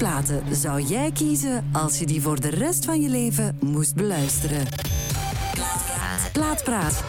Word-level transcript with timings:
platen 0.00 0.54
zou 0.54 0.82
jij 0.82 1.12
kiezen 1.12 1.70
als 1.72 1.98
je 1.98 2.06
die 2.06 2.22
voor 2.22 2.40
de 2.40 2.50
rest 2.50 2.84
van 2.84 3.00
je 3.00 3.08
leven 3.08 3.58
moest 3.60 3.94
beluisteren? 3.94 4.66
Plaatpraat. 6.32 7.04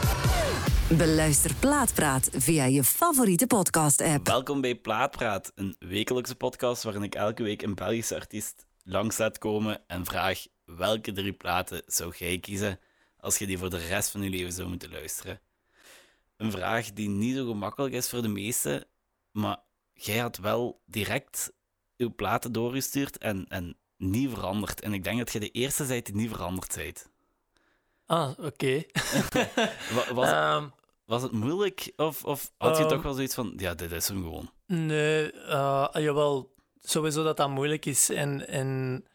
Beluister 0.98 1.56
Plaatpraat 1.60 2.30
via 2.32 2.66
je 2.66 2.84
favoriete 2.84 3.48
podcast-app. 3.48 4.28
Welkom 4.28 4.62
bij 4.62 4.76
Plaatpraat, 4.76 5.52
een 5.56 5.76
wekelijkse 5.80 6.36
podcast 6.36 6.84
waarin 6.84 7.04
ik 7.04 7.16
elke 7.16 7.44
week 7.44 7.62
een 7.62 7.76
Belgische 7.76 8.16
artiest 8.16 8.66
langs 8.84 9.18
laat 9.18 9.38
komen 9.38 9.82
en 9.88 10.06
vraag 10.06 10.46
welke 10.66 11.12
drie 11.12 11.34
platen 11.34 11.84
zou 11.86 12.14
jij 12.18 12.40
kiezen 12.40 12.80
als 13.18 13.38
je 13.38 13.48
die 13.48 13.58
voor 13.58 13.70
de 13.70 13.88
rest 13.88 14.10
van 14.10 14.22
je 14.22 14.30
leven 14.30 14.54
zou 14.54 14.70
moeten 14.70 14.92
luisteren. 14.92 15.40
Een 16.38 16.52
vraag 16.52 16.94
die 16.94 17.10
niet 17.10 17.36
zo 17.36 17.48
gemakkelijk 17.48 17.94
is 17.94 18.10
voor 18.10 18.22
de 18.22 18.28
meesten, 18.28 18.86
maar 19.32 19.58
jij 19.94 20.18
had 20.18 20.38
wel 20.38 20.82
direct 20.86 21.52
uw 22.02 22.14
platen 22.16 22.52
doorgestuurd 22.52 23.18
en, 23.18 23.46
en 23.50 23.78
niet 23.98 24.30
veranderd. 24.30 24.82
En 24.82 24.94
ik 24.94 25.04
denk 25.04 25.18
dat 25.18 25.32
je 25.32 25.40
de 25.40 25.50
eerste 25.52 25.86
bent 25.86 26.06
die 26.06 26.16
niet 26.16 26.30
veranderd 26.30 26.76
bent. 26.76 27.10
Ah, 28.06 28.30
oké. 28.40 28.84
Wa- 29.96 30.14
was, 30.14 30.30
Ehm, 30.30 30.68
was 31.06 31.22
het 31.22 31.32
moeilijk 31.32 31.92
of, 31.96 32.24
of 32.26 32.52
had 32.58 32.78
je 32.78 32.84
Ehm. 32.84 32.92
toch 32.94 33.02
wel 33.04 33.14
zoiets 33.14 33.36
van, 33.36 33.54
ja, 33.58 33.74
dit 33.74 33.92
is 33.92 34.08
hem 34.08 34.24
gewoon? 34.24 34.52
nee, 34.66 35.32
eh, 35.32 35.88
jawel, 35.94 36.54
sowieso 36.82 37.24
dat 37.24 37.38
dat 37.38 37.50
moeilijk 37.50 37.86
is. 37.86 38.10
En, 38.10 38.48
en, 38.48 39.06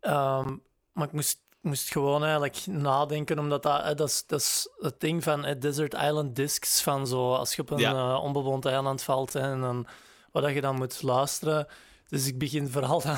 ehm, 0.00 0.56
maar 0.92 1.06
ik 1.06 1.12
moest, 1.12 1.40
moest 1.60 1.90
gewoon 1.92 2.22
eigenlijk 2.22 2.66
nadenken, 2.66 3.38
omdat 3.38 3.62
dat, 3.62 3.80
eh, 3.80 3.94
dat, 3.94 4.08
is, 4.08 4.24
dat 4.26 4.40
is 4.40 4.68
het 4.78 5.00
ding 5.00 5.22
van 5.22 5.44
eh, 5.44 5.60
Desert 5.60 5.94
Island 5.94 6.36
Discs, 6.36 6.82
van 6.82 7.06
zo, 7.06 7.34
als 7.34 7.54
je 7.54 7.62
op 7.62 7.70
een 7.70 7.78
Ja. 7.78 8.14
eh, 8.14 8.22
onbewoond 8.22 8.64
eiland 8.66 9.02
valt 9.02 9.34
en 9.34 9.60
dan, 9.60 9.86
wat 10.32 10.42
dat 10.42 10.52
je 10.54 10.60
dan 10.60 10.76
moet 10.76 11.02
luisteren. 11.02 11.66
Dus 12.10 12.26
ik 12.26 12.38
begin 12.38 12.68
vooral 12.68 13.00
dan 13.02 13.16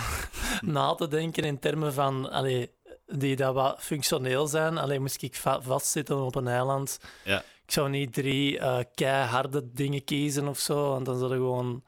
na 0.75 0.95
te 0.95 1.09
denken 1.09 1.45
in 1.45 1.59
termen 1.59 1.93
van, 1.93 2.31
allee, 2.31 2.71
die 3.07 3.37
dat 3.37 3.55
wat 3.55 3.77
functioneel 3.81 4.47
zijn. 4.47 4.79
Alleen 4.79 5.01
moest 5.01 5.23
ik 5.23 5.35
va- 5.35 5.63
vastzitten 5.63 6.21
op 6.23 6.35
een 6.35 6.49
eiland. 6.49 6.99
Ja. 7.25 7.39
Ik 7.65 7.71
zou 7.79 7.89
niet 7.91 8.13
drie 8.13 8.59
eh 8.59 8.79
keiharde 8.95 9.73
dingen 9.73 10.05
kiezen 10.05 10.49
of 10.49 10.59
zo, 10.59 10.89
want 10.89 11.07
dan 11.07 11.19
zou 11.19 11.31
je 11.31 11.37
gewoon 11.37 11.83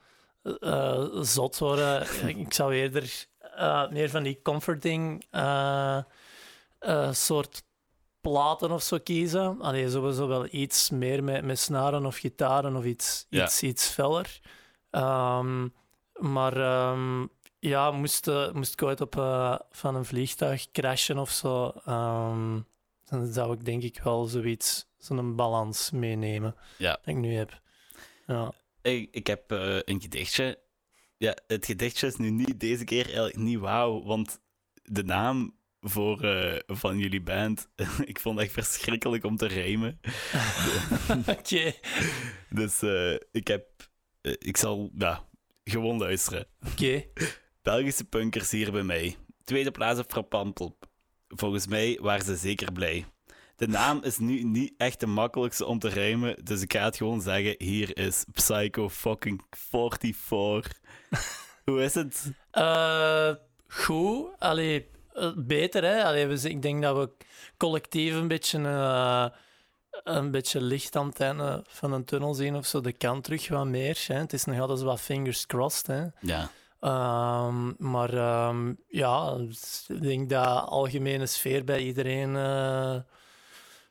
eh, 0.59 1.05
zot 1.21 1.57
worden. 1.57 2.07
ik 2.45 2.53
zou 2.53 2.73
eerder 2.73 3.25
eh, 3.55 3.89
meer 3.89 4.09
van 4.09 4.23
die 4.23 4.39
comforting 4.43 5.25
eh, 5.31 5.97
eh, 6.79 7.11
soort 7.11 7.63
platen 8.21 8.71
of 8.71 8.81
zo 8.83 8.97
kiezen. 9.03 9.61
Allee, 9.61 9.89
sowieso 9.89 10.27
wel 10.27 10.47
iets 10.51 10.89
meer 10.89 11.23
met, 11.23 11.43
met 11.43 11.59
snaren 11.59 12.05
of 12.05 12.17
gitaren 12.17 12.75
of 12.75 12.83
iets, 12.83 13.25
Ja. 13.29 13.43
iets, 13.43 13.61
iets 13.63 13.87
feller. 13.87 14.39
Ehm, 14.89 15.67
maar 16.19 16.57
ehm, 16.57 17.25
ja, 17.59 17.91
moest, 17.91 18.27
eh, 18.27 18.51
moest 18.51 18.73
ik 18.73 18.81
ooit 18.83 19.01
op, 19.01 19.17
eh, 19.17 19.59
van 19.71 19.95
een 19.95 20.05
vliegtuig 20.05 20.71
crashen 20.71 21.17
of 21.17 21.29
zo, 21.31 21.71
ehm, 21.85 22.59
dan 23.03 23.33
zou 23.33 23.53
ik 23.53 23.65
denk 23.65 23.83
ik 23.83 23.99
wel 24.03 24.25
zoiets, 24.25 24.87
zo'n 24.97 25.35
balans 25.35 25.91
meenemen 25.91 26.55
Ja. 26.77 26.91
dat 26.91 27.07
ik 27.07 27.15
nu 27.15 27.33
heb. 27.33 27.61
Ja. 28.25 28.51
Ik, 28.81 29.09
ik 29.11 29.27
heb 29.27 29.51
eh, 29.51 29.77
een 29.83 30.01
gedichtje. 30.01 30.59
Ja, 31.17 31.35
het 31.47 31.65
gedichtje 31.65 32.07
is 32.07 32.15
nu 32.15 32.29
niet 32.29 32.59
deze 32.59 32.83
keer 32.83 33.05
eigenlijk 33.05 33.35
niet 33.37 33.59
wauw, 33.59 34.03
want 34.03 34.39
de 34.83 35.03
naam 35.03 35.55
voor, 35.81 36.19
van 36.67 36.97
jullie 36.97 37.21
band, 37.21 37.67
ik 38.05 38.19
vond 38.19 38.35
het 38.39 38.45
echt 38.45 38.53
verschrikkelijk 38.67 39.23
om 39.23 39.37
te 39.37 39.45
rijmen. 39.47 39.99
Oké. 41.37 41.73
Dus 42.49 42.83
ik 43.31 43.47
heb, 43.47 43.65
ik 44.21 44.57
zal, 44.57 44.91
ja, 44.97 45.27
gewoon 45.71 45.97
luisteren. 45.97 46.47
Oké. 46.71 47.03
Belgische 47.61 48.03
punkers 48.05 48.51
hier 48.51 48.71
bij 48.71 48.83
mij. 48.83 49.15
Tweede 49.43 49.71
plaats 49.71 49.99
op 49.99 50.11
Frappampel. 50.11 50.77
Volgens 51.27 51.67
mij 51.67 51.99
waren 52.01 52.25
ze 52.25 52.35
zeker 52.35 52.71
blij. 52.71 53.05
De 53.55 53.67
naam 53.67 53.99
is 54.03 54.17
nu 54.17 54.43
niet 54.43 54.73
echt 54.77 54.99
de 54.99 55.05
makkelijkste 55.07 55.65
om 55.65 55.79
te 55.79 55.87
rijmen, 55.89 56.43
dus 56.45 56.61
ik 56.61 56.73
ga 56.73 56.83
het 56.83 56.97
gewoon 56.97 57.21
zeggen. 57.21 57.55
Hier 57.57 57.97
is 57.97 58.25
Psycho 58.33 58.89
fucking 58.89 59.41
44. 59.49 60.71
Hoe 61.65 61.83
is 61.83 61.93
het? 61.93 62.31
Eh, 62.51 63.31
goed. 63.67 64.27
Allee, 64.39 64.87
eh, 65.13 65.31
beter, 65.35 65.83
hè? 65.83 66.03
Allee, 66.03 66.37
z- 66.37 66.43
ik 66.43 66.61
denk 66.61 66.81
dat 66.81 66.97
we 66.97 67.25
collectief 67.57 68.13
een 68.13 68.27
beetje, 68.27 68.57
eh, 68.57 69.25
een 70.03 70.31
beetje 70.31 70.61
licht 70.61 70.95
aan 70.95 71.07
het 71.07 71.19
einde 71.19 71.63
van 71.67 71.91
een 71.91 72.05
tunnel 72.05 72.33
zien 72.33 72.55
of 72.55 72.65
zo. 72.65 72.81
De 72.81 72.91
kan 72.91 73.21
terug 73.21 73.47
wat 73.47 73.65
meer. 73.65 74.03
Hè? 74.07 74.15
Het 74.15 74.33
is 74.33 74.45
nog 74.45 74.59
altijd 74.59 74.81
wat 74.81 75.01
fingers 75.01 75.45
crossed. 75.45 75.87
Hè? 75.87 76.05
Ja, 76.21 76.49
Ehm, 76.79 77.71
maar 77.77 78.13
ehm, 78.13 78.73
ja, 78.87 79.37
ik 79.87 80.01
denk 80.01 80.29
dat 80.29 80.43
de 80.43 80.49
algemene 80.61 81.25
sfeer 81.25 81.63
bij 81.63 81.83
iedereen 81.83 82.35
eh, 82.35 82.95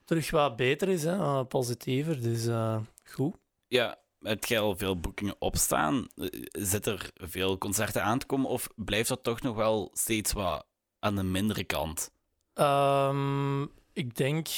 terug 0.04 0.30
wat 0.30 0.56
beter 0.56 0.88
is, 0.88 1.04
hè? 1.04 1.44
positiever. 1.44 2.22
Dus 2.22 2.46
eh, 2.46 2.76
goed. 3.04 3.36
ja 3.66 3.96
heb 4.20 4.44
jij 4.44 4.60
al 4.60 4.76
veel 4.76 5.00
boekingen 5.00 5.36
opstaan? 5.38 6.06
Eh, 6.16 6.26
Zit 6.50 6.86
er 6.86 7.10
veel 7.14 7.58
concerten 7.58 8.02
aan 8.02 8.18
te 8.18 8.26
komen 8.26 8.50
of 8.50 8.68
blijft 8.76 9.08
dat 9.08 9.22
toch 9.22 9.40
nog 9.40 9.56
wel 9.56 9.90
steeds 9.92 10.32
wat 10.32 10.66
aan 10.98 11.16
de 11.16 11.22
mindere 11.22 11.64
kant? 11.64 12.10
Ehm, 12.52 13.62
ik 13.92 14.16
denk, 14.16 14.48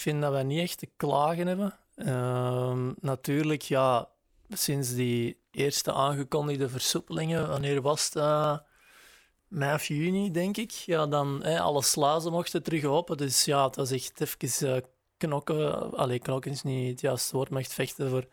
vind 0.00 0.20
dat 0.22 0.32
wij 0.32 0.42
niet 0.42 0.60
echt 0.60 0.78
te 0.78 0.88
klagen 0.96 1.46
hebben. 1.46 1.78
Ehm, 1.94 2.92
natuurlijk, 3.00 3.62
ja, 3.62 4.08
sinds 4.48 4.94
die 4.94 5.40
eerste 5.50 5.92
aangekondigde 5.92 6.68
versoepelingen, 6.68 7.48
wanneer 7.48 7.82
was 7.82 8.04
het? 8.04 8.16
eh, 8.16 8.58
mei 9.48 9.74
of 9.74 9.84
juni, 9.84 10.30
denk 10.30 10.56
ik. 10.56 10.70
Ja, 10.70 11.06
dan 11.06 11.40
hè, 11.42 11.60
alle 11.60 11.82
slazen 11.82 12.32
mochten 12.32 12.62
terug 12.62 12.84
open. 12.84 13.16
Dus 13.16 13.44
ja, 13.44 13.64
het 13.66 13.76
was 13.76 13.90
echt 13.90 14.20
even 14.20 14.74
eh, 14.74 14.82
knokken. 15.16 15.92
Allee, 15.96 16.18
knokken 16.18 16.50
is 16.50 16.62
niet 16.62 16.90
het 16.90 17.00
juiste 17.00 17.36
woord, 17.36 17.50
maar 17.50 17.60
echt 17.60 17.72
vechten 17.72 18.10
voor. 18.10 18.26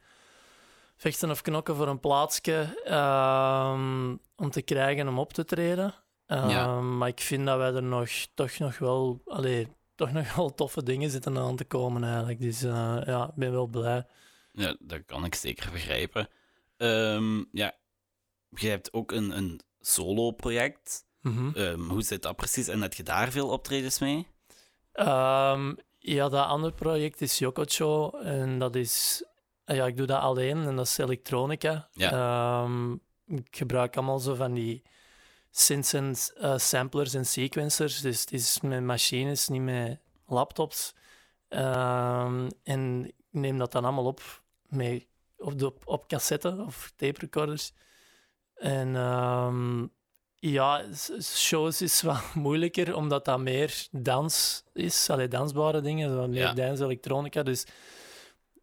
Vechten 0.96 1.30
of 1.30 1.42
knokken 1.42 1.76
voor 1.76 1.88
een 1.88 2.00
plaatsje 2.00 2.82
ehm, 2.86 4.16
om 4.36 4.52
te 4.52 4.62
krijgen 4.62 5.08
om 5.08 5.20
op 5.20 5.34
te 5.34 5.46
treden. 5.46 5.94
Ja. 6.28 6.48
Ehm, 6.48 6.98
Maar 6.98 7.08
ik 7.08 7.20
vind 7.20 7.46
dat 7.46 7.58
wij 7.58 7.74
er 7.74 7.84
nog, 7.84 8.10
toch 8.34 8.58
nog 8.58 8.78
wel, 8.78 9.22
allee, 9.26 9.68
toch 9.98 10.12
nog 10.12 10.36
wel 10.36 10.54
toffe 10.54 10.84
dingen 10.84 11.10
zitten 11.10 11.38
aan 11.38 11.56
te 11.56 11.66
komen 11.66 12.04
eigenlijk. 12.04 12.42
Dus 12.42 12.64
eh, 12.64 12.98
ja, 13.06 13.28
ik 13.28 13.36
ben 13.36 13.52
wel 13.52 13.68
blij. 13.68 14.06
Ja, 14.52 14.76
dat 14.80 15.06
kan 15.06 15.26
ik 15.26 15.36
zeker 15.36 15.72
begrijpen. 15.72 16.30
Ehm, 16.78 17.44
ja, 17.52 17.76
je 18.50 18.70
hebt 18.70 18.94
ook 18.94 19.12
een, 19.12 19.38
een 19.38 19.60
solo-project. 19.80 21.06
Mhm. 21.22 21.50
Ehm, 21.54 21.80
hoe 21.80 22.02
zit 22.02 22.22
dat 22.22 22.36
precies? 22.36 22.68
En 22.68 22.82
heb 22.82 22.94
je 22.94 23.04
daar 23.04 23.32
veel 23.32 23.50
optredens 23.50 24.00
mee? 24.00 24.28
Ehm, 24.92 25.74
ja, 26.00 26.30
dat 26.30 26.46
andere 26.46 26.74
project 26.74 27.22
is 27.22 27.40
Yokocho 27.40 28.12
en 28.12 28.60
dat 28.60 28.76
is, 28.76 29.24
eh, 29.64 29.76
ja, 29.76 29.86
ik 29.86 29.98
doe 29.98 30.06
dat 30.06 30.22
alleen 30.22 30.66
en 30.66 30.76
dat 30.76 30.86
is 30.86 30.98
elektronica. 30.98 31.90
Ja. 31.94 32.68
Ik 33.26 33.56
gebruik 33.56 33.98
allemaal 33.98 34.20
zo 34.20 34.36
van 34.36 34.54
die 34.54 34.84
synths 35.52 35.94
en 35.94 36.16
eh, 36.38 36.58
samplers 36.58 37.14
en 37.14 37.26
sequencers, 37.26 38.02
dus 38.02 38.22
het 38.22 38.32
is 38.32 38.62
met 38.62 38.84
machines, 38.84 39.48
niet 39.48 39.62
met 39.62 40.00
laptops. 40.26 40.94
Ehm, 41.48 42.50
en 42.64 43.06
ik 43.06 43.16
neem 43.32 43.58
dat 43.58 43.72
dan 43.72 43.84
allemaal 43.84 44.06
op 44.06 44.42
met, 44.68 45.06
op, 45.38 45.60
de, 45.60 45.66
op, 45.66 45.82
op 45.88 46.08
cassette 46.08 46.64
of 46.66 46.94
tape 46.96 47.20
recorders. 47.20 47.72
En 48.56 48.96
ehm, 48.96 49.86
ja, 50.36 50.86
shows 51.22 51.82
is 51.82 52.02
wat 52.02 52.34
moeilijker, 52.46 52.96
omdat 52.96 53.26
dat 53.26 53.40
meer 53.40 53.88
dans 53.92 54.64
is. 54.74 55.10
Allee, 55.10 55.28
dansbare 55.28 55.82
dingen, 55.82 56.30
meer 56.30 56.40
Ja. 56.42 56.54
dance, 56.54 56.84
elektronica. 56.84 57.44
Dus 57.44 57.66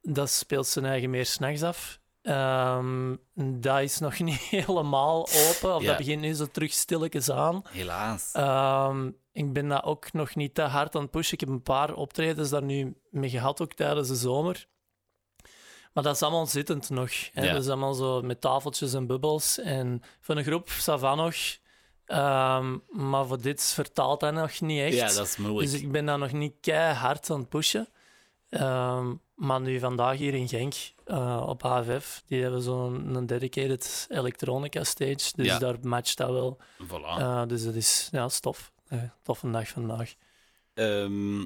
dat 0.02 0.30
speelt 0.30 0.66
zijn 0.66 0.84
eigen 0.84 1.10
meer 1.10 1.26
s'nachts 1.26 1.62
af. 1.62 2.00
Ehm, 2.24 3.16
dat 3.34 3.80
is 3.80 3.98
nog 3.98 4.18
niet 4.18 4.40
helemaal 4.64 5.20
open, 5.48 5.74
of 5.74 5.82
Ja. 5.82 5.88
dat 5.88 5.96
begint 5.96 6.20
nu 6.20 6.32
zo 6.32 6.46
terug 6.46 6.72
stilletjes 6.72 7.30
aan. 7.30 7.62
Helaas. 7.68 8.30
Ehm, 8.32 9.10
ik 9.32 9.52
ben 9.52 9.68
dat 9.68 9.82
ook 9.84 10.12
nog 10.12 10.34
niet 10.34 10.54
te 10.54 10.62
hard 10.62 10.94
aan 10.94 11.02
het 11.02 11.10
pushen. 11.10 11.32
Ik 11.34 11.40
heb 11.40 11.48
een 11.48 11.62
paar 11.62 11.94
optredens 11.94 12.50
daar 12.50 12.62
nu 12.62 12.96
mee 13.10 13.30
gehad, 13.30 13.60
ook 13.60 13.72
tijdens 13.72 14.08
de 14.08 14.14
zomer. 14.16 14.66
Maar 15.92 16.04
dat 16.04 16.14
is 16.14 16.22
allemaal 16.22 16.46
zittend 16.46 16.90
nog. 16.90 17.10
Hè? 17.32 17.44
Ja. 17.46 17.52
Dat 17.52 17.62
is 17.62 17.68
allemaal 17.68 17.94
zo 17.94 18.22
met 18.22 18.40
tafeltjes 18.40 18.94
en 18.94 19.06
bubbels. 19.06 19.58
En 19.58 20.02
voor 20.20 20.36
een 20.36 20.44
groep, 20.44 20.68
Savan 20.70 21.16
nog. 21.16 21.34
Ehm, 22.04 22.78
maar 22.88 23.26
voor 23.26 23.40
dit 23.40 23.62
vertaalt 23.64 24.20
dat 24.20 24.32
nog 24.34 24.60
niet 24.60 24.80
echt. 24.80 24.94
ja, 24.94 25.12
dat 25.12 25.26
is 25.26 25.36
moeilijk. 25.36 25.70
Dus 25.70 25.80
ik 25.80 25.92
ben 25.92 26.06
daar 26.06 26.18
nog 26.18 26.32
niet 26.32 26.54
keihard 26.60 27.30
aan 27.30 27.38
het 27.38 27.48
pushen. 27.48 27.88
Ehm, 28.54 29.14
maar 29.34 29.60
nu 29.60 29.78
vandaag 29.78 30.16
hier 30.16 30.34
in 30.34 30.48
Genk, 30.48 30.74
eh, 31.04 31.44
op 31.46 31.64
AFF, 31.64 32.22
die 32.26 32.42
hebben 32.42 32.62
zo'n 32.62 33.14
een 33.14 33.26
dedicated 33.26 34.06
electronica 34.08 34.84
stage. 34.84 35.30
Dus 35.36 35.46
Ja. 35.46 35.58
daar 35.58 35.76
matcht 35.82 36.16
dat 36.16 36.30
wel. 36.30 36.58
Voilà. 36.86 37.18
Eh, 37.18 37.46
dus 37.46 37.64
dat 37.64 37.74
is 37.74 38.08
ja, 38.12 38.28
stof. 38.28 38.72
Eh, 38.88 39.02
toffe 39.22 39.50
dag 39.50 39.68
vandaag. 39.68 40.14
Ehm, 40.74 41.38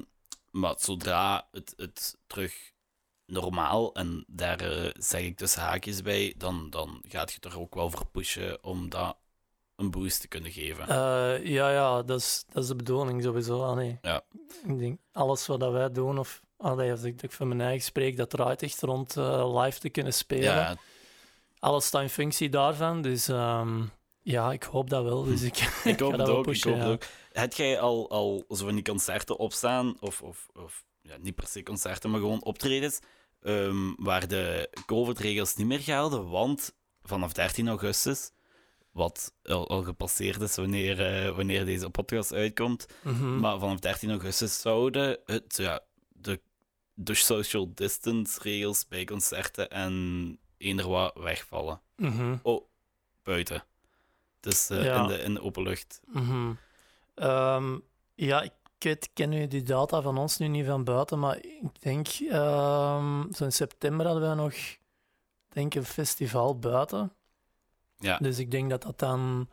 maar 0.51 0.75
zodra 0.77 1.47
het, 1.51 1.73
het 1.77 2.17
terug 2.27 2.71
normaal, 3.25 3.93
en 3.93 4.23
daar 4.27 4.91
zeg 4.97 5.21
ik 5.21 5.37
tussen 5.37 5.61
haakjes 5.61 6.01
bij, 6.01 6.33
dan, 6.37 6.69
dan 6.69 7.01
gaat 7.07 7.31
je 7.31 7.39
er 7.49 7.59
ook 7.59 7.75
wel 7.75 7.89
voor 7.89 8.05
pushen 8.05 8.63
om 8.63 8.89
dat 8.89 9.17
een 9.75 9.91
boost 9.91 10.21
te 10.21 10.27
kunnen 10.27 10.51
geven. 10.51 10.87
Ja, 11.49 11.71
ja, 11.71 12.03
dat 12.03 12.19
is, 12.19 12.43
dat 12.49 12.63
is 12.63 12.69
de 12.69 12.75
bedoeling 12.75 13.23
sowieso. 13.23 13.79
Ja. 14.01 14.21
Ik 14.67 14.79
denk, 14.79 14.99
alles 15.11 15.47
wat 15.47 15.71
wij 15.71 15.91
doen, 15.91 16.19
of 16.19 16.41
allee, 16.59 16.91
als 16.91 17.03
ik, 17.03 17.21
ik 17.21 17.31
van 17.31 17.47
mijn 17.47 17.61
eigen 17.61 17.83
spreek, 17.83 18.17
dat 18.17 18.29
draait 18.29 18.61
echt 18.61 18.81
rond 18.81 19.17
eh, 19.17 19.61
live 19.63 19.79
te 19.79 19.89
kunnen 19.89 20.13
spelen. 20.13 20.43
ja, 20.43 20.77
Alles 21.59 21.85
staat 21.85 22.01
in 22.01 22.09
functie 22.09 22.49
daarvan, 22.49 23.01
dus 23.01 23.27
ehm, 23.27 23.81
ja, 24.21 24.51
ik 24.51 24.63
hoop 24.63 24.89
dat 24.89 25.03
wel. 25.03 25.23
Dus 25.23 25.41
ik, 25.51 25.57
ik 25.83 25.99
hoop 25.99 26.11
het 26.17 26.29
ook. 26.29 26.43
pushen, 26.43 26.71
ik 26.71 26.77
hoop 26.77 26.85
ja. 26.85 26.91
het 26.91 27.03
ook. 27.03 27.09
Heb 27.31 27.53
jij 27.53 27.79
al, 27.79 28.09
al 28.09 28.43
zo 28.49 28.65
van 28.65 28.73
die 28.75 28.83
concerten 28.83 29.37
opstaan, 29.37 29.97
of, 29.99 30.21
of, 30.21 30.47
of 30.53 30.83
ja, 31.01 31.17
niet 31.17 31.35
per 31.35 31.47
se 31.47 31.63
concerten, 31.63 32.09
maar 32.09 32.19
gewoon 32.19 32.43
optredens, 32.43 32.99
ehm, 33.41 33.93
waar 33.95 34.27
de 34.27 34.69
COVID-regels 34.85 35.55
niet 35.55 35.67
meer 35.67 35.79
gelden? 35.79 36.29
Want 36.29 36.75
vanaf 37.03 37.33
13 37.33 37.67
augustus, 37.67 38.31
wat 38.91 39.33
al, 39.43 39.69
al 39.69 39.83
gepasseerd 39.83 40.41
is 40.41 40.55
wanneer, 40.55 41.05
eh, 41.25 41.35
wanneer 41.35 41.65
deze 41.65 41.89
podcast 41.89 42.33
uitkomt, 42.33 42.85
Mhm. 43.03 43.39
maar 43.39 43.59
vanaf 43.59 43.79
13 43.79 44.09
augustus 44.09 44.61
zouden 44.61 45.17
het, 45.25 45.57
ja, 45.57 45.79
de 47.01 47.13
social 47.13 47.71
distance 47.73 48.39
regels 48.41 48.87
bij 48.87 49.05
concerten 49.05 49.69
en 49.69 50.37
eender 50.57 50.87
wat 50.89 51.13
wegvallen. 51.15 51.81
Mhm. 51.95 52.37
Oh, 52.41 52.65
buiten. 53.23 53.63
Dus 54.39 54.69
eh, 54.69 54.83
Ja. 54.83 55.01
in, 55.01 55.07
de, 55.07 55.17
in 55.17 55.33
de 55.33 55.41
open 55.41 55.63
lucht. 55.63 56.01
Mhm. 56.05 56.51
Ehm, 57.15 57.77
ja, 58.15 58.41
ik 58.41 58.51
weet, 58.79 59.09
ken 59.13 59.29
nu 59.29 59.47
die 59.47 59.63
data 59.63 60.01
van 60.01 60.17
ons 60.17 60.37
nu 60.37 60.47
niet 60.47 60.65
van 60.65 60.83
buiten, 60.83 61.19
maar 61.19 61.37
ik 61.37 61.81
denk, 61.81 62.07
ehm, 62.07 63.31
zo 63.33 63.43
in 63.43 63.51
september 63.51 64.05
hadden 64.05 64.29
we 64.29 64.35
nog 64.35 64.53
denk 65.49 65.75
een 65.75 65.85
festival 65.85 66.59
buiten. 66.59 67.13
Ja. 67.99 68.17
Dus 68.17 68.39
ik 68.39 68.51
denk 68.51 68.69
dat 68.69 68.81
dat 68.81 68.99
dan 68.99 69.49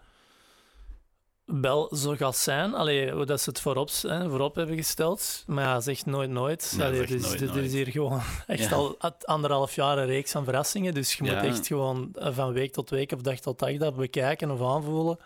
wel 1.46 1.96
zo 1.96 2.14
gaat 2.14 2.36
zijn. 2.36 2.74
Allee, 2.74 3.24
dat 3.24 3.40
ze 3.40 3.48
het 3.50 3.60
voorop, 3.60 3.90
hè, 4.02 4.28
voorop 4.28 4.54
hebben 4.54 4.76
gesteld. 4.76 5.44
Maar 5.46 5.64
ja, 5.64 5.80
zeg 5.80 6.06
nooit 6.06 6.30
nooit. 6.30 6.74
Nee, 6.76 6.86
Allee, 6.86 7.06
dus 7.06 7.22
nooit 7.22 7.38
dit 7.38 7.48
nooit. 7.48 7.64
is 7.64 7.72
hier 7.72 7.86
gewoon 7.86 8.20
echt 8.46 8.68
Ja. 8.68 8.76
al 8.76 8.96
anderhalf 9.24 9.74
jaar 9.74 9.98
een 9.98 10.06
reeks 10.06 10.36
aan 10.36 10.44
verrassingen. 10.44 10.94
Dus 10.94 11.14
je 11.14 11.24
Ja. 11.24 11.34
moet 11.34 11.42
echt 11.44 11.66
gewoon 11.66 12.10
eh, 12.14 12.28
van 12.32 12.52
week 12.52 12.72
tot 12.72 12.90
week 12.90 13.12
of 13.12 13.20
dag 13.20 13.38
tot 13.38 13.58
dag 13.58 13.76
dat 13.76 13.96
bekijken 13.96 14.50
of 14.50 14.62
aanvoelen. 14.62 15.18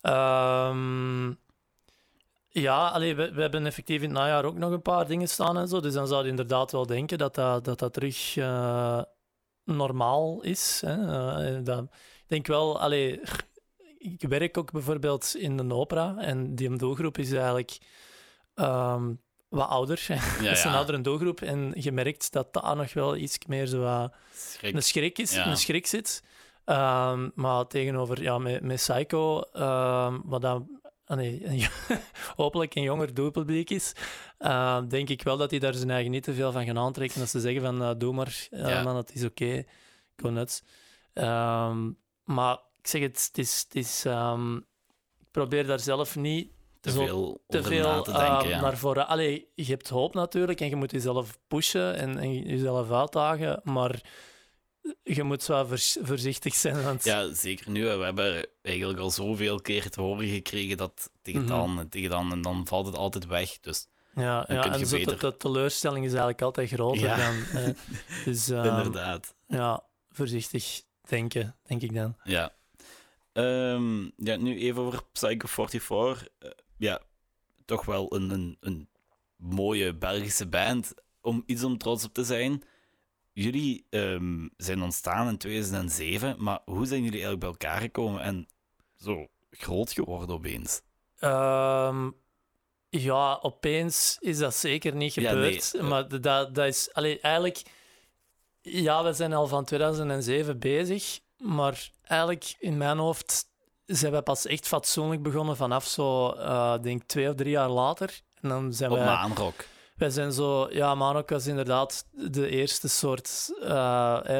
Ehm, 0.00 1.30
ja, 2.48 2.88
allee, 2.88 3.14
we, 3.14 3.32
we 3.32 3.40
hebben 3.40 3.66
effectief 3.66 3.96
in 4.02 4.08
het 4.08 4.18
najaar 4.18 4.44
ook 4.44 4.56
nog 4.56 4.70
een 4.72 4.82
paar 4.82 5.06
dingen 5.06 5.28
staan 5.28 5.58
en 5.58 5.68
zo. 5.68 5.80
Dus 5.80 5.92
dan 5.94 6.06
zou 6.06 6.22
je 6.24 6.28
inderdaad 6.30 6.72
wel 6.72 6.86
denken 6.86 7.18
dat 7.18 7.34
dat, 7.34 7.64
dat, 7.64 7.78
dat 7.78 7.92
terug 7.92 8.36
eh, 8.36 9.02
normaal 9.64 10.42
is. 10.42 10.82
Hè. 10.86 10.94
Eh, 11.46 11.58
dat, 11.64 11.82
ik 11.82 12.28
denk 12.28 12.46
wel, 12.46 12.80
allee, 12.80 13.20
ik 13.98 14.22
werk 14.28 14.58
ook 14.58 14.72
bijvoorbeeld 14.72 15.34
in 15.38 15.58
een 15.58 15.72
opera 15.72 16.16
en 16.18 16.54
die 16.54 16.76
doelgroep 16.76 17.18
is 17.18 17.32
eigenlijk 17.32 17.78
ehm, 18.54 19.12
wat 19.48 19.68
ouder. 19.68 20.04
Ja, 20.08 20.14
dat 20.42 20.56
is 20.56 20.64
een 20.64 20.70
ja. 20.70 20.76
oudere 20.76 21.00
doelgroep 21.00 21.40
en 21.40 21.72
je 21.74 21.92
merkt 21.92 22.32
dat 22.32 22.52
daar 22.52 22.76
nog 22.76 22.92
wel 22.92 23.16
iets 23.16 23.38
meer 23.46 23.66
zo 23.66 24.08
Schrik. 24.34 24.74
een 24.74 24.82
schrik, 24.82 25.18
is, 25.18 25.34
Ja. 25.34 25.46
een 25.46 25.56
schrik 25.56 25.86
zit. 25.86 26.22
Ehm, 26.64 27.28
maar 27.34 27.66
tegenover 27.66 28.22
ja, 28.22 28.38
met, 28.38 28.62
met 28.62 28.76
Psycho, 28.76 29.40
ehm, 29.40 30.18
wat 30.24 30.40
dan 30.42 30.80
ah, 31.06 31.16
nee, 31.16 31.42
een 31.46 31.62
hopelijk 32.36 32.74
een 32.74 32.82
jonger 32.82 33.14
doelpubliek 33.14 33.70
is, 33.70 33.92
denk 34.88 35.08
ik 35.08 35.22
wel 35.22 35.36
dat 35.36 35.50
die 35.50 35.60
daar 35.60 35.74
zijn 35.74 35.90
eigen 35.90 36.10
niet 36.10 36.22
te 36.22 36.34
veel 36.34 36.52
van 36.52 36.64
gaan 36.64 36.78
aantrekken. 36.78 37.18
Dat 37.20 37.28
ze 37.28 37.40
zeggen 37.40 37.62
van, 37.62 37.82
eh, 37.82 37.90
doe 37.98 38.14
maar, 38.14 38.46
eh, 38.50 38.68
Ja. 38.68 38.82
man, 38.82 38.96
het 38.96 39.14
is 39.14 39.24
oké, 39.24 39.64
go 40.16 40.28
nuts. 40.28 40.62
Maar 42.24 42.58
zeg 42.88 43.00
het, 43.00 43.24
het 43.32 43.38
is... 43.38 43.64
Het 43.68 43.74
is 43.74 44.04
ehm, 44.04 44.56
ik 45.20 45.30
probeer 45.30 45.66
daar 45.66 45.80
zelf 45.80 46.16
niet 46.16 46.50
te 46.80 46.90
veel 46.90 47.42
te 47.48 47.62
veel 47.62 47.82
na 47.88 48.00
te 48.00 48.12
denken. 48.12 48.38
eh, 48.44 48.48
ja. 48.48 48.60
naar 48.60 48.76
voren. 48.78 49.06
Allee, 49.08 49.48
je 49.54 49.64
hebt 49.64 49.88
hoop 49.88 50.14
natuurlijk 50.14 50.60
en 50.60 50.68
je 50.68 50.76
moet 50.76 50.90
jezelf 50.90 51.38
pushen 51.48 51.94
en, 51.96 52.18
en 52.18 52.38
jezelf 52.42 52.90
uitdagen, 52.90 53.60
maar 53.64 54.00
je 55.02 55.22
moet 55.22 55.46
wel 55.46 55.66
vers- 55.66 55.96
voorzichtig 56.00 56.54
zijn. 56.54 56.82
Want 56.82 57.04
Ja, 57.04 57.32
zeker 57.34 57.70
nu. 57.70 57.84
We 57.84 58.04
hebben 58.04 58.46
eigenlijk 58.62 58.98
al 59.00 59.10
zoveel 59.10 59.60
keer 59.60 59.90
te 59.90 60.00
horen 60.00 60.28
gekregen 60.28 60.76
dat 60.76 61.10
tegen 61.22 61.40
Mhm. 61.40 61.50
dan 61.50 61.78
en 61.78 61.88
tegen 61.88 62.10
dan 62.10 62.32
en 62.32 62.42
dan 62.42 62.66
valt 62.66 62.86
het 62.86 62.96
altijd 62.96 63.26
weg. 63.26 63.60
Dus 63.60 63.86
ja, 64.14 64.42
dan 64.42 64.56
ja, 64.56 64.62
kun 64.62 64.72
en 64.72 64.78
je 64.78 64.86
zo 64.86 64.96
beter- 64.96 65.18
de 65.20 65.36
teleurstelling 65.36 66.04
is 66.04 66.10
eigenlijk 66.10 66.42
altijd 66.42 66.70
groter 66.70 67.00
Ja. 67.02 67.16
dan. 67.16 67.62
eh, 67.62 67.68
dus 68.24 68.48
ehm, 68.48 68.66
inderdaad. 68.66 69.34
ja, 69.46 69.84
voorzichtig 70.10 70.82
denken, 71.08 71.56
denk 71.66 71.82
ik 71.82 71.94
dan. 71.94 72.16
Ja. 72.24 72.56
Ehm, 73.38 74.02
ja, 74.16 74.36
nu 74.36 74.58
even 74.58 74.82
over 74.82 75.02
Psycho 75.12 75.46
44. 75.46 76.28
Eh, 76.38 76.50
ja, 76.76 77.00
toch 77.64 77.84
wel 77.84 78.14
een, 78.14 78.30
een, 78.30 78.56
een 78.60 78.88
mooie 79.36 79.94
Belgische 79.94 80.46
band 80.46 80.94
om 81.20 81.42
iets 81.46 81.64
om 81.64 81.78
trots 81.78 82.04
op 82.04 82.14
te 82.14 82.24
zijn. 82.24 82.62
Jullie 83.32 83.86
ehm, 83.90 84.48
zijn 84.56 84.82
ontstaan 84.82 85.28
in 85.28 85.38
2007, 85.38 86.36
maar 86.38 86.60
hoe 86.64 86.86
zijn 86.86 87.02
jullie 87.02 87.22
eigenlijk 87.22 87.40
bij 87.40 87.48
elkaar 87.50 87.80
gekomen 87.80 88.20
en 88.22 88.46
zo 88.96 89.26
groot 89.50 89.92
geworden 89.92 90.34
opeens? 90.34 90.80
Ehm, 91.18 92.10
ja, 92.88 93.38
opeens 93.42 94.16
is 94.20 94.38
dat 94.38 94.54
zeker 94.54 94.94
niet 94.94 95.14
Ja, 95.14 95.28
gebeurd. 95.30 95.70
nee, 95.72 95.82
eh. 95.82 95.88
Maar 95.88 96.08
dat, 96.08 96.54
dat 96.54 96.66
is 96.66 96.92
allee, 96.92 97.20
eigenlijk. 97.20 97.62
Ja, 98.60 99.04
we 99.04 99.12
zijn 99.12 99.32
al 99.32 99.46
van 99.46 99.64
2007 99.64 100.58
bezig. 100.58 101.20
Maar 101.36 101.90
eigenlijk 102.08 102.54
in 102.58 102.76
mijn 102.76 102.98
hoofd 102.98 103.46
zijn 103.86 104.12
we 104.12 104.22
pas 104.22 104.46
echt 104.46 104.66
fatsoenlijk 104.66 105.22
begonnen 105.22 105.56
vanaf 105.56 105.86
zo, 105.86 106.30
eh 106.30 106.74
denk 106.82 107.02
twee 107.02 107.28
of 107.28 107.34
drie 107.34 107.50
jaar 107.50 107.68
later. 107.68 108.20
En 108.40 108.48
dan 108.48 108.72
zijn 108.72 108.90
Op 108.90 108.96
wij. 108.96 109.06
Maanrock. 109.06 109.64
Wij 109.98 110.10
zijn 110.10 110.32
zo, 110.32 110.68
ja, 110.70 110.94
Manok 110.94 111.28
was 111.28 111.46
inderdaad 111.46 112.06
de 112.12 112.48
eerste 112.48 112.88
soort 112.88 113.54
eh, 113.62 113.68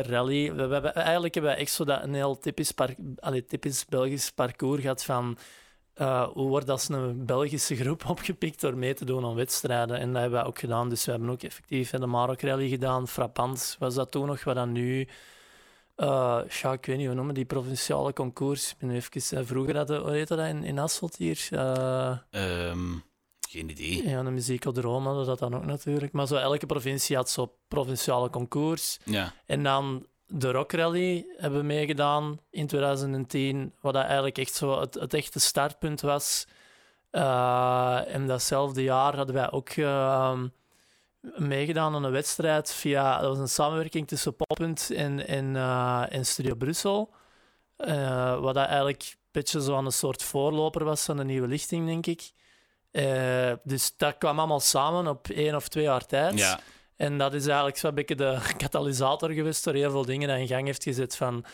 rally. 0.03 0.55
We, 0.55 0.67
we 0.67 0.73
hebben, 0.73 0.94
eigenlijk 0.94 1.35
hebben 1.35 1.53
we 1.53 1.59
echt 1.59 1.70
zo 1.70 1.85
dat 1.85 2.03
een 2.03 2.15
heel 2.15 2.38
typisch, 2.38 2.73
par, 2.73 2.94
allee, 3.17 3.44
typisch 3.44 3.85
Belgisch 3.85 4.31
parcours 4.31 4.81
gehad 4.81 5.05
van 5.05 5.38
eh, 5.94 6.29
hoe 6.29 6.49
wordt 6.49 6.69
als 6.69 6.88
een 6.88 7.26
Belgische 7.26 7.76
groep 7.76 8.09
opgepikt 8.15 8.61
door 8.61 8.76
mee 8.76 8.94
te 8.94 9.05
doen 9.05 9.25
aan 9.25 9.35
wedstrijden. 9.35 9.99
En 9.99 10.12
dat 10.12 10.20
hebben 10.23 10.41
we 10.41 10.47
ook 10.47 10.59
gedaan. 10.59 10.88
Dus 10.88 11.05
we 11.05 11.11
hebben 11.11 11.31
ook 11.31 11.43
effectief 11.43 11.91
de 11.91 12.06
Marok 12.06 12.41
Rally 12.41 12.69
gedaan. 12.69 13.09
Frappant 13.09 13.76
was 13.79 13.94
dat 13.94 14.11
toen 14.11 14.26
nog, 14.26 14.44
wat 14.44 14.55
dan 14.55 14.73
nu... 14.73 15.09
eh, 15.99 16.41
ja, 16.62 16.73
ik 16.73 16.87
weet 16.87 16.97
niet, 16.97 17.06
hoe 17.06 17.15
noemen 17.15 17.35
die 17.35 17.45
provinciale 17.45 18.12
concours? 18.12 18.71
Ik 18.71 18.79
ben 18.79 18.91
even... 18.91 19.39
eh, 19.39 19.45
vroeger 19.47 19.77
hadden, 19.77 20.00
hoe 20.00 20.11
heette 20.11 20.37
dat 20.37 20.47
in, 20.47 20.65
in 20.65 20.79
Asselt 20.79 21.17
hier? 21.17 21.49
Eh, 21.51 22.11
Ehm, 22.31 22.93
geen 23.49 23.69
idee. 23.70 24.08
ja, 24.08 24.22
de 24.22 24.31
muziekdroom 24.31 25.06
hadden 25.06 25.27
dat 25.27 25.39
dan 25.39 25.55
ook 25.56 25.65
natuurlijk. 25.65 26.13
Maar 26.13 26.27
zo 26.27 26.37
elke 26.37 26.67
provincie 26.67 27.17
had 27.17 27.31
zo 27.31 27.55
provinciale 27.69 28.31
concours. 28.31 28.99
Ja, 29.05 29.32
En 29.46 29.63
dan 29.63 30.06
de 30.27 30.51
Rock 30.51 30.72
Rally 30.72 31.27
hebben 31.37 31.61
we 31.61 31.67
meegedaan 31.67 32.39
in 32.51 32.67
2010, 32.67 33.72
wat 33.81 33.94
dat 33.94 34.05
eigenlijk 34.05 34.39
echt 34.39 34.55
zo 34.55 34.81
het, 34.81 34.94
het 34.94 35.15
echte 35.15 35.41
startpunt 35.41 36.01
was. 36.01 36.46
En 37.11 38.27
datzelfde 38.27 38.82
jaar 38.82 39.17
hadden 39.17 39.34
wij 39.34 39.51
ook 39.51 39.69
eh, 39.69 40.39
meegedaan 41.20 41.94
aan 41.94 42.05
een 42.05 42.10
wedstrijd 42.10 42.72
via... 42.72 43.20
Dat 43.20 43.29
was 43.29 43.39
een 43.39 43.48
samenwerking 43.48 44.08
tussen 44.08 44.37
Poppunt 44.37 44.91
en, 44.91 45.27
en, 45.27 45.56
eh, 45.56 46.05
en 46.08 46.27
Studio 46.27 46.55
Brussel. 46.55 47.15
Eh, 47.77 48.41
wat 48.41 48.55
dat 48.55 48.67
eigenlijk 48.67 49.03
een 49.03 49.19
beetje 49.31 49.63
zo 49.63 49.77
aan 49.77 49.84
een 49.84 49.93
soort 49.93 50.22
voorloper 50.22 50.84
was 50.84 51.05
van 51.05 51.17
de 51.17 51.25
nieuwe 51.25 51.48
lichting, 51.48 51.87
denk 51.87 52.06
ik. 52.06 52.31
Eh, 52.91 53.53
dus 53.63 53.96
dat 53.96 54.19
kwam 54.19 54.39
allemaal 54.39 54.60
samen 54.60 55.06
op 55.06 55.29
één 55.29 55.55
of 55.55 55.69
twee 55.69 55.84
jaar 55.84 56.06
tijd. 56.06 56.39
ja. 56.39 56.60
En 56.96 57.19
dat 57.19 57.34
is 57.34 57.46
eigenlijk 57.46 57.77
zo'n 57.77 57.94
beetje 57.94 58.15
de 58.15 58.39
katalysator 58.56 59.31
geweest 59.31 59.65
door 59.65 59.75
heel 59.75 59.91
veel 59.91 60.05
dingen 60.05 60.29
dat 60.29 60.39
in 60.39 60.46
gang 60.46 60.67
heeft 60.67 60.82
gezet. 60.82 61.17
Van, 61.17 61.44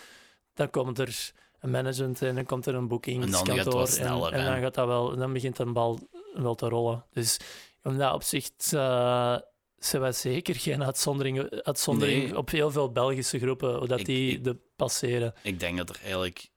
dan 0.54 0.71
komt 0.71 0.99
er 0.99 1.33
een 1.61 1.71
management 1.71 2.23
en 2.23 2.35
dan 2.35 2.44
komt 2.44 2.66
er 2.66 2.75
een 2.75 2.88
boekingskantoor. 2.88 3.54
En 3.54 3.64
dan 3.64 4.23
gaat 4.23 4.33
en, 4.33 4.38
en 4.38 4.62
dan, 4.62 4.73
dat 4.73 4.87
wel, 4.87 5.16
dan 5.16 5.33
begint 5.33 5.59
een 5.59 5.73
bal 5.73 5.99
wel 6.35 6.54
te 6.54 6.68
rollen. 6.68 7.04
Dus 7.12 7.38
in 7.83 7.99
dat 7.99 8.14
opzicht 8.14 8.71
uh, 8.75 9.37
zijn 9.85 10.03
wij 10.03 10.12
zeker 10.12 10.55
geen 10.55 10.85
uitzondering, 10.85 11.50
uitzondering 11.62 12.23
Nee. 12.25 12.37
op 12.37 12.50
heel 12.50 12.71
veel 12.71 12.93
Belgische 12.93 13.38
groepen, 13.38 13.88
dat 13.88 13.99
Ik- 14.00 14.07
die 14.07 14.31
ik- 14.33 14.45
de 14.45 14.57
passeren. 14.76 15.35
Ik 15.43 15.61
denk 15.61 15.76
dat 15.76 15.88
er 15.91 15.99
eigenlijk 16.03 16.49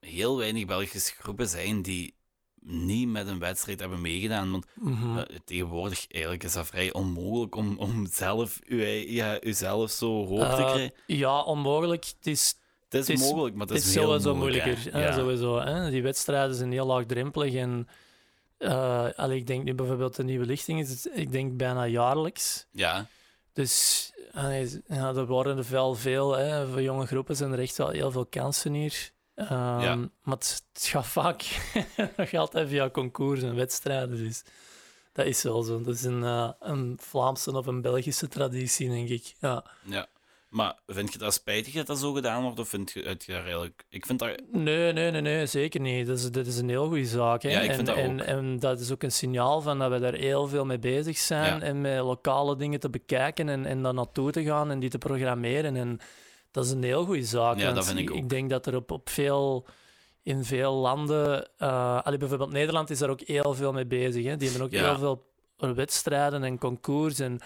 heel 0.00 0.36
weinig 0.36 0.64
Belgische 0.66 1.12
groepen 1.18 1.48
zijn 1.48 1.82
die 1.82 2.16
niet 2.60 3.08
met 3.08 3.26
een 3.26 3.38
wedstrijd 3.38 3.80
hebben 3.80 4.00
meegedaan. 4.00 4.50
Want 4.50 4.66
Mhm. 4.74 5.18
eh, 5.18 5.24
tegenwoordig 5.44 6.06
eigenlijk 6.10 6.44
is 6.44 6.52
dat 6.52 6.66
vrij 6.66 6.92
onmogelijk 6.92 7.54
om, 7.54 7.78
om 7.78 8.06
zelf 8.10 8.58
uw, 8.66 8.78
ja, 9.06 9.42
uzelf 9.42 9.90
zo 9.90 10.26
hoog 10.26 10.40
te 10.40 10.62
Eh, 10.62 10.70
krijgen. 10.72 10.92
ja, 11.06 11.42
onmogelijk. 11.42 12.04
Het 12.04 12.26
is 12.26 12.54
Het 12.88 13.00
is, 13.00 13.08
het 13.08 13.18
is- 13.20 13.24
mogelijk, 13.30 13.54
maar 13.56 13.66
het 13.66 13.76
Het 13.76 13.86
is, 13.86 13.94
heel 13.94 14.02
sowieso 14.04 14.34
moeilijker. 14.36 14.92
hè, 14.92 15.04
Ja. 15.06 15.12
Sowieso, 15.12 15.58
hè. 15.60 15.90
Die 15.90 16.02
wedstrijden 16.02 16.54
zijn 16.56 16.72
heel 16.72 16.86
laagdrempelig. 16.86 17.54
En, 17.54 17.88
allee, 19.16 19.38
ik 19.38 19.46
denk 19.46 19.64
nu 19.64 19.74
bijvoorbeeld 19.74 20.16
de 20.16 20.24
nieuwe 20.24 20.46
lichting 20.46 20.80
is 20.80 20.90
het, 20.90 21.10
ik 21.18 21.32
denk 21.32 21.56
bijna 21.56 21.86
jaarlijks. 21.86 22.66
Ja, 22.70 23.06
Dus 23.52 24.10
allee, 24.32 24.82
ja, 24.86 25.08
er 25.14 25.26
worden 25.26 25.58
er 25.58 25.66
wel 25.70 25.94
veel, 25.94 26.36
hè, 26.36 26.68
voor 26.68 26.82
jonge 26.82 27.06
groepen 27.06 27.36
zijn 27.36 27.52
er 27.52 27.58
echt 27.58 27.76
wel 27.76 27.88
heel 27.88 28.10
veel 28.10 28.26
kansen 28.26 28.72
hier. 28.72 29.10
Ehm, 29.34 29.80
Ja. 29.80 29.94
Maar 29.96 30.34
het, 30.34 30.62
het 30.72 30.82
gaat 30.84 31.06
vaak 31.06 31.44
nog 32.16 32.34
altijd 32.34 32.68
via 32.68 32.90
concours 32.90 33.42
en 33.42 33.54
wedstrijden. 33.54 34.16
Dus 34.16 34.42
dat 35.12 35.26
is 35.26 35.42
wel 35.42 35.62
zo. 35.62 35.80
Dat 35.82 35.94
is 35.94 36.02
een, 36.02 36.24
eh, 36.24 36.50
een 36.60 36.98
Vlaamse 37.00 37.56
of 37.56 37.66
een 37.66 37.80
Belgische 37.80 38.28
traditie, 38.28 38.88
denk 38.88 39.08
ik. 39.08 39.34
Ja. 39.40 39.64
Ja. 39.84 40.06
Maar 40.48 40.78
vind 40.86 41.12
je 41.12 41.18
dat 41.18 41.34
spijtig 41.34 41.74
dat 41.74 41.86
dat 41.86 41.98
zo 41.98 42.12
gedaan 42.12 42.42
wordt? 42.42 42.58
Of 42.58 42.68
vind 42.68 42.90
je 42.90 43.02
het 43.02 43.26
daar 43.26 43.42
eigenlijk... 43.42 43.84
Ik 43.88 44.06
vind 44.06 44.18
dat... 44.18 44.40
Nee, 44.52 44.92
nee, 44.92 45.10
nee, 45.10 45.20
nee, 45.20 45.46
zeker 45.46 45.80
niet. 45.80 46.06
Dat 46.06 46.18
is, 46.18 46.30
dat 46.30 46.46
is 46.46 46.58
een 46.58 46.68
heel 46.68 46.86
goede 46.86 47.04
zaak. 47.04 47.42
Hè? 47.42 47.50
Ja, 47.50 47.60
ik 47.60 47.68
en, 47.68 47.74
vind 47.74 47.86
dat 47.86 47.96
en, 47.96 48.20
ook. 48.20 48.26
en 48.26 48.58
dat 48.58 48.80
is 48.80 48.92
ook 48.92 49.02
een 49.02 49.12
signaal 49.12 49.60
van 49.60 49.78
dat 49.78 49.90
we 49.90 49.98
daar 49.98 50.14
heel 50.14 50.48
veel 50.48 50.64
mee 50.64 50.78
bezig 50.78 51.16
zijn 51.18 51.54
Ja. 51.58 51.60
en 51.60 51.80
met 51.80 51.98
lokale 52.00 52.56
dingen 52.56 52.80
te 52.80 52.90
bekijken 52.90 53.48
en, 53.48 53.66
en 53.66 53.82
daar 53.82 53.94
naartoe 53.94 54.30
te 54.30 54.42
gaan 54.44 54.70
en 54.70 54.78
die 54.78 54.90
te 54.90 54.98
programmeren. 54.98 55.76
En 55.76 55.98
dat 56.50 56.64
is 56.64 56.70
een 56.70 56.82
heel 56.82 57.04
goede 57.04 57.24
zaak. 57.24 57.58
Ja, 57.58 57.72
dat 57.72 57.86
vind 57.86 57.98
ik 57.98 58.10
ook. 58.10 58.16
Ik 58.16 58.28
denk 58.28 58.50
dat 58.50 58.66
er 58.66 58.74
op, 58.76 58.90
op 58.90 59.08
veel, 59.08 59.66
in 60.22 60.44
veel 60.44 60.72
landen, 60.74 61.56
allee, 62.02 62.18
bijvoorbeeld 62.18 62.52
Nederland 62.52 62.90
is 62.90 62.98
daar 62.98 63.10
ook 63.10 63.20
heel 63.20 63.54
veel 63.54 63.72
mee 63.72 63.86
bezig. 63.86 64.24
Hè? 64.24 64.36
Die 64.36 64.48
hebben 64.48 64.66
ook 64.66 64.72
Ja. 64.72 64.84
heel 64.96 64.98
veel 65.58 65.74
wedstrijden 65.74 66.44
en 66.44 66.58
concours. 66.58 67.18
En, 67.18 67.40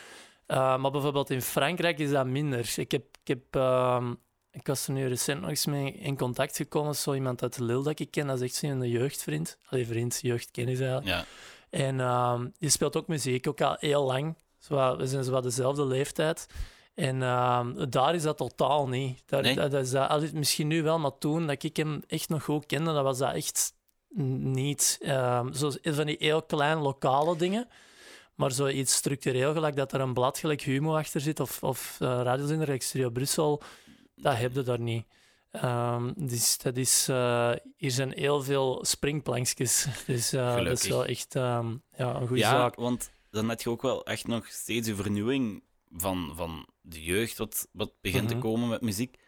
eh, 0.52 0.76
maar 0.76 0.90
bijvoorbeeld 0.90 1.30
in 1.30 1.42
Frankrijk 1.42 1.99
is 1.99 2.11
dat 2.11 2.26
minder. 2.26 2.73
Ik 2.76 2.90
heb, 2.90 3.04
ik 3.23 3.28
heb 3.28 3.42
ehm, 3.50 4.14
ik 4.50 4.66
was 4.66 4.87
er 4.87 4.92
nu 4.92 5.06
recent 5.09 5.40
nog 5.40 5.50
eens 5.50 5.66
mee 5.66 5.92
in 5.92 6.16
contact 6.16 6.56
gekomen. 6.56 6.94
Zo 6.94 7.14
iemand 7.14 7.42
uit 7.42 7.59
Lille 7.59 7.82
dat 7.82 7.99
ik 7.99 8.11
ken, 8.11 8.26
dat 8.26 8.37
is 8.37 8.42
echt 8.42 8.54
zo'n 8.54 8.88
jeugdvriend. 8.88 9.59
Allee, 9.68 9.87
vriend, 9.87 10.18
jeugdkennis 10.23 10.78
eigenlijk. 10.80 11.09
Ja. 11.09 11.25
En 11.71 12.00
ehm, 12.00 12.47
die 12.59 12.68
speelt 12.71 12.97
ook 12.97 13.06
muziek, 13.06 13.49
ook 13.49 13.61
al 13.61 13.76
heel 13.78 14.04
lang. 14.04 14.37
Zo, 14.59 14.75
wat- 14.75 14.97
we 14.97 15.06
zijn 15.06 15.25
zo 15.25 15.30
wat 15.30 15.42
dezelfde 15.42 15.85
leeftijd. 15.87 16.47
En 16.94 17.23
ehm, 17.23 17.88
daar 17.90 18.14
is 18.14 18.23
dat 18.23 18.37
totaal 18.37 18.88
niet. 18.88 19.23
Daar, 19.26 19.42
Nee? 19.42 19.54
dat, 19.54 19.71
dat 19.71 19.82
is 19.85 19.90
dat, 19.90 20.32
misschien 20.32 20.66
nu 20.66 20.82
wel, 20.82 20.99
maar 20.99 21.18
toen 21.18 21.47
dat 21.47 21.62
ik 21.62 21.76
hem 21.76 22.02
echt 22.06 22.28
nog 22.28 22.44
goed 22.44 22.66
kende, 22.66 22.92
dat 22.92 23.02
was 23.04 23.18
dat 23.18 23.35
echt 23.35 23.75
niet. 24.54 24.99
Zo 25.52 25.71
van 25.82 26.06
die 26.06 26.16
heel 26.18 26.42
kleine 26.42 26.80
lokale 26.80 27.37
dingen. 27.37 27.68
Maar 28.35 28.53
zoiets 28.53 28.95
structureel, 28.95 29.53
gelijk 29.53 29.77
dat 29.77 29.93
er 29.93 30.01
een 30.01 30.15
blad 30.15 30.39
gelijk 30.39 30.62
Humo 30.62 30.97
achter 30.97 31.21
zit, 31.21 31.41
of, 31.41 31.62
of 31.62 31.99
uh, 32.03 32.09
radiozender, 32.23 32.65
gelijk 32.65 32.83
Studio 32.83 33.11
Brussel, 33.11 33.62
dat 34.15 34.37
heb 34.37 34.55
je 34.55 34.62
daar 34.62 34.81
niet. 34.81 35.07
Ehm, 35.51 36.12
dus 36.17 36.59
dat 36.59 36.77
is, 36.77 37.09
eh, 37.09 37.53
hier 37.77 37.91
zijn 37.91 38.12
heel 38.12 38.43
veel 38.43 38.85
springplankjes. 38.85 39.87
Dus 40.07 40.33
eh, 40.33 40.57
dat 40.65 40.83
is 40.83 40.89
wel 40.89 41.05
echt 41.05 41.35
ehm, 41.35 41.77
ja, 41.97 42.15
een 42.15 42.27
goede 42.27 42.43
ja, 42.43 42.51
zaak. 42.51 42.75
want 42.75 43.11
dan 43.31 43.49
heb 43.49 43.61
je 43.61 43.71
ook 43.71 43.83
wel 43.83 44.05
echt 44.07 44.27
nog 44.27 44.47
steeds 44.47 44.89
een 44.89 44.97
vernieuwing 44.97 45.62
van, 45.91 46.33
van 46.35 46.69
de 46.81 47.03
jeugd 47.03 47.39
wat, 47.39 47.69
wat 47.73 47.93
begint 48.01 48.25
Mhm. 48.25 48.33
te 48.33 48.39
komen 48.39 48.69
met 48.69 48.81
muziek. 48.81 49.19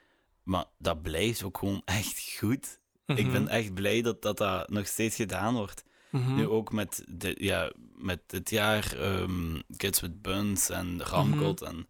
Maar 0.43 0.65
dat 0.79 1.03
blijft 1.03 1.43
ook 1.43 1.59
gewoon 1.59 1.83
echt 1.85 2.37
goed. 2.39 2.81
Ik 3.07 3.33
ben 3.33 3.49
echt 3.49 3.75
blij 3.75 4.03
dat, 4.03 4.23
dat 4.23 4.37
dat 4.37 4.71
nog 4.71 4.87
steeds 4.87 5.17
gedaan 5.17 5.55
wordt. 5.55 5.85
Mhm. 6.15 6.35
Nu 6.35 6.49
ook 6.49 6.73
met, 6.73 7.05
de, 7.09 7.35
ja, 7.39 7.73
met 7.95 8.21
dit 8.27 8.51
jaar 8.51 8.97
ehm, 8.97 9.61
Kids 9.77 10.01
with 10.01 10.23
Buns 10.23 10.69
en 10.69 11.03
Ramkot 11.03 11.61
Mhm. 11.61 11.71
en 11.71 11.89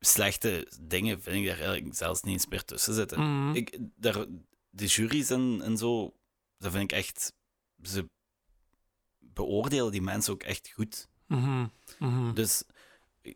slechte 0.00 0.68
dingen 0.80 1.22
vind 1.22 1.36
ik 1.36 1.46
daar 1.46 1.58
eigenlijk 1.60 1.94
zelfs 1.96 2.22
niet 2.22 2.32
eens 2.34 2.46
meer 2.46 2.64
tussen 2.64 2.94
zitten. 2.94 3.20
Mhm. 3.20 3.54
Ik, 3.56 3.78
daar, 3.96 4.24
de 4.70 4.86
juries 4.86 5.30
en, 5.30 5.60
en 5.62 5.76
zo, 5.76 6.14
dat 6.58 6.72
vind 6.72 6.92
ik 6.92 6.98
echt... 6.98 7.32
Ze 7.82 8.08
beoordelen 9.18 9.92
die 9.92 10.02
mensen 10.02 10.32
ook 10.32 10.42
echt 10.42 10.70
goed. 10.74 11.08
Dus 12.34 12.62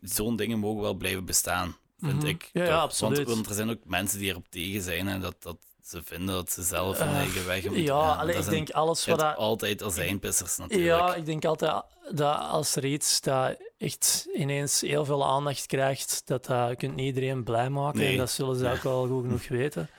zo'n 0.01 0.35
dingen 0.35 0.59
mogen 0.59 0.81
wel 0.81 0.93
blijven 0.93 1.25
bestaan, 1.25 1.75
vind 1.97 2.23
ik. 2.23 2.49
Ja, 2.53 2.81
absoluut. 2.81 3.17
Want, 3.17 3.29
want 3.29 3.47
er 3.47 3.53
zijn 3.53 3.69
ook 3.69 3.85
mensen 3.85 4.19
die 4.19 4.29
erop 4.29 4.47
tegen 4.49 4.81
zijn 4.81 5.07
en 5.07 5.21
dat, 5.21 5.41
dat 5.41 5.57
ze 5.83 6.01
vinden 6.03 6.35
dat 6.35 6.51
ze 6.51 6.63
zelf 6.63 6.97
hun 6.99 7.07
Eh, 7.07 7.15
eigen 7.17 7.45
weg 7.45 7.63
moeten 7.63 7.81
ja, 7.83 8.07
gaan. 8.09 8.17
allee, 8.17 8.35
ik 8.35 8.49
denk 8.49 8.69
alles 8.69 9.05
wat 9.05 9.19
dat... 9.19 9.35
altijd 9.35 9.83
azijnpissers 9.83 10.57
natuurlijk. 10.57 10.89
Ja, 10.89 11.15
ik 11.15 11.25
denk 11.25 11.45
altijd 11.45 11.83
dat 12.11 12.37
als 12.39 12.75
er 12.75 12.85
iets 12.85 13.21
dat 13.21 13.57
echt 13.77 14.27
ineens 14.33 14.81
heel 14.81 15.05
veel 15.05 15.25
aandacht 15.25 15.65
krijgt, 15.65 16.21
dat 16.25 16.45
dat 16.45 16.75
kunt 16.75 16.95
niet 16.95 17.05
iedereen 17.15 17.43
blij 17.43 17.69
maken. 17.69 17.99
Nee. 17.99 18.11
En 18.11 18.17
dat 18.17 18.31
zullen 18.31 18.55
ze 18.55 18.63
Ja. 18.63 18.71
ook 18.71 18.83
wel 18.83 19.07
goed 19.07 19.21
genoeg 19.23 19.47
weten. 19.61 19.89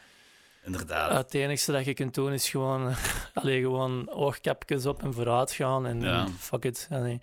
Inderdaad. 0.64 1.12
Het 1.12 1.35
enige 1.35 1.73
dat 1.73 1.85
je 1.85 1.95
kunt 1.95 2.14
doen 2.14 2.33
is 2.33 2.49
gewoon, 2.49 2.95
allee, 3.35 3.61
gewoon 3.61 4.11
oogkapjes 4.11 4.87
op 4.87 5.03
en 5.03 5.12
vooruit 5.14 5.53
gaan. 5.53 5.87
En, 5.87 6.00
Ja. 6.00 6.26
fuck 6.38 6.64
it. 6.64 6.88
Allee. 6.91 7.21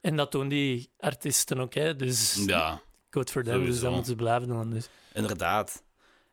En 0.00 0.16
dat 0.16 0.32
doen 0.32 0.48
die 0.48 0.90
artiesten 0.98 1.58
ook, 1.60 1.74
hè. 1.74 1.96
Dus 1.96 2.42
ja, 2.46 2.80
good 3.10 3.30
for 3.30 3.42
them. 3.44 3.64
Dus 3.64 3.80
dat 3.80 3.90
moeten 3.90 4.10
ze 4.10 4.16
blijven 4.16 4.48
doen. 4.48 4.70
Dus. 4.70 4.88
inderdaad. 5.12 5.82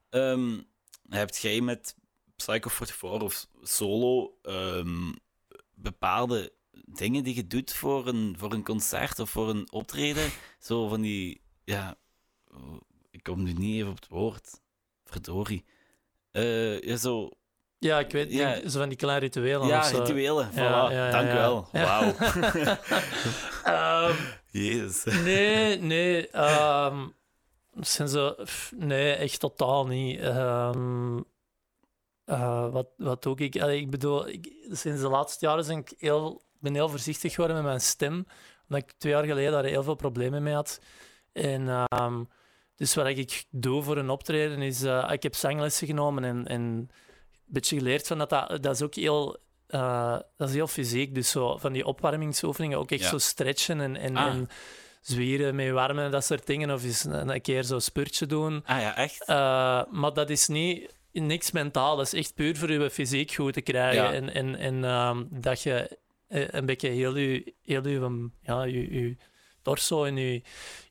Ehm 0.09 0.59
hebt 1.17 1.37
jij 1.37 1.61
met 1.61 1.95
Psycho 2.35 2.69
44 2.69 3.21
of 3.21 3.47
solo 3.61 4.37
ehm, 4.41 5.11
bepaalde 5.73 6.53
dingen 6.85 7.23
die 7.23 7.35
je 7.35 7.47
doet 7.47 7.73
voor 7.73 8.07
een, 8.07 8.35
voor 8.37 8.53
een 8.53 8.63
concert 8.63 9.19
of 9.19 9.29
voor 9.29 9.49
een 9.49 9.71
optreden? 9.71 10.29
Zo 10.59 10.87
van 10.87 11.01
die... 11.01 11.41
Ja, 11.63 11.95
ik 13.11 13.23
kom 13.23 13.43
nu 13.43 13.53
niet 13.53 13.75
even 13.75 13.89
op 13.89 13.95
het 13.95 14.07
woord. 14.07 14.59
Verdorie. 15.05 15.65
Eh, 16.31 16.81
ja, 16.81 16.95
zo... 16.95 17.29
Ja, 17.79 17.99
ik 17.99 18.11
weet 18.11 18.31
Ja. 18.31 18.53
denk, 18.53 18.69
zo 18.69 18.79
van 18.79 18.89
die 18.89 18.97
kleine 18.97 19.25
rituelen. 19.25 19.67
Ja, 19.67 19.81
rituelen. 19.81 20.51
Voilà. 20.51 20.55
Ja, 20.91 21.11
Dank 21.11 21.29
u 21.29 21.33
wel. 21.33 21.67
Ja. 21.71 21.83
Wauw. 21.83 22.15
Ehm, 23.63 24.15
Jezus. 24.51 25.21
Nee, 25.23 25.77
nee. 25.79 26.29
ehm, 26.29 27.07
zijn 27.79 28.07
ze, 28.07 28.47
nee, 28.75 29.13
echt 29.13 29.39
totaal 29.39 29.87
niet. 29.87 30.19
Ehm, 30.19 31.19
eh, 32.25 32.71
wat, 32.71 32.87
wat 32.97 33.23
doe 33.23 33.35
ik? 33.37 33.61
Allee, 33.61 33.79
ik 33.79 33.89
bedoel, 33.89 34.27
ik, 34.27 34.53
sinds 34.69 35.01
de 35.01 35.09
laatste 35.09 35.45
jaren 35.45 35.67
ben 35.67 35.77
ik 35.77 35.93
heel, 35.97 36.41
ben 36.59 36.73
heel 36.73 36.89
voorzichtig 36.89 37.31
geworden 37.33 37.55
met 37.57 37.65
mijn 37.65 37.81
stem. 37.81 38.25
Omdat 38.69 38.83
ik 38.89 38.93
twee 38.97 39.11
jaar 39.13 39.25
geleden 39.25 39.51
daar 39.51 39.63
heel 39.63 39.83
veel 39.83 39.95
problemen 39.95 40.43
mee 40.43 40.53
had. 40.53 40.79
En, 41.31 41.67
ehm, 41.69 42.23
dus 42.75 42.95
wat 42.95 43.07
ik 43.07 43.43
doe 43.49 43.83
voor 43.83 43.97
een 43.97 44.09
optreden 44.09 44.61
is... 44.61 44.83
eh, 44.83 45.09
ik 45.11 45.23
heb 45.23 45.35
zanglessen 45.35 45.87
genomen 45.87 46.23
en, 46.23 46.47
en 46.47 46.61
een 46.61 46.89
beetje 47.45 47.77
geleerd 47.77 48.07
van 48.07 48.17
dat, 48.17 48.29
dat... 48.29 48.63
Dat 48.63 48.75
is 48.75 48.81
ook 48.81 48.95
heel... 48.95 49.37
eh, 49.67 50.19
dat 50.37 50.47
is 50.49 50.55
heel 50.55 50.67
fysiek, 50.67 51.15
dus 51.15 51.29
zo 51.31 51.57
van 51.57 51.73
die 51.73 51.85
opwarmingsoefeningen 51.85 52.77
ook 52.77 52.91
echt 52.91 53.01
Ja. 53.01 53.09
zo 53.09 53.17
stretchen 53.17 53.81
en, 53.81 53.95
en, 53.97 54.15
Ah. 54.17 54.25
en 54.33 54.49
zwieren 55.01 55.55
met 55.55 55.71
warmen 55.71 56.05
en 56.05 56.11
dat 56.11 56.25
soort 56.25 56.45
dingen. 56.45 56.71
Of 56.71 56.83
eens 56.83 57.03
een, 57.03 57.29
een 57.29 57.41
keer 57.41 57.63
zo'n 57.63 57.81
spurtje 57.81 58.25
doen. 58.25 58.63
Ah 58.65 58.81
ja, 58.81 58.97
echt? 58.97 59.25
Eh, 59.25 59.83
maar 59.89 60.13
dat 60.13 60.29
is 60.29 60.47
niet 60.47 60.93
niks 61.11 61.51
mentaal, 61.51 61.95
dat 61.95 62.05
is 62.05 62.13
echt 62.13 62.35
puur 62.35 62.57
voor 62.57 62.71
je 62.71 62.89
fysiek 62.89 63.31
goed 63.31 63.53
te 63.53 63.61
krijgen. 63.61 64.03
Ja. 64.03 64.13
En, 64.13 64.33
en, 64.33 64.55
en 64.55 64.83
ehm, 64.83 65.23
dat 65.29 65.61
je 65.61 65.97
eh, 66.27 66.47
een 66.47 66.65
beetje 66.65 66.89
heel 66.89 67.17
je, 67.17 67.53
heel 67.63 67.87
je, 67.87 68.29
ja, 68.41 68.63
je, 68.63 68.93
je 68.93 69.15
torso 69.61 70.03
in 70.03 70.15
je, 70.17 70.41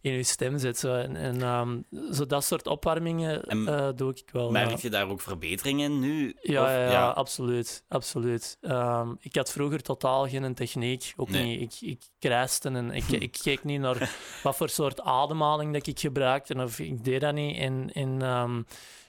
in 0.01 0.13
je 0.13 0.23
stem 0.23 0.59
zet. 0.59 0.79
Zo. 0.79 0.95
En, 0.95 1.17
en 1.17 1.43
ehm, 1.43 1.79
zo 2.13 2.27
dat 2.27 2.45
soort 2.45 2.67
opwarmingen 2.67 3.45
En 3.45 3.69
eh, 3.69 3.89
doe 3.97 4.11
ik 4.11 4.23
wel. 4.33 4.51
Merk 4.51 4.77
je 4.79 4.91
daar 4.91 5.09
ook 5.09 5.21
verbeteringen 5.21 5.93
in 5.93 6.01
nu? 6.01 6.37
Ja, 6.41 6.63
Of- 6.63 6.69
ja, 6.69 6.91
ja, 6.91 7.09
absoluut. 7.09 7.85
absoluut. 7.89 8.59
Ehm, 8.61 9.09
ik 9.21 9.35
had 9.37 9.53
vroeger 9.53 9.83
totaal 9.83 10.29
geen 10.29 10.55
techniek. 10.55 11.13
Ook 11.17 11.29
Nee. 11.31 11.59
niet. 11.59 11.61
Ik, 11.83 11.89
ik 11.89 12.03
krijste 12.19 12.69
en 12.69 12.91
ik, 12.91 13.09
ik 13.29 13.39
keek 13.43 13.65
niet 13.65 13.81
naar 13.81 14.17
wat 14.43 14.57
voor 14.57 14.69
soort 14.69 15.01
ademhaling 15.01 15.73
dat 15.73 15.87
ik 15.87 15.99
gebruikte. 16.01 16.55
Of 16.55 16.79
ik 16.79 17.05
deed 17.05 17.21
dat 17.21 17.35
niet. 17.35 17.57
En, 17.59 17.91
en 17.93 18.23
ehm, 18.23 18.57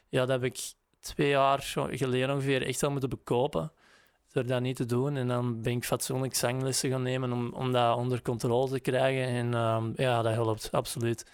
ja, 0.10 0.20
dat 0.20 0.30
heb 0.30 0.44
ik 0.44 0.60
twee 1.00 1.30
jaar 1.30 1.74
geleden 1.89 2.30
ongeveer 2.34 2.65
echt 2.68 2.82
wel 2.82 2.91
moeten 2.91 3.10
bekopen. 3.10 3.72
Door 4.32 4.46
dat 4.46 4.62
niet 4.62 4.76
te 4.76 4.86
doen. 4.86 5.16
En 5.16 5.28
dan 5.28 5.62
ben 5.62 5.74
ik 5.74 5.84
fatsoenlijk 5.86 6.36
zanglessen 6.36 6.90
gaan 6.90 7.02
nemen 7.02 7.32
om, 7.34 7.54
om 7.54 7.72
dat 7.72 7.98
onder 7.98 8.22
controle 8.22 8.70
te 8.70 8.80
krijgen. 8.80 9.26
En 9.36 9.54
ehm, 9.54 9.92
ja, 9.96 10.22
dat 10.22 10.34
helpt, 10.34 10.70
absoluut. 10.72 11.26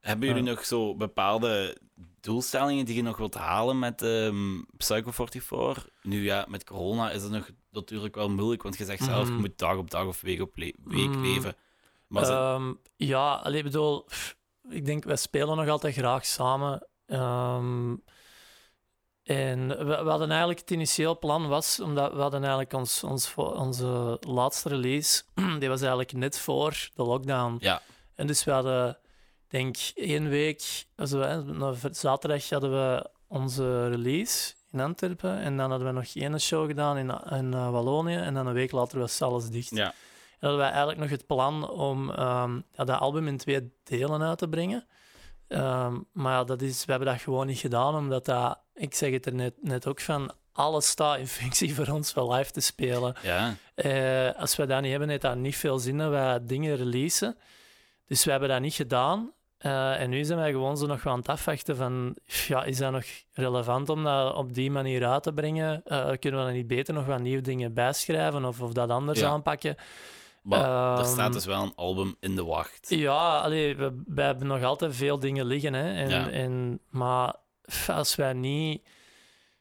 Hebben 0.00 0.28
jullie 0.28 0.42
nog 0.42 0.64
zo 0.64 0.94
bepaalde 0.94 1.76
doelstellingen 2.20 2.84
die 2.84 2.94
je 2.96 3.02
nog 3.02 3.16
wilt 3.16 3.34
halen 3.34 3.78
met 3.78 4.02
ehm 4.02 4.60
Psycho 4.76 5.10
44? 5.10 5.88
Nu 6.02 6.24
ja, 6.24 6.44
met 6.48 6.64
corona 6.64 7.10
is 7.10 7.22
het 7.22 7.32
nog 7.32 7.50
natuurlijk 7.70 8.14
wel 8.14 8.28
moeilijk, 8.30 8.62
want 8.62 8.76
je 8.78 8.84
zegt 8.84 9.04
zelf, 9.04 9.26
je 9.26 9.32
Mhm. 9.32 9.40
moet 9.40 9.58
dag 9.58 9.76
op 9.76 9.90
dag 9.90 10.06
of 10.06 10.20
week 10.20 10.40
op 10.40 10.56
le- 10.56 10.72
week 10.84 11.10
Mhm. 11.10 11.20
leven. 11.20 11.54
Maar 12.06 12.22
Ehm, 12.28 12.72
ja, 12.96 13.46
ik 13.46 13.62
bedoel, 13.62 14.02
pff, 14.04 14.36
ik 14.68 14.84
denk, 14.84 15.04
wij 15.04 15.16
spelen 15.16 15.56
nog 15.56 15.68
altijd 15.68 15.94
graag 15.94 16.26
samen. 16.26 16.86
En 19.26 19.68
we, 19.68 19.84
we 19.84 20.08
hadden 20.10 20.28
eigenlijk 20.30 20.60
het 20.60 20.70
initieel 20.70 21.18
plan 21.18 21.48
was, 21.48 21.80
omdat 21.80 22.12
we 22.12 22.20
hadden 22.20 22.40
eigenlijk 22.40 22.72
ons, 22.72 23.04
ons, 23.04 23.34
onze 23.34 24.16
laatste 24.20 24.68
release, 24.68 25.22
die 25.60 25.68
was 25.68 25.80
eigenlijk 25.80 26.12
net 26.12 26.38
voor 26.38 26.90
de 26.94 27.02
lockdown. 27.02 27.56
Ja. 27.60 27.82
En 28.14 28.26
dus 28.26 28.44
we 28.44 28.50
hadden, 28.50 28.98
denk 29.48 29.76
één 29.94 30.28
week, 30.28 30.86
also, 30.96 31.20
hè, 31.20 31.44
na 31.44 31.74
zaterdag 31.90 32.48
hadden 32.48 32.70
we 32.70 33.10
onze 33.28 33.88
release 33.88 34.54
in 34.72 34.80
Antwerpen. 34.80 35.38
En 35.38 35.56
dan 35.56 35.70
hadden 35.70 35.88
we 35.88 35.94
nog 35.94 36.14
één 36.14 36.40
show 36.40 36.66
gedaan 36.66 36.96
in, 36.96 37.10
in 37.30 37.54
eh, 37.54 37.70
Wallonië. 37.70 38.16
En 38.16 38.34
dan 38.34 38.46
een 38.46 38.54
week 38.54 38.72
later 38.72 38.98
was 38.98 39.22
alles 39.22 39.48
dicht. 39.48 39.70
ja. 39.70 39.84
En 40.38 40.48
hadden 40.48 40.58
wij 40.58 40.68
eigenlijk 40.68 40.98
nog 40.98 41.10
het 41.10 41.26
plan 41.26 41.70
om 41.70 42.10
ehm, 42.10 42.54
ja, 42.72 42.84
dat 42.84 43.00
album 43.00 43.28
in 43.28 43.36
twee 43.36 43.72
delen 43.84 44.22
uit 44.22 44.38
te 44.38 44.48
brengen. 44.48 44.86
Ehm, 45.48 45.98
maar 46.12 46.32
ja, 46.32 46.44
dat 46.44 46.62
is, 46.62 46.84
we 46.84 46.90
hebben 46.90 47.12
dat 47.12 47.20
gewoon 47.20 47.46
niet 47.46 47.58
gedaan, 47.58 47.94
omdat 47.94 48.24
dat 48.24 48.64
ik 48.76 48.94
zeg 48.94 49.10
het 49.12 49.26
er 49.26 49.34
net, 49.34 49.54
net 49.60 49.86
ook 49.86 50.00
van, 50.00 50.32
alles 50.52 50.88
staat 50.88 51.18
in 51.18 51.26
functie 51.26 51.74
voor 51.74 51.86
ons 51.88 52.14
wel 52.14 52.32
live 52.32 52.50
te 52.50 52.60
spelen. 52.60 53.14
Ja, 53.22 53.54
Eh, 53.74 54.30
als 54.40 54.56
we 54.56 54.66
dat 54.66 54.80
niet 54.80 54.90
hebben, 54.90 55.08
heeft 55.08 55.22
dat 55.22 55.36
niet 55.36 55.56
veel 55.56 55.78
zin 55.78 55.98
dat 55.98 56.10
wij 56.10 56.38
dingen 56.46 56.76
releasen. 56.76 57.36
Dus 58.06 58.24
we 58.24 58.30
hebben 58.30 58.48
dat 58.48 58.60
niet 58.60 58.74
gedaan. 58.74 59.30
Eh, 59.58 60.00
en 60.00 60.10
nu 60.10 60.24
zijn 60.24 60.38
wij 60.38 60.50
gewoon 60.50 60.76
zo 60.76 60.86
nog 60.86 61.02
wel 61.02 61.12
aan 61.12 61.18
het 61.18 61.28
afwachten 61.28 61.76
van, 61.76 62.16
ja, 62.24 62.64
is 62.64 62.76
dat 62.78 62.92
nog 62.92 63.04
relevant 63.32 63.88
om 63.88 64.04
dat 64.04 64.34
op 64.34 64.54
die 64.54 64.70
manier 64.70 65.06
uit 65.06 65.22
te 65.22 65.32
brengen? 65.32 65.82
Eh, 65.84 66.06
kunnen 66.20 66.40
we 66.40 66.46
dan 66.46 66.54
niet 66.54 66.66
beter 66.66 66.94
nog 66.94 67.06
wat 67.06 67.20
nieuwe 67.20 67.42
dingen 67.42 67.74
bijschrijven 67.74 68.44
of, 68.44 68.60
of 68.60 68.72
dat 68.72 68.90
anders 68.90 69.20
Ja. 69.20 69.28
aanpakken? 69.28 69.76
maar 70.42 70.92
er 70.94 71.04
Ehm, 71.04 71.12
staat 71.12 71.32
dus 71.32 71.44
wel 71.44 71.62
een 71.62 71.72
album 71.76 72.16
in 72.20 72.34
de 72.36 72.44
wacht. 72.44 72.86
Ja, 72.88 73.38
allee, 73.38 73.76
we, 73.76 74.02
we 74.06 74.22
hebben 74.22 74.46
nog 74.46 74.62
altijd 74.62 74.96
veel 74.96 75.18
dingen 75.18 75.46
liggen. 75.46 75.72
Hè? 75.74 75.92
En, 75.94 76.08
Ja. 76.08 76.30
en, 76.30 76.80
maar 76.90 77.34
als 77.88 78.14
wij 78.14 78.32
niet, 78.32 78.82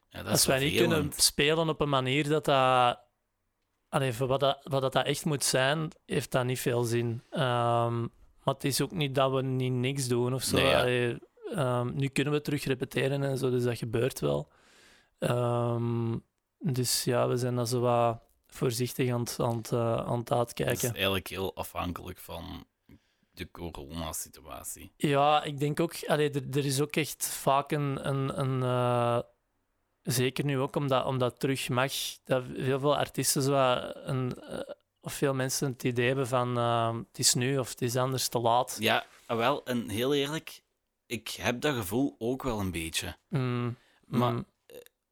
Ja, 0.09 0.17
dat 0.17 0.25
is 0.25 0.31
als 0.31 0.45
wij 0.45 0.59
niet 0.59 0.77
kunnen 0.77 1.11
spelen 1.15 1.69
op 1.69 1.81
een 1.81 1.89
manier 1.89 2.29
dat 2.29 2.45
dat... 2.45 2.99
Allee, 3.89 4.13
voor 4.13 4.27
wat 4.27 4.39
dat, 4.39 4.59
wat 4.63 4.81
dat, 4.81 4.93
dat 4.93 5.05
echt 5.05 5.25
moet 5.25 5.43
zijn, 5.43 5.91
heeft 6.05 6.31
dat 6.31 6.45
niet 6.45 6.59
veel 6.59 6.83
zin. 6.83 7.21
Ehm, 7.29 7.99
maar 8.43 8.53
het 8.53 8.63
is 8.63 8.81
ook 8.81 8.91
niet 8.91 9.15
dat 9.15 9.31
we 9.31 9.41
niet 9.41 9.71
niks 9.71 10.07
doen 10.07 10.33
of 10.33 10.43
zo. 10.43 10.55
Nee, 10.55 10.65
ja. 10.65 10.79
Allee, 10.79 11.17
ehm, 11.53 11.91
nu 11.95 12.07
kunnen 12.07 12.33
we 12.33 12.41
terug 12.41 12.63
repeteren 12.63 13.23
en 13.23 13.37
zo, 13.37 13.49
dus 13.49 13.63
dat 13.63 13.77
gebeurt 13.77 14.19
wel. 14.19 14.47
Ehm, 15.19 16.17
dus 16.59 17.03
ja, 17.03 17.27
we 17.27 17.37
zijn 17.37 17.55
dat 17.55 17.69
zo 17.69 17.79
wat 17.79 18.19
voorzichtig 18.47 19.11
aan 19.11 19.19
het, 19.19 19.35
aan 19.39 19.57
het, 19.57 19.71
eh, 19.71 19.95
aan 19.97 20.17
het 20.17 20.27
Dat 20.27 20.37
is 20.37 20.37
uitkijken. 20.37 20.93
eigenlijk 20.93 21.27
heel 21.27 21.55
afhankelijk 21.55 22.19
van 22.19 22.65
de 23.35 23.51
coronasituatie. 23.51 24.91
Ja, 24.95 25.43
ik 25.43 25.59
denk 25.59 25.79
ook, 25.79 25.93
allee, 26.07 26.29
er, 26.29 26.43
er 26.51 26.65
is 26.65 26.81
ook 26.81 26.95
echt 26.95 27.27
vaak 27.27 27.71
een. 27.71 28.07
een, 28.07 28.39
een 28.39 28.63
eh, 28.63 29.19
zeker 30.01 30.45
nu 30.45 30.59
ook 30.59 30.75
omdat, 30.75 31.05
omdat 31.05 31.39
terug 31.39 31.69
mag, 31.69 31.93
dat 32.23 32.43
heel 32.55 32.79
veel 32.79 32.97
artiesten 32.97 33.41
zo 33.41 33.51
wat 33.51 33.95
een, 33.95 34.41
eh, 34.41 34.59
of 35.01 35.13
veel 35.13 35.33
mensen 35.33 35.71
het 35.71 35.83
idee 35.83 36.07
hebben 36.07 36.27
van 36.27 36.57
eh, 36.57 36.95
het 36.95 37.19
is 37.19 37.33
nu 37.33 37.57
of 37.57 37.69
het 37.69 37.81
is 37.81 37.95
anders 37.95 38.27
te 38.27 38.39
laat. 38.39 38.77
Ja, 38.79 39.05
ah, 39.25 39.37
wel, 39.37 39.65
en 39.65 39.89
heel 39.89 40.13
eerlijk, 40.13 40.61
ik 41.05 41.29
heb 41.29 41.61
dat 41.61 41.75
gevoel 41.75 42.15
ook 42.19 42.43
wel 42.43 42.59
een 42.59 42.71
beetje. 42.71 43.17
Mm, 43.29 43.77
Maar 44.05 44.33
mm, 44.33 44.45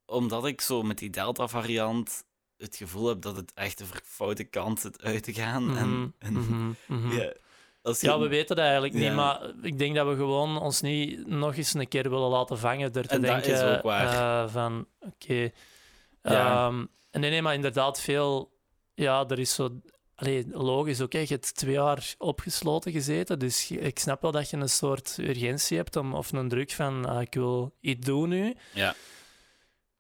omdat 0.05 0.45
ik 0.45 0.61
zo 0.61 0.83
met 0.83 0.97
die 0.97 1.09
Delta-variant 1.09 2.23
het 2.57 2.75
gevoel 2.75 3.07
heb 3.07 3.21
dat 3.21 3.35
het 3.35 3.53
echt 3.53 3.77
de 3.77 3.85
foute 4.03 4.43
kant 4.43 4.79
zit 4.79 5.01
uit 5.01 5.23
te 5.23 5.33
gaan. 5.33 5.63
mhm, 5.63 5.77
en, 5.77 6.15
en, 6.19 6.33
mhm, 6.33 6.73
mhm. 6.87 7.11
ja, 7.17 7.33
als 7.83 8.01
je- 8.01 8.07
Ja, 8.07 8.19
we 8.19 8.27
weten 8.27 8.55
dat 8.55 8.65
eigenlijk 8.65 8.93
niet, 8.93 9.03
Ja. 9.03 9.13
maar 9.13 9.41
ik 9.61 9.77
denk 9.77 9.95
dat 9.95 10.07
we 10.07 10.15
gewoon 10.15 10.61
ons 10.61 10.81
niet 10.81 11.27
nog 11.27 11.55
eens 11.55 11.73
een 11.73 11.87
keer 11.87 12.09
willen 12.09 12.29
laten 12.29 12.57
vangen 12.57 12.91
door 12.91 13.03
te 13.03 13.09
En 13.09 13.21
dat 13.21 13.29
denken 13.31 13.53
is 13.53 13.75
ook 13.77 13.81
waar. 13.81 14.43
eh, 14.43 14.49
van, 14.51 14.85
oké. 14.99 15.49
Ja. 16.23 16.67
Ehm, 16.67 16.85
en 17.11 17.21
nee, 17.21 17.29
nee, 17.29 17.41
maar 17.41 17.53
inderdaad 17.53 17.99
veel... 18.01 18.51
Ja, 18.95 19.25
er 19.27 19.39
is 19.39 19.53
zo... 19.53 19.69
Allee, 20.15 20.45
logisch, 20.51 21.01
oké, 21.01 21.17
je 21.17 21.25
hebt 21.27 21.55
twee 21.55 21.73
jaar 21.73 22.13
opgesloten 22.17 22.91
gezeten, 22.91 23.39
dus 23.39 23.71
ik 23.71 23.99
snap 23.99 24.21
wel 24.21 24.31
dat 24.31 24.49
je 24.49 24.57
een 24.57 24.69
soort 24.69 25.17
urgentie 25.19 25.77
hebt 25.77 25.95
om, 25.95 26.13
of 26.13 26.31
een 26.31 26.49
druk 26.49 26.71
van, 26.71 27.05
ah, 27.05 27.21
ik 27.21 27.33
wil 27.33 27.73
iets 27.79 28.05
doen 28.05 28.29
nu. 28.29 28.55
Ja. 28.73 28.95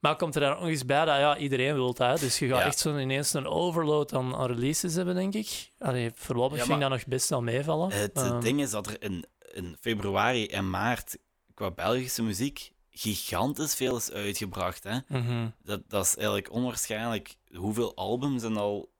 Maar 0.03 0.15
komt 0.15 0.35
er 0.35 0.41
dan 0.41 0.49
nog 0.59 0.67
eens 0.67 0.85
bij 0.85 1.05
dat 1.05 1.17
ja, 1.17 1.37
iedereen 1.37 1.73
wil 1.73 1.93
dat, 1.93 1.97
hè? 2.19 2.25
dus 2.25 2.39
je 2.39 2.47
gaat 2.47 2.59
Ja. 2.59 2.65
echt 2.65 2.79
zo 2.79 2.97
ineens 2.97 3.33
een 3.33 3.47
overload 3.47 4.13
aan, 4.13 4.35
aan 4.35 4.47
releases 4.47 4.93
hebben, 4.95 5.15
denk 5.15 5.33
ik. 5.33 5.71
Allee, 5.77 6.11
voorlopig 6.15 6.57
Ja, 6.57 6.65
maar 6.65 6.79
dat 6.79 6.89
nog 6.89 7.05
best 7.05 7.29
wel 7.29 7.41
meevallen. 7.41 7.91
Het 7.91 8.11
eh, 8.13 8.25
Ehm, 8.25 8.39
ding 8.41 8.61
is 8.61 8.69
dat 8.69 8.87
er 8.87 9.01
in, 9.01 9.25
in 9.53 9.77
februari 9.79 10.47
en 10.47 10.69
maart 10.69 11.17
qua 11.53 11.71
Belgische 11.71 12.23
muziek 12.23 12.71
gigantisch 12.89 13.75
veel 13.75 13.95
is 13.97 14.11
uitgebracht. 14.11 14.83
Hè? 14.83 14.97
mhm. 15.07 15.47
Dat, 15.63 15.81
dat 15.89 16.05
is 16.05 16.15
eigenlijk 16.15 16.51
onwaarschijnlijk 16.51 17.35
hoeveel 17.55 17.95
albums 17.95 18.43
er 18.43 18.57
al 18.57 18.91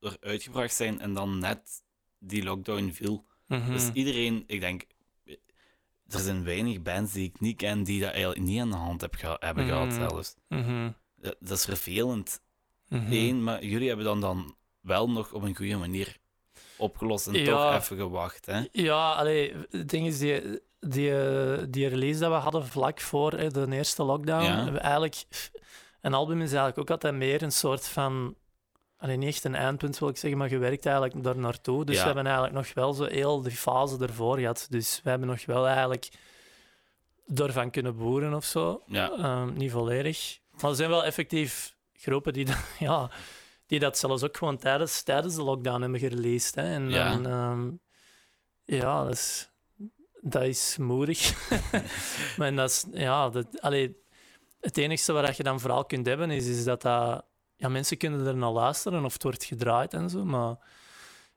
er 0.00 0.16
uitgebracht 0.20 0.74
zijn 0.74 1.00
en 1.00 1.14
dan 1.14 1.38
net 1.38 1.82
die 2.18 2.42
lockdown 2.42 2.90
viel. 2.92 3.24
Mhm. 3.46 3.72
Dus 3.72 3.90
iedereen, 3.92 4.44
ik 4.46 4.60
denk, 4.60 4.82
er 6.14 6.20
zijn 6.20 6.44
weinig 6.44 6.82
bands 6.82 7.12
die 7.12 7.28
ik 7.28 7.40
niet 7.40 7.56
ken 7.56 7.82
die 7.84 8.00
dat 8.00 8.10
eigenlijk 8.10 8.40
niet 8.40 8.60
aan 8.60 8.70
de 8.70 8.76
hand 8.76 9.00
heb 9.00 9.14
geha- 9.14 9.36
hebben 9.40 9.66
gehad 9.66 9.86
Mhm. 9.88 9.94
zelfs. 10.08 10.34
Mhm. 10.48 10.90
Dat, 11.16 11.36
dat 11.40 11.58
is 11.58 11.64
vervelend. 11.64 12.40
Mhm. 12.88 13.12
Eén, 13.12 13.42
maar 13.42 13.64
jullie 13.64 13.86
hebben 13.88 14.04
dan, 14.06 14.20
dan 14.20 14.56
wel 14.80 15.10
nog 15.10 15.32
op 15.32 15.42
een 15.42 15.56
goede 15.56 15.76
manier 15.76 16.16
opgelost 16.76 17.26
en 17.26 17.34
Ja. 17.34 17.44
toch 17.72 17.80
even 17.82 17.96
gewacht. 17.96 18.46
Hè? 18.46 18.60
Ja, 18.72 19.12
allee, 19.12 19.54
het 19.70 19.88
ding 19.88 20.06
is, 20.06 20.18
die, 20.18 20.60
die, 20.80 21.12
die 21.70 21.86
release 21.86 22.18
dat 22.20 22.30
we 22.30 22.36
hadden 22.36 22.66
vlak 22.66 23.00
voor 23.00 23.32
hè, 23.32 23.48
de 23.50 23.66
eerste 23.70 24.02
lockdown, 24.02 24.44
Ja. 24.44 24.78
eigenlijk... 24.78 25.24
Een 26.00 26.14
album 26.14 26.36
is 26.40 26.48
eigenlijk 26.52 26.78
ook 26.78 26.90
altijd 26.90 27.14
meer 27.14 27.42
een 27.42 27.52
soort 27.52 27.88
van... 27.88 28.34
Allee, 29.02 29.16
niet 29.16 29.28
echt 29.28 29.44
een 29.44 29.54
eindpunt, 29.54 29.98
wil 29.98 30.08
ik 30.08 30.16
zeggen, 30.16 30.38
maar 30.38 30.50
je 30.50 30.58
werkt 30.58 30.86
eigenlijk 30.86 31.24
daar 31.24 31.38
naartoe. 31.38 31.84
Dus 31.84 31.94
Ja. 31.94 32.00
we 32.00 32.06
hebben 32.06 32.24
eigenlijk 32.26 32.54
nog 32.54 32.74
wel 32.74 32.92
zo 32.92 33.04
heel 33.04 33.42
die 33.42 33.52
fase 33.52 33.98
ervoor 33.98 34.38
gehad. 34.38 34.66
Dus 34.70 35.00
we 35.02 35.10
hebben 35.10 35.28
nog 35.28 35.44
wel 35.46 35.66
eigenlijk 35.66 36.08
ervan 37.34 37.70
kunnen 37.70 37.96
boeren 37.96 38.34
of 38.34 38.44
zo. 38.44 38.82
Ja. 38.86 39.10
Ehm, 39.12 39.52
niet 39.52 39.70
volledig. 39.70 40.38
Maar 40.60 40.70
er 40.70 40.76
zijn 40.76 40.90
wel 40.90 41.04
effectief 41.04 41.76
groepen 41.92 42.32
die, 42.32 42.44
dat- 42.44 42.64
ja, 42.78 43.10
die 43.66 43.78
dat 43.78 43.98
zelfs 43.98 44.22
ook 44.22 44.36
gewoon 44.36 44.56
tijdens, 44.58 45.02
tijdens 45.02 45.34
de 45.34 45.42
lockdown 45.42 45.80
hebben 45.82 46.00
gereleased. 46.00 46.54
Hè. 46.54 46.62
En 46.74 46.90
Ja. 46.90 47.12
ehm, 47.22 47.70
ja, 48.64 49.02
dat 49.04 49.12
is, 49.12 49.50
dat 50.20 50.42
is 50.42 50.76
moedig. 50.78 51.50
maar 52.36 52.54
dat 52.54 52.70
is, 52.70 52.86
ja, 52.92 53.28
dat, 53.28 53.60
allee, 53.60 53.96
het 54.60 54.76
enige 54.78 55.12
waar 55.12 55.34
je 55.36 55.42
dan 55.42 55.60
vooral 55.60 55.84
kunt 55.84 56.06
hebben 56.06 56.30
is, 56.30 56.46
is 56.46 56.64
dat, 56.64 56.82
dat 56.82 57.24
ja, 57.62 57.68
mensen 57.68 57.96
kunnen 57.96 58.26
er 58.26 58.36
naar 58.36 58.50
luisteren 58.50 59.04
of 59.04 59.12
het 59.12 59.22
wordt 59.22 59.44
gedraaid 59.44 59.94
en 59.94 60.10
zo. 60.10 60.24
Maar 60.24 60.56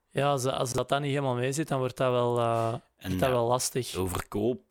ja, 0.09 0.29
als, 0.31 0.45
als 0.45 0.73
dat 0.73 0.89
dan 0.89 1.01
niet 1.01 1.09
helemaal 1.09 1.35
mee 1.35 1.51
zit, 1.51 1.67
dan 1.67 1.79
wordt 1.79 1.97
dat 1.97 2.11
wel, 2.11 2.39
En 2.39 2.71
wordt 2.97 3.19
dat 3.19 3.19
ja, 3.19 3.29
wel 3.29 3.47
lastig. 3.47 3.89
de 3.91 4.07
verkoop 4.07 4.61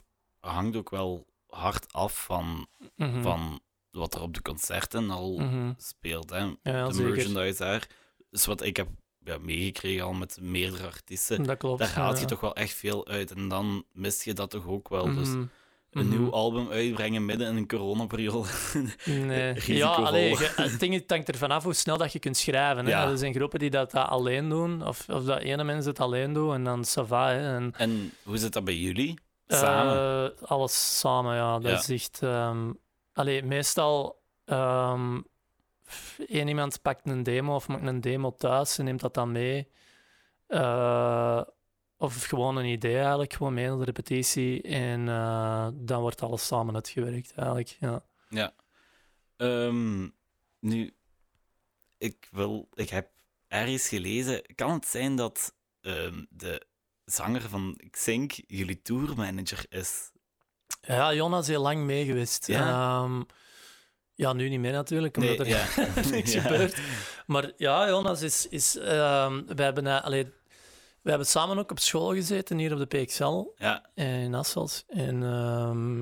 hangt 0.40 0.77
ook 0.77 0.90
wel 0.90 1.27
hard 1.49 1.93
af 1.93 2.25
van, 2.25 2.67
Mhm. 2.97 3.23
van 3.23 3.61
wat 3.90 4.14
er 4.14 4.23
op 4.23 4.35
de 4.35 4.43
concerten 4.43 5.11
al 5.11 5.38
Mhm. 5.38 5.73
speelt. 5.77 6.31
Hè? 6.31 6.38
Ja, 6.62 6.88
de 6.88 7.03
merchandise 7.03 7.59
daar. 7.59 7.88
Dus 8.31 8.45
wat 8.47 8.62
ik 8.62 8.77
heb 8.77 8.88
ja, 9.25 9.38
meegekregen 9.38 10.05
al 10.05 10.12
met 10.12 10.38
meerdere 10.40 10.87
artiesten, 10.87 11.43
Dat 11.43 11.57
klopt. 11.59 11.79
daar 11.79 11.93
haalt 11.95 12.21
je 12.21 12.27
toch 12.27 12.40
wel 12.40 12.55
echt 12.55 12.73
veel 12.75 13.07
uit. 13.07 13.31
En 13.31 13.49
dan 13.49 13.85
mis 13.93 14.25
je 14.25 14.33
dat 14.33 14.51
toch 14.51 14.67
ook 14.67 14.88
wel. 14.88 15.05
Dus 15.14 15.29
Mhm. 15.29 15.45
Een 15.94 16.07
Mhm. 16.07 16.18
nieuw 16.18 16.30
album 16.33 16.70
uitbrengen 16.70 17.24
midden 17.24 17.48
in 17.48 17.57
een 17.57 17.66
coronaperiode. 17.68 18.48
Nee. 19.04 19.54
Ja, 19.66 19.88
allee, 19.88 20.37
het 20.38 20.80
ding 20.80 21.02
hangt 21.07 21.28
ervan 21.28 21.50
af 21.50 21.62
hoe 21.64 21.74
snel 21.74 21.96
dat 21.96 22.12
je 22.12 22.18
kunt 22.18 22.37
schrijven. 22.37 22.85
Hè. 22.85 22.90
Ja. 22.90 23.11
Er 23.11 23.18
zijn 23.18 23.35
groepen 23.35 23.59
die 23.59 23.70
dat, 23.70 23.90
dat 23.90 24.09
alleen 24.09 24.48
doen, 24.48 24.87
of, 24.87 25.09
of 25.09 25.24
dat 25.24 25.40
ene 25.40 25.64
mens 25.64 25.87
het 25.87 26.00
alleen 26.00 26.33
doet, 26.33 26.52
en 26.52 26.64
dan 26.64 26.85
ça 26.87 27.07
va, 27.07 27.28
hè. 27.30 27.54
En, 27.57 27.72
en 27.76 28.12
hoe 28.24 28.37
zit 28.38 28.52
dat 28.52 28.64
bij 28.64 28.76
jullie? 28.76 29.18
Samen? 29.46 29.94
eh, 30.40 30.42
alles 30.50 30.98
samen, 30.98 31.35
ja. 31.37 31.59
Dat 31.59 31.70
Ja. 31.70 31.78
is 31.78 31.88
echt... 32.02 32.22
ehm, 32.22 32.72
allee, 33.12 33.42
meestal... 33.42 34.22
één 36.28 36.48
iemand 36.48 36.83
pakt 36.83 37.07
een 37.09 37.22
demo 37.22 37.54
of 37.54 37.68
maakt 37.68 37.87
een 37.87 38.00
demo 38.00 38.35
thuis 38.38 38.78
en 38.78 38.85
neemt 38.85 39.00
dat 39.00 39.14
dan 39.14 39.33
mee. 39.33 39.68
Eh, 40.46 41.40
of 41.96 42.24
gewoon 42.24 42.57
een 42.57 42.64
idee 42.64 42.98
eigenlijk, 42.98 43.33
gewoon 43.33 43.54
mee 43.54 43.66
naar 43.66 43.78
de 43.78 43.85
repetitie. 43.85 44.62
En 44.62 45.09
eh, 45.09 45.68
dan 45.74 46.00
wordt 46.00 46.22
alles 46.22 46.46
samen 46.46 46.74
uitgewerkt 46.74 47.33
eigenlijk, 47.35 47.76
ja. 47.80 48.04
Ehm, 49.37 50.09
nu, 50.61 50.94
ik, 51.98 52.28
wil, 52.30 52.68
ik 52.74 52.90
heb 52.90 53.09
ergens 53.48 53.88
gelezen, 53.88 54.42
kan 54.54 54.72
het 54.72 54.87
zijn 54.87 55.16
dat 55.16 55.54
ehm, 55.80 56.24
de 56.28 56.66
zanger 57.04 57.40
van 57.40 57.80
Xink 57.90 58.33
jullie 58.46 58.83
tourmanager 58.83 59.66
is? 59.68 60.11
Ja, 60.80 61.14
Jonas 61.14 61.40
is 61.40 61.48
heel 61.48 61.62
lang 61.62 61.85
mee 61.85 62.04
geweest. 62.04 62.46
Ja? 62.46 62.68
Ehm, 63.02 63.22
ja, 64.14 64.33
nu 64.33 64.48
niet 64.48 64.61
meer 64.61 64.72
natuurlijk, 64.72 65.16
omdat 65.16 65.38
er 65.38 65.46
ja. 65.48 65.66
niks 66.11 66.33
Ja. 66.35 66.40
gebeurt. 66.40 66.78
Maar 67.26 67.52
ja, 67.57 67.88
Jonas 67.88 68.22
is... 68.22 68.48
is 68.48 68.74
we, 68.74 69.52
hebben, 69.57 69.87
eh, 69.87 70.04
allee, 70.04 70.33
we 71.05 71.11
hebben 71.11 71.29
samen 71.29 71.59
ook 71.59 71.71
op 71.71 71.79
school 71.79 72.14
gezeten, 72.14 72.59
hier 72.59 72.73
op 72.73 72.79
de 72.79 73.03
PXL 73.03 73.45
Ja, 73.57 73.85
in 73.95 74.35
Asselt. 74.35 74.85
En 74.88 75.23
ehm, 75.23 75.97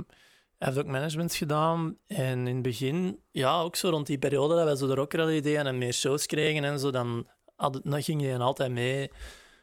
hij 0.59 0.69
heeft 0.69 0.79
ook 0.79 0.87
management 0.87 1.35
gedaan. 1.35 1.97
En 2.07 2.47
in 2.47 2.55
het 2.55 2.62
begin, 2.62 3.21
ja, 3.31 3.61
ook 3.61 3.77
zo 3.77 3.88
rond 3.88 4.07
die 4.07 4.19
periode 4.19 4.55
dat 4.55 4.65
wij 4.65 4.77
zo 4.77 4.88
er 4.88 4.99
ook 4.99 5.15
al 5.15 5.31
ideeën 5.31 5.67
en 5.67 5.79
meer 5.79 5.93
shows 5.93 6.27
kregen 6.27 6.65
en 6.65 6.79
zo, 6.79 6.91
dan, 6.91 7.29
had, 7.57 7.81
dan 7.85 8.03
ging 8.03 8.23
je 8.23 8.38
altijd 8.38 8.71
mee 8.71 9.11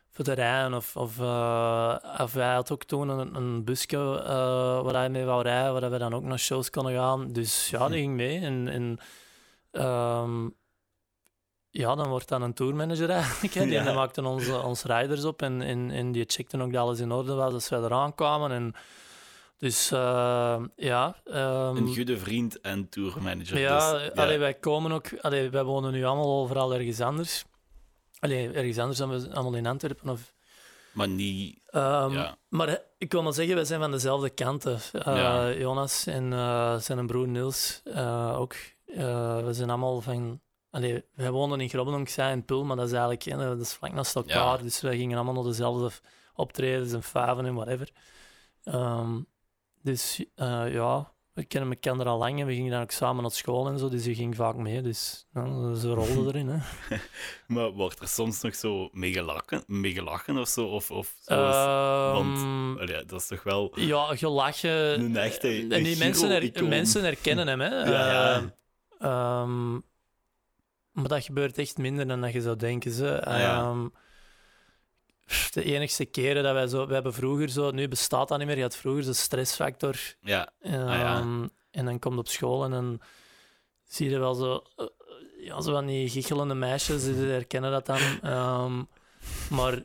voor 0.10 0.26
de 0.26 0.34
rijden. 0.34 0.74
Of, 0.74 0.96
of, 0.96 1.20
eh, 1.20 1.96
of 2.18 2.34
hij 2.34 2.54
had 2.54 2.72
ook 2.72 2.84
toen 2.84 3.10
een, 3.10 3.36
een 3.36 3.64
busje 3.64 3.98
eh, 3.98 4.82
waar 4.82 4.94
hij 4.94 5.10
mee 5.10 5.26
wou 5.26 5.42
rijden, 5.42 5.74
waar 5.74 5.92
we 5.92 5.98
dan 5.98 6.14
ook 6.14 6.24
naar 6.24 6.40
shows 6.40 6.70
konden 6.70 6.94
gaan. 6.94 7.34
Dus 7.34 7.70
ja, 7.70 7.88
die 7.88 8.00
ging 8.00 8.16
mee. 8.16 8.40
En, 8.40 8.68
en 8.68 8.98
ehm, 9.72 10.48
ja, 11.72 11.96
dan 11.96 12.08
wordt 12.08 12.28
dan 12.28 12.42
een 12.42 12.54
tourmanager 12.54 13.10
eigenlijk. 13.10 13.54
Hè. 13.54 13.64
Die 13.64 13.74
Ja. 13.74 13.94
maakte 13.94 14.24
onze, 14.24 14.62
ons 14.62 14.84
riders 14.84 15.24
op 15.24 15.42
en, 15.42 15.62
en, 15.62 15.92
en 15.92 16.12
die 16.12 16.24
checkte 16.28 16.62
ook 16.62 16.72
dat 16.74 16.82
alles 16.82 17.00
in 17.00 17.12
orde 17.12 17.34
was 17.34 17.54
als 17.54 17.70
wij 17.70 17.80
eraan 17.80 18.16
kwamen. 18.16 18.52
En 18.52 18.74
Dus 19.58 19.92
eh, 19.92 20.64
ja. 20.76 21.16
ehm, 21.26 21.76
Een 21.76 21.94
goede 21.96 22.18
vriend 22.18 22.60
en 22.62 22.90
tourmanager. 22.90 23.60
ja, 23.60 23.92
dus, 23.98 24.12
allee, 24.16 24.38
wij 24.38 24.54
komen 24.54 24.92
ook... 24.92 25.06
Allee, 25.22 25.50
wij 25.50 25.64
wonen 25.64 25.92
nu 25.92 26.04
allemaal 26.06 26.40
overal 26.42 26.74
ergens 26.74 27.02
anders. 27.02 27.46
Allee, 28.20 28.52
ergens 28.52 28.78
anders 28.78 28.98
dan 28.98 29.10
we 29.10 29.30
allemaal 29.34 29.56
in 29.56 29.66
Antwerpen. 29.68 30.10
Of, 30.10 30.34
Maar 30.92 31.08
niet... 31.08 31.60
Ehm, 31.68 32.12
Ja. 32.14 32.38
Maar 32.50 32.82
ik 32.98 33.12
wil 33.12 33.24
maar 33.24 33.34
zeggen, 33.34 33.56
wij 33.56 33.66
zijn 33.66 33.80
van 33.80 33.92
dezelfde 33.92 34.30
kanten. 34.30 34.80
Eh, 34.94 35.06
Ja. 35.06 35.52
Jonas 35.52 36.06
en 36.08 36.34
eh, 36.34 36.78
zijn 36.78 37.08
broer 37.08 37.28
Niels 37.28 37.82
eh, 37.84 38.40
ook. 38.40 38.54
Eh, 38.86 39.44
we 39.46 39.54
zijn 39.54 39.70
allemaal 39.70 40.02
van... 40.02 40.40
Allee, 40.72 41.04
wij 41.16 41.32
wonen 41.32 41.60
in 41.62 41.70
Grobbendonk, 41.70 42.10
in 42.10 42.46
Pul, 42.46 42.64
maar 42.66 42.76
dat 42.76 42.86
is 42.86 42.92
eigenlijk 42.92 43.24
hè, 43.24 43.38
dat 43.38 43.60
is 43.60 43.74
vlak 43.74 43.94
naast 43.94 44.16
elkaar. 44.16 44.58
Ja. 44.58 44.64
Dus 44.64 44.82
wij 44.82 44.98
gingen 44.98 45.16
allemaal 45.16 45.34
naar 45.34 45.44
dezelfde 45.44 45.92
optredens 46.36 46.94
en 46.94 47.04
faven 47.04 47.46
en 47.46 47.54
whatever. 47.54 47.90
Ehm, 48.64 49.20
dus 49.84 50.26
eh, 50.36 50.74
ja, 50.74 51.12
we 51.34 51.44
kennen 51.46 51.78
elkaar 51.82 52.06
al 52.08 52.18
lang 52.18 52.40
en 52.40 52.46
we 52.46 52.54
gingen 52.54 52.72
dan 52.72 52.82
ook 52.82 52.92
samen 52.92 53.22
naar 53.22 53.32
school 53.32 53.68
en 53.68 53.80
zo, 53.80 53.90
dus 53.90 54.06
je 54.06 54.16
ging 54.16 54.36
vaak 54.36 54.56
mee. 54.56 54.82
Dus 54.82 55.26
ze 55.80 55.94
rolden 55.94 56.28
erin. 56.36 56.48
Hè. 56.50 56.60
Maar 57.48 57.72
wordt 57.72 58.00
er 58.00 58.08
soms 58.08 58.42
nog 58.42 58.56
zo 58.56 58.90
mee 58.92 59.12
gelachen, 59.14 59.64
mee 59.68 59.92
gelachen 59.94 60.38
of 60.38 60.48
zo? 60.48 60.66
Of, 60.66 60.92
of 60.92 61.16
zoals... 61.22 61.56
want- 62.18 62.38
Ehm, 62.38 62.78
Allee, 62.78 63.06
dat 63.06 63.20
is 63.20 63.28
toch 63.28 63.44
wel 63.44 63.72
Ja, 63.80 64.16
gelachen. 64.16 65.00
een 65.02 65.18
echte 65.18 65.48
En 65.70 65.84
die 65.84 65.98
mensen, 65.98 66.30
her- 66.30 66.66
mensen 66.68 67.04
herkennen 67.04 67.48
hem, 67.48 67.60
hè. 67.60 67.76
Ja, 67.84 68.12
ja. 68.12 68.54
Eh, 69.00 69.10
ehm, 69.10 69.80
maar 71.00 71.08
dat 71.10 71.24
gebeurt 71.24 71.58
echt 71.58 71.78
minder 71.78 72.08
dan 72.08 72.22
dat 72.22 72.34
je 72.34 72.42
zou 72.42 72.56
denken. 72.56 72.92
Ze. 72.92 73.26
Ah, 73.26 73.40
ja. 73.40 73.58
Ehm, 73.60 73.88
de 75.52 75.64
enigste 75.64 76.06
keren 76.06 76.44
dat 76.44 76.54
wij 76.54 76.68
zo... 76.68 76.88
We 76.88 76.94
hebben 76.94 77.14
vroeger 77.14 77.50
zo... 77.50 77.72
Nu 77.72 77.88
bestaat 77.88 78.28
dat 78.28 78.38
niet 78.38 78.48
meer. 78.48 78.56
Je 78.56 78.62
had 78.62 78.76
vroeger 78.76 79.04
zo'n 79.04 79.14
stressfactor. 79.14 79.96
Ja, 80.22 80.50
Ehm, 80.60 80.90
ja. 80.90 81.48
En 81.72 81.86
dan 81.86 82.00
komt 82.00 82.18
op 82.18 82.28
school 82.28 82.64
en 82.64 82.72
dan 82.72 83.02
zie 83.84 84.10
je 84.10 84.20
wel 84.20 84.34
zo... 84.34 84.64
eh, 84.76 84.86
ja, 85.40 85.62
zo 85.62 85.72
van 85.72 85.86
die 85.86 86.10
gichelende 86.10 86.54
meisjes, 86.54 87.04
die 87.04 87.16
herkennen 87.16 87.72
dat 87.72 87.86
dan. 87.86 88.02
Ehm, 88.22 88.84
maar 89.50 89.84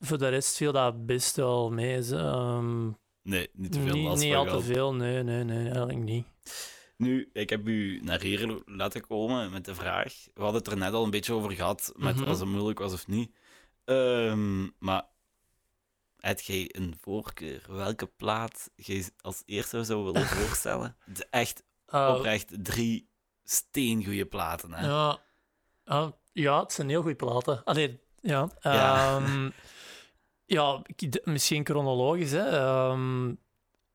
voor 0.00 0.18
de 0.18 0.28
rest 0.28 0.56
viel 0.56 0.72
dat 0.72 1.06
best 1.06 1.36
wel 1.36 1.70
mee. 1.70 2.02
ze. 2.02 2.16
Ehm, 2.16 2.86
nee, 3.22 3.48
niet 3.52 3.72
te 3.72 3.80
veel 3.80 3.94
niet 3.94 4.18
niet 4.18 4.34
al 4.34 4.46
te 4.46 4.60
veel, 4.62 4.94
nee, 4.94 5.22
nee, 5.22 5.44
nee, 5.44 5.64
eigenlijk 5.64 5.98
niet. 5.98 6.26
Nu, 6.98 7.30
ik 7.32 7.50
heb 7.50 7.66
u 7.68 8.00
naar 8.02 8.20
hier 8.20 8.62
laten 8.66 9.06
komen 9.06 9.50
met 9.50 9.64
de 9.64 9.74
vraag. 9.74 10.14
We 10.34 10.42
hadden 10.42 10.60
het 10.62 10.70
er 10.72 10.76
net 10.78 10.92
al 10.92 11.04
een 11.04 11.10
beetje 11.10 11.32
over 11.32 11.50
gehad, 11.52 11.92
met 11.96 12.16
Mhm. 12.16 12.28
als 12.28 12.38
het 12.40 12.48
moeilijk 12.48 12.78
was 12.78 12.92
of 12.92 13.06
niet. 13.06 13.36
Ehm, 13.84 14.62
maar 14.78 15.06
heb 16.16 16.40
jij 16.40 16.68
een 16.76 16.94
voorkeur? 17.00 17.62
Welke 17.68 18.06
plaat 18.06 18.70
je 18.76 19.12
als 19.20 19.42
eerste 19.46 19.84
zou 19.84 20.04
willen 20.04 20.26
voorstellen? 20.38 20.96
De 21.04 21.26
echt 21.30 21.62
Eh, 21.86 22.14
oprecht 22.16 22.64
drie 22.64 23.08
steengoeie 23.44 24.26
platen. 24.26 24.72
Hè? 24.72 24.86
ja, 24.86 25.20
Ah, 25.84 26.12
ja, 26.32 26.60
het 26.62 26.72
zijn 26.72 26.88
heel 26.88 27.00
goede 27.00 27.16
platen. 27.16 27.64
Allee, 27.64 28.00
ja. 28.20 28.50
Ja. 28.60 29.16
Ehm, 29.16 29.50
ja, 30.58 30.82
misschien 31.24 31.64
chronologisch. 31.66 32.30
Hè. 32.30 32.48
Ehm, 32.48 33.34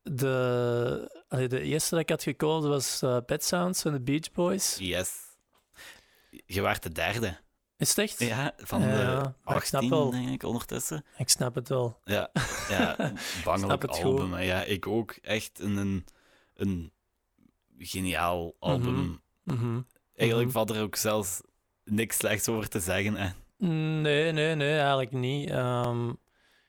de, 0.04 1.24
allee, 1.28 1.48
de 1.48 1.60
eerste 1.60 1.90
dat 1.90 2.00
ik 2.00 2.08
had 2.08 2.22
gekozen 2.22 2.70
was 2.70 3.02
eh, 3.02 3.18
Pet 3.26 3.44
Sounds 3.44 3.82
van 3.82 3.92
de 3.92 4.00
Beach 4.00 4.32
Boys. 4.32 4.76
Yes. 4.78 5.12
Je 6.46 6.60
waart 6.60 6.82
de 6.82 6.92
derde. 6.92 7.36
Is 7.76 7.88
het 7.88 7.98
echt? 7.98 8.18
Ja, 8.18 8.52
van 8.56 8.80
de 8.80 8.86
maar 9.44 9.56
ik 9.56 9.64
snap 9.64 9.80
18, 9.82 9.90
wel. 9.98 10.10
denk 10.10 10.28
ik, 10.28 10.42
ondertussen. 10.42 11.04
Ik 11.18 11.28
snap 11.28 11.54
het 11.54 11.68
wel. 11.68 12.00
Ja, 12.04 12.30
ja 12.68 12.96
bangelijk 13.44 13.82
het 13.82 13.96
goed. 13.96 14.04
album. 14.04 14.32
hè. 14.32 14.40
Ja, 14.42 14.62
ik 14.62 14.86
ook. 14.86 15.10
Echt 15.12 15.60
een, 15.60 15.76
een, 15.76 16.04
een 16.54 16.92
geniaal 17.78 18.54
album. 18.58 19.20
Mhm. 19.42 19.80
Eigenlijk 20.16 20.48
Mhm. 20.48 20.56
valt 20.58 20.70
er 20.70 20.82
ook 20.82 20.96
zelfs 20.96 21.40
niks 21.84 22.16
slechts 22.16 22.48
over 22.48 22.68
te 22.68 22.80
zeggen. 22.80 23.14
Hè. 23.16 23.28
Nee, 23.66 24.32
nee, 24.32 24.54
nee, 24.54 24.78
eigenlijk 24.78 25.12
niet. 25.12 25.50
Ehm, 25.50 26.08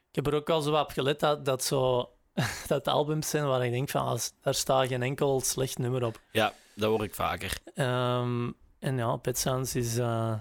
ik 0.10 0.16
heb 0.16 0.28
er 0.28 0.34
ook 0.34 0.50
al 0.50 0.62
zo 0.62 0.76
op 0.80 0.90
gelet 0.92 1.20
dat, 1.20 1.46
dat, 1.46 1.64
zo, 1.64 2.10
dat 2.68 2.88
albums 2.88 3.30
zijn 3.30 3.48
waar 3.48 3.66
ik 3.66 3.72
denk 3.72 3.90
van, 3.90 4.02
als, 4.02 4.34
daar 4.42 4.54
staat 4.54 4.88
geen 4.88 5.04
enkel 5.04 5.42
slecht 5.42 5.78
nummer 5.78 6.06
op. 6.06 6.20
Ja, 6.32 6.54
dat 6.76 6.90
hoor 6.90 7.04
ik 7.04 7.14
vaker. 7.16 7.58
Ehm, 7.74 8.52
en 8.80 8.98
ja, 8.98 9.16
Pet 9.16 9.38
Sounds 9.38 9.76
is, 9.76 9.98
eh, 9.98 10.34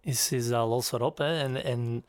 is, 0.00 0.32
is 0.32 0.48
dat 0.48 0.68
los 0.68 0.92
erop. 0.92 1.18
Hè. 1.18 1.38
En, 1.40 1.64
en 1.64 2.04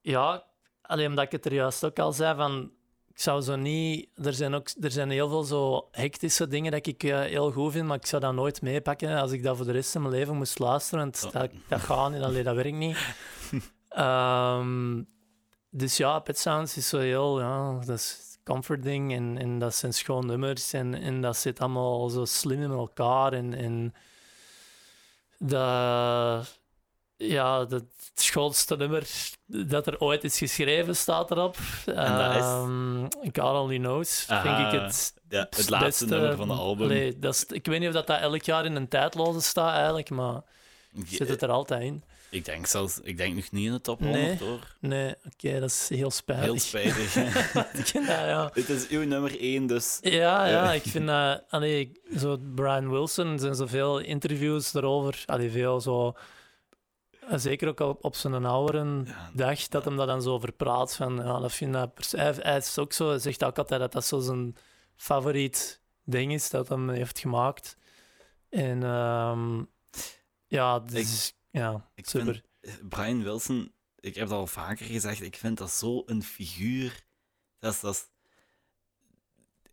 ja, 0.00 0.44
alleen 0.82 1.08
omdat 1.08 1.24
ik 1.24 1.32
het 1.32 1.46
er 1.46 1.54
juist 1.54 1.84
ook 1.84 1.98
al 1.98 2.12
zei, 2.12 2.36
van, 2.36 2.72
ik 3.08 3.20
zou 3.20 3.40
zo 3.40 3.56
niet... 3.56 4.08
Er 4.14 4.34
zijn, 4.34 4.54
ook, 4.54 4.68
er 4.80 4.90
zijn 4.90 5.10
heel 5.10 5.28
veel 5.28 5.42
zo 5.42 5.88
hectische 5.90 6.46
dingen 6.48 6.72
dat 6.72 6.86
ik 6.86 7.02
eh, 7.02 7.20
heel 7.20 7.52
goed 7.52 7.72
vind, 7.72 7.86
maar 7.86 7.96
ik 7.96 8.06
zou 8.06 8.22
dat 8.22 8.34
nooit 8.34 8.62
meepakken 8.62 9.18
als 9.20 9.32
ik 9.32 9.42
dat 9.42 9.56
voor 9.56 9.66
de 9.66 9.72
rest 9.72 9.92
van 9.92 10.02
mijn 10.02 10.14
leven 10.14 10.36
moest 10.36 10.58
luisteren. 10.58 11.04
Want 11.04 11.22
Oh. 11.26 11.32
dat, 11.32 11.50
dat 11.68 11.80
gaat 11.80 12.10
niet, 12.10 12.22
allee, 12.22 12.42
dat 12.42 12.54
werkt 12.54 12.76
niet. 12.76 12.98
Ehm, 13.88 15.02
dus 15.70 15.96
ja, 15.96 16.18
Pet 16.18 16.38
Sounds 16.38 16.76
is 16.76 16.88
zo 16.88 16.98
heel... 16.98 17.40
Ja, 17.40 17.72
dat 17.72 17.98
is 17.98 18.38
comforting 18.44 19.12
en, 19.14 19.38
en 19.38 19.58
dat 19.58 19.74
zijn 19.74 19.94
schoon 19.94 20.26
nummers 20.26 20.72
en, 20.72 20.94
en 20.94 21.20
dat 21.20 21.36
zit 21.36 21.60
allemaal 21.60 22.08
zo 22.08 22.24
slim 22.24 22.62
in 22.62 22.70
elkaar 22.70 23.32
en... 23.32 23.54
en 23.54 23.94
dat, 25.38 26.58
ja, 27.16 27.66
het 27.68 27.84
schoonste 28.14 28.76
nummer 28.76 29.08
dat 29.46 29.86
er 29.86 30.00
ooit 30.00 30.24
is 30.24 30.38
geschreven 30.38 30.96
staat 30.96 31.30
erop. 31.30 31.56
En 31.86 32.16
dat 32.16 32.34
is? 32.34 32.40
Ehm, 32.42 33.02
God 33.32 33.60
Only 33.62 33.78
Knows, 33.78 34.26
Aha, 34.28 34.42
vind 34.42 34.74
ik 34.74 34.80
het 34.80 35.14
Ja, 35.28 35.38
het 35.50 35.68
laatste 35.70 36.04
beste- 36.04 36.06
nummer 36.06 36.36
van 36.36 36.48
de 36.48 36.54
album. 36.54 36.84
Allee, 36.86 37.18
dat 37.18 37.34
is, 37.34 37.44
ik 37.44 37.66
weet 37.66 37.78
niet 37.78 37.88
of 37.88 37.94
dat, 37.94 38.06
dat 38.06 38.20
elk 38.20 38.42
jaar 38.42 38.64
in 38.64 38.76
een 38.76 38.88
tijdloze 38.88 39.40
staat 39.40 39.74
eigenlijk, 39.74 40.10
maar 40.10 40.40
zit 41.06 41.28
het 41.28 41.42
er 41.42 41.50
altijd 41.50 41.82
in. 41.82 42.04
Ik 42.30 42.44
denk 42.44 42.66
zelfs, 42.66 43.00
ik 43.02 43.16
denk 43.16 43.34
nog 43.34 43.50
niet 43.50 43.66
in 43.66 43.72
de 43.72 43.80
top 43.80 43.98
100 44.00 44.22
Nee. 44.24 44.48
hoor. 44.48 44.76
Nee, 44.80 45.14
oké, 45.32 45.60
dat 45.60 45.70
is 45.70 45.88
heel 45.88 46.10
spijtig. 46.10 46.44
Heel 46.44 46.58
spijtig. 46.58 47.12
Dat, 47.74 47.88
ja. 48.06 48.50
Het 48.54 48.68
is 48.68 48.88
uw 48.88 49.04
nummer 49.04 49.40
1, 49.40 49.66
dus 49.66 49.98
Ja, 50.00 50.10
ja, 50.46 50.46
Ja. 50.46 50.72
ik 50.72 50.82
vind 50.82 51.06
dat... 51.06 51.42
Allee, 51.48 51.80
ik- 51.80 52.18
zo 52.18 52.38
Brian 52.54 52.90
Wilson, 52.90 53.26
er 53.32 53.38
zijn 53.38 53.54
zoveel 53.54 53.98
interviews 53.98 54.74
erover. 54.74 55.22
Allee, 55.26 55.50
veel 55.50 55.80
zo... 55.80 56.12
eh, 57.28 57.38
Zeker 57.38 57.68
ook 57.68 57.80
op, 57.80 58.04
op 58.04 58.14
zijn 58.14 58.44
ouderen 58.44 59.04
Ja. 59.06 59.30
dag, 59.34 59.68
dat 59.68 59.84
hem 59.84 59.96
dat 59.96 60.06
dan 60.06 60.22
zo 60.22 60.30
over 60.32 60.52
praat. 60.52 60.96
Van, 60.96 61.16
ja, 61.16 61.38
dat 61.38 61.52
vind 61.52 61.72
dat 61.72 61.94
pers- 61.94 62.12
hij, 62.12 62.34
hij 62.38 62.56
is 62.56 62.78
ook 62.78 62.92
zo, 62.92 63.08
hij 63.08 63.18
zegt 63.18 63.44
ook 63.44 63.58
altijd 63.58 63.80
dat 63.80 63.92
dat 63.92 64.04
zo 64.06 64.18
zijn 64.20 64.56
favoriet 64.96 65.80
ding 66.04 66.32
is 66.32 66.50
dat 66.50 66.68
hem 66.68 66.88
heeft 66.90 67.18
gemaakt. 67.18 67.76
En 68.50 68.82
ehm, 68.82 69.62
ja, 70.46 70.78
dus, 70.80 71.32
ja, 71.50 71.90
ik 71.94 72.06
super. 72.08 72.42
vind- 72.60 72.88
Brian 72.88 73.22
Wilson, 73.22 73.72
ik 74.00 74.14
heb 74.14 74.24
het 74.24 74.36
al 74.36 74.46
vaker 74.46 74.86
gezegd, 74.86 75.22
ik 75.22 75.36
vind 75.36 75.58
dat 75.58 75.70
zo 75.70 76.02
een 76.06 76.22
figuur. 76.22 77.04
Dat 77.58 77.72
is, 77.72 77.80
dat 77.80 77.94
is- 77.94 78.08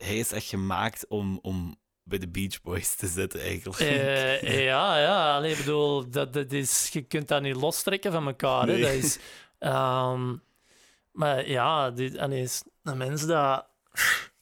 hij 0.08 0.18
is 0.20 0.32
echt 0.32 0.46
gemaakt 0.48 1.08
om, 1.08 1.40
om 1.42 1.76
bij 2.04 2.18
de 2.20 2.28
Beach 2.28 2.62
Boys 2.62 2.96
te 2.96 3.08
zitten, 3.08 3.40
eigenlijk. 3.42 3.80
Eh, 3.80 4.66
ja, 4.66 4.98
ja. 5.00 5.36
Allee, 5.36 5.52
ik 5.52 5.58
bedoel, 5.58 6.10
dat, 6.10 6.34
dat 6.34 6.52
is, 6.52 6.90
je 6.90 7.02
kunt 7.02 7.28
dat 7.28 7.42
niet 7.42 7.56
lostrekken 7.56 8.12
van 8.12 8.28
elkaar. 8.28 8.66
Nee. 8.66 8.76
Hè. 8.76 8.82
Dat 8.82 9.04
is, 9.04 9.20
ehm, 9.60 10.36
maar 11.12 11.48
ja, 11.50 11.92
dit, 11.92 12.16
is 12.30 12.64
een 12.84 12.98
mens 12.98 13.26
dat 13.26 13.68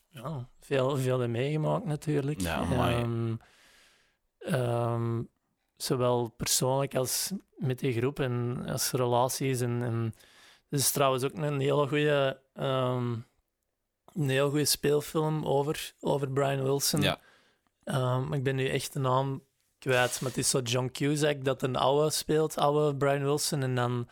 ja, 0.10 0.50
veel, 0.60 0.98
veel 0.98 1.20
heeft 1.20 1.32
meegemaakt 1.32 1.86
natuurlijk. 1.86 2.42
Ja, 2.42 2.62
ehm, 4.40 5.24
zowel 5.78 6.28
persoonlijk 6.28 6.96
als 6.96 7.32
met 7.56 7.80
die 7.80 7.94
groep 7.94 8.20
en 8.20 8.66
als 8.68 8.92
relaties. 8.92 9.62
En, 9.62 9.84
en, 9.84 10.14
het 10.70 10.80
is 10.80 10.92
trouwens 10.92 11.24
ook 11.24 11.34
een 11.34 11.60
hele 11.60 11.88
goede, 11.88 12.42
ehm, 12.54 13.12
een 14.14 14.30
heel 14.30 14.50
goede 14.50 14.66
speelfilm 14.66 15.46
over, 15.46 15.94
over 16.00 16.32
Brian 16.32 16.64
Wilson. 16.64 17.02
ja, 17.02 17.20
Um, 17.86 18.34
ik 18.34 18.44
ben 18.44 18.56
nu 18.56 18.68
echt 18.68 18.94
de 18.94 19.00
naam 19.00 19.44
kwijt, 19.80 20.22
maar 20.22 20.30
het 20.30 20.40
is 20.40 20.50
zo 20.50 20.60
John 20.60 20.90
Cusack 20.92 21.44
dat 21.44 21.62
een 21.62 21.76
oude 21.76 22.12
speelt, 22.12 22.58
oude 22.58 22.98
Brian 22.98 23.24
Wilson. 23.24 23.62
En 23.62 23.76
dan, 23.76 24.08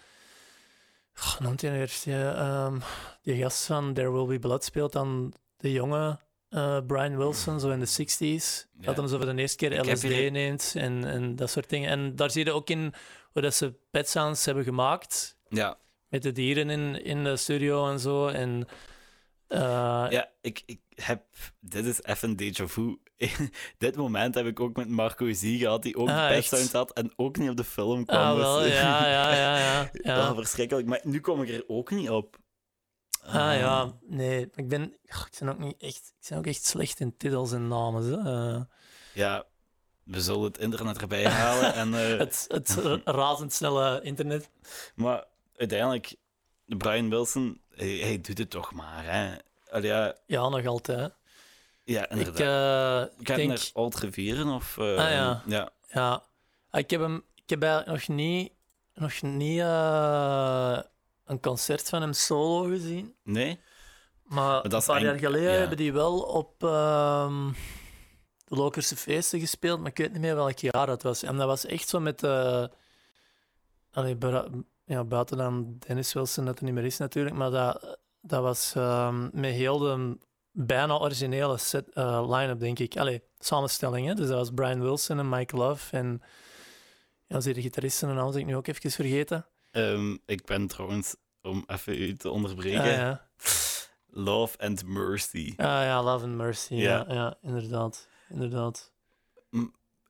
goh, 1.14 1.40
noemt 1.40 1.62
hij 1.62 1.72
nu 1.72 1.80
eerst, 1.80 2.04
die, 2.04 2.14
ehm, 2.14 2.80
die 3.22 3.42
gast 3.42 3.66
van 3.66 3.94
There 3.94 4.12
Will 4.12 4.26
Be 4.26 4.40
Blood 4.40 4.64
speelt 4.64 4.92
dan 4.92 5.34
de 5.58 5.72
jonge 5.72 6.20
eh, 6.54 6.78
Brian 6.88 7.18
Wilson, 7.18 7.60
zo 7.60 7.70
in 7.70 7.80
de 7.80 7.88
60s. 7.88 8.68
Ja. 8.80 8.86
Dat 8.86 8.96
hem 8.98 9.08
zo 9.08 9.18
voor 9.18 9.26
de 9.36 9.42
eerste 9.42 9.58
keer 9.58 9.80
LSD 9.92 10.02
hier- 10.04 10.32
neemt 10.32 10.74
en, 10.78 11.04
en 11.06 11.36
dat 11.36 11.50
soort 11.50 11.70
dingen. 11.70 11.90
En 11.90 12.16
daar 12.16 12.32
zie 12.32 12.46
je 12.46 12.52
ook 12.52 12.70
in 12.70 12.94
hoe 13.32 13.42
dat 13.42 13.54
ze 13.56 13.74
Pet 13.92 14.10
Sounds 14.10 14.46
hebben 14.46 14.64
gemaakt, 14.64 15.38
ja, 15.50 15.78
met 16.08 16.24
de 16.24 16.32
dieren 16.32 16.70
in, 16.70 17.04
in 17.04 17.24
de 17.24 17.38
studio 17.38 17.90
en 17.90 18.00
zo. 18.00 18.28
En, 18.28 18.68
eh, 19.48 20.06
ja 20.10 20.30
ik, 20.42 20.62
ik 20.66 20.80
heb... 20.96 21.24
Dit 21.60 21.86
is 21.86 22.04
even 22.04 22.36
déjà 22.42 22.64
vu. 22.66 22.98
dit 23.78 23.96
moment 23.96 24.36
heb 24.36 24.46
ik 24.46 24.60
ook 24.60 24.76
met 24.76 24.88
Marco 24.90 25.34
Z 25.34 25.58
gehad, 25.60 25.84
die 25.84 25.96
ook 25.96 26.10
Ah, 26.10 26.28
de 26.28 26.34
echt? 26.34 26.48
Sound 26.48 26.72
had 26.72 26.94
en 26.94 27.14
ook 27.16 27.38
niet 27.38 27.50
op 27.50 27.58
de 27.58 27.64
film 27.64 28.06
kwam. 28.06 28.40
ah, 28.42 28.58
dus- 28.62 28.74
ja, 28.74 29.08
ja, 29.08 29.36
ja. 29.36 29.58
ja. 29.58 29.90
Ja, 30.18 30.36
verschrikkelijk. 30.36 30.88
Maar 30.88 31.00
nu 31.04 31.20
kom 31.20 31.42
ik 31.42 31.50
er 31.50 31.64
ook 31.68 31.92
niet 31.92 32.10
op. 32.10 32.38
Ah 33.26 33.58
ja, 33.58 33.92
nee. 34.02 34.50
Ik 34.56 34.68
ben, 34.68 34.84
ik 35.04 35.40
ben 35.40 35.50
ook 35.50 35.60
niet 35.60 35.82
echt, 35.82 36.14
ik 36.20 36.30
ben 36.30 36.38
ook 36.38 36.48
echt 36.48 36.66
slecht 36.66 37.00
in 37.00 37.18
titels 37.18 37.52
en 37.52 37.68
namen. 37.68 38.04
Uh, 38.28 38.62
ja, 39.14 39.46
we 40.04 40.22
zullen 40.22 40.44
het 40.44 40.58
internet 40.58 41.02
erbij 41.02 41.26
halen. 41.26 41.74
en, 41.74 41.88
uh... 41.94 42.18
het, 42.26 42.46
het 42.48 42.80
razendsnelle 43.04 44.02
internet. 44.02 44.50
Maar 44.96 45.26
uiteindelijk, 45.56 46.16
Brian 46.66 47.10
Wilson, 47.10 47.62
hij, 47.70 47.88
hij 47.98 48.22
doet 48.22 48.38
het 48.38 48.50
toch 48.50 48.74
maar. 48.74 49.04
Hè? 49.06 49.36
Allee, 49.70 49.90
ja, 49.90 50.16
ja, 50.26 50.50
nog 50.50 50.66
altijd. 50.66 51.14
Ja, 51.84 52.10
inderdaad. 52.10 52.40
Ik, 52.40 52.46
uh, 52.46 53.20
ik 53.20 53.48
denk... 53.48 53.74
naar 53.74 53.90
Rivieren 54.00 54.48
of... 54.48 54.78
Uh, 54.78 54.86
ah, 54.86 55.12
ja. 55.12 55.44
ja. 55.46 55.70
Ja. 55.92 56.24
Ik 56.72 56.90
heb 56.90 57.02
hem... 57.02 57.24
Ik 57.46 57.60
heb 57.60 57.86
nog 57.86 58.08
niet... 58.08 58.52
Nog 58.94 59.22
niet 59.22 59.60
uh, 59.60 60.80
een 61.34 61.42
concert 61.42 61.90
van 61.90 62.02
hem 62.02 62.14
solo 62.14 62.70
gezien. 62.70 63.16
Nee? 63.24 63.60
Maar, 64.24 64.36
maar 64.46 64.74
een 64.74 64.84
paar 64.86 65.04
jaar 65.04 65.20
geleden 65.20 65.52
ja. 65.52 65.58
hebben 65.58 65.78
die 65.78 65.94
wel 65.94 66.20
op 66.20 66.64
uh, 66.64 67.50
de 68.46 68.56
Lokerse 68.56 68.96
feesten 68.96 69.40
gespeeld, 69.40 69.80
maar 69.80 69.90
ik 69.90 69.98
weet 69.98 70.12
niet 70.12 70.22
meer 70.22 70.36
welk 70.36 70.58
jaar 70.58 70.86
dat 70.86 71.02
was. 71.02 71.24
En 71.24 71.38
dat 71.38 71.48
was 71.48 71.66
echt 71.66 71.90
zo 71.90 72.00
met... 72.00 72.24
Uh, 72.24 72.66
allee, 73.92 74.18
ja, 74.86 75.04
buiten 75.04 75.38
dan 75.38 75.76
Dennis 75.80 76.14
Wilson, 76.14 76.46
dat 76.46 76.58
er 76.58 76.64
niet 76.64 76.74
meer 76.74 76.86
is 76.86 76.98
natuurlijk, 76.98 77.36
maar 77.36 77.52
dat, 77.52 78.00
dat 78.22 78.42
was 78.42 78.74
uh, 78.78 79.18
met 79.32 79.54
heel 79.54 79.78
de 79.78 80.18
bijna 80.52 81.00
originele 81.00 81.58
set, 81.58 81.88
uh, 81.94 82.38
line-up, 82.38 82.60
denk 82.60 82.80
ik. 82.80 82.98
Allee, 82.98 83.24
samenstelling, 83.38 84.08
hè? 84.08 84.14
Dus 84.14 84.28
dat 84.28 84.38
was 84.38 84.52
Brian 84.52 84.82
Wilson 84.82 85.20
en 85.20 85.30
Mike 85.30 85.56
Love 85.56 85.98
en... 85.98 86.22
Ja, 87.26 87.40
de 87.40 87.62
gitaristen 87.62 88.10
en 88.10 88.18
alles 88.18 88.36
ik 88.36 88.46
nu 88.46 88.56
ook 88.56 88.68
even 88.68 88.92
vergeten. 88.92 89.46
Um, 89.72 90.20
ik 90.26 90.46
ben 90.46 90.68
trouwens, 90.68 91.16
om 91.44 91.64
even 91.68 92.02
u 92.02 92.16
te 92.16 92.30
onderbreken... 92.30 92.82
Ah, 92.82 92.88
ja. 92.88 93.28
Love 94.16 94.58
and 94.58 94.86
Mercy. 94.86 95.54
Ah 95.58 95.66
ja, 95.66 96.04
Love 96.04 96.26
and 96.26 96.36
Mercy, 96.36 96.74
ja, 96.74 97.06
ja, 97.08 97.14
ja 97.14 97.38
inderdaad. 97.42 98.08
inderdaad. 98.30 98.92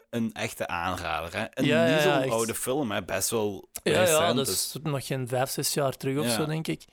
Een 0.10 0.34
echte 0.34 0.68
aanrader, 0.68 1.40
hè? 1.40 1.44
En 1.44 1.66
ja, 1.66 1.94
niet 1.94 2.02
zo'n 2.02 2.32
oude 2.32 2.56
film, 2.56 2.92
hè? 2.92 3.04
Best 3.04 3.30
wel 3.30 3.70
Ja, 3.84 4.02
ja, 4.02 4.34
dat 4.34 4.48
is 4.48 4.76
nog 4.84 5.06
geen 5.06 5.28
vijf, 5.28 5.50
zes 5.50 5.74
jaar 5.74 5.98
terug 5.98 6.26
of 6.26 6.32
zo, 6.32 6.46
denk 6.46 6.68
ik. 6.68 6.86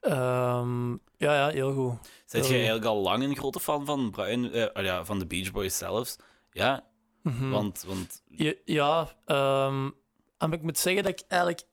Um, 0.00 1.00
ja, 1.16 1.34
ja, 1.34 1.48
heel 1.48 1.74
goed. 1.74 2.08
Zet 2.26 2.46
je 2.46 2.54
eigenlijk 2.54 2.84
al 2.84 3.00
lang 3.00 3.22
een 3.22 3.36
grote 3.36 3.60
fan 3.60 3.86
van 3.86 4.10
Brian, 4.10 4.44
uh, 4.44 4.66
ja, 4.72 5.04
van 5.04 5.18
de 5.18 5.26
Beach 5.26 5.50
Boys 5.50 5.78
zelfs? 5.78 6.16
Ja, 6.50 6.86
mm 7.22 7.32
-hmm. 7.32 7.50
want, 7.50 7.84
want... 7.86 8.22
Ja, 8.26 8.54
ja 8.64 9.08
um, 9.66 9.94
ik 10.52 10.62
moet 10.62 10.78
zeggen 10.78 11.02
dat 11.02 11.20
ik 11.20 11.24
eigenlijk 11.28 11.66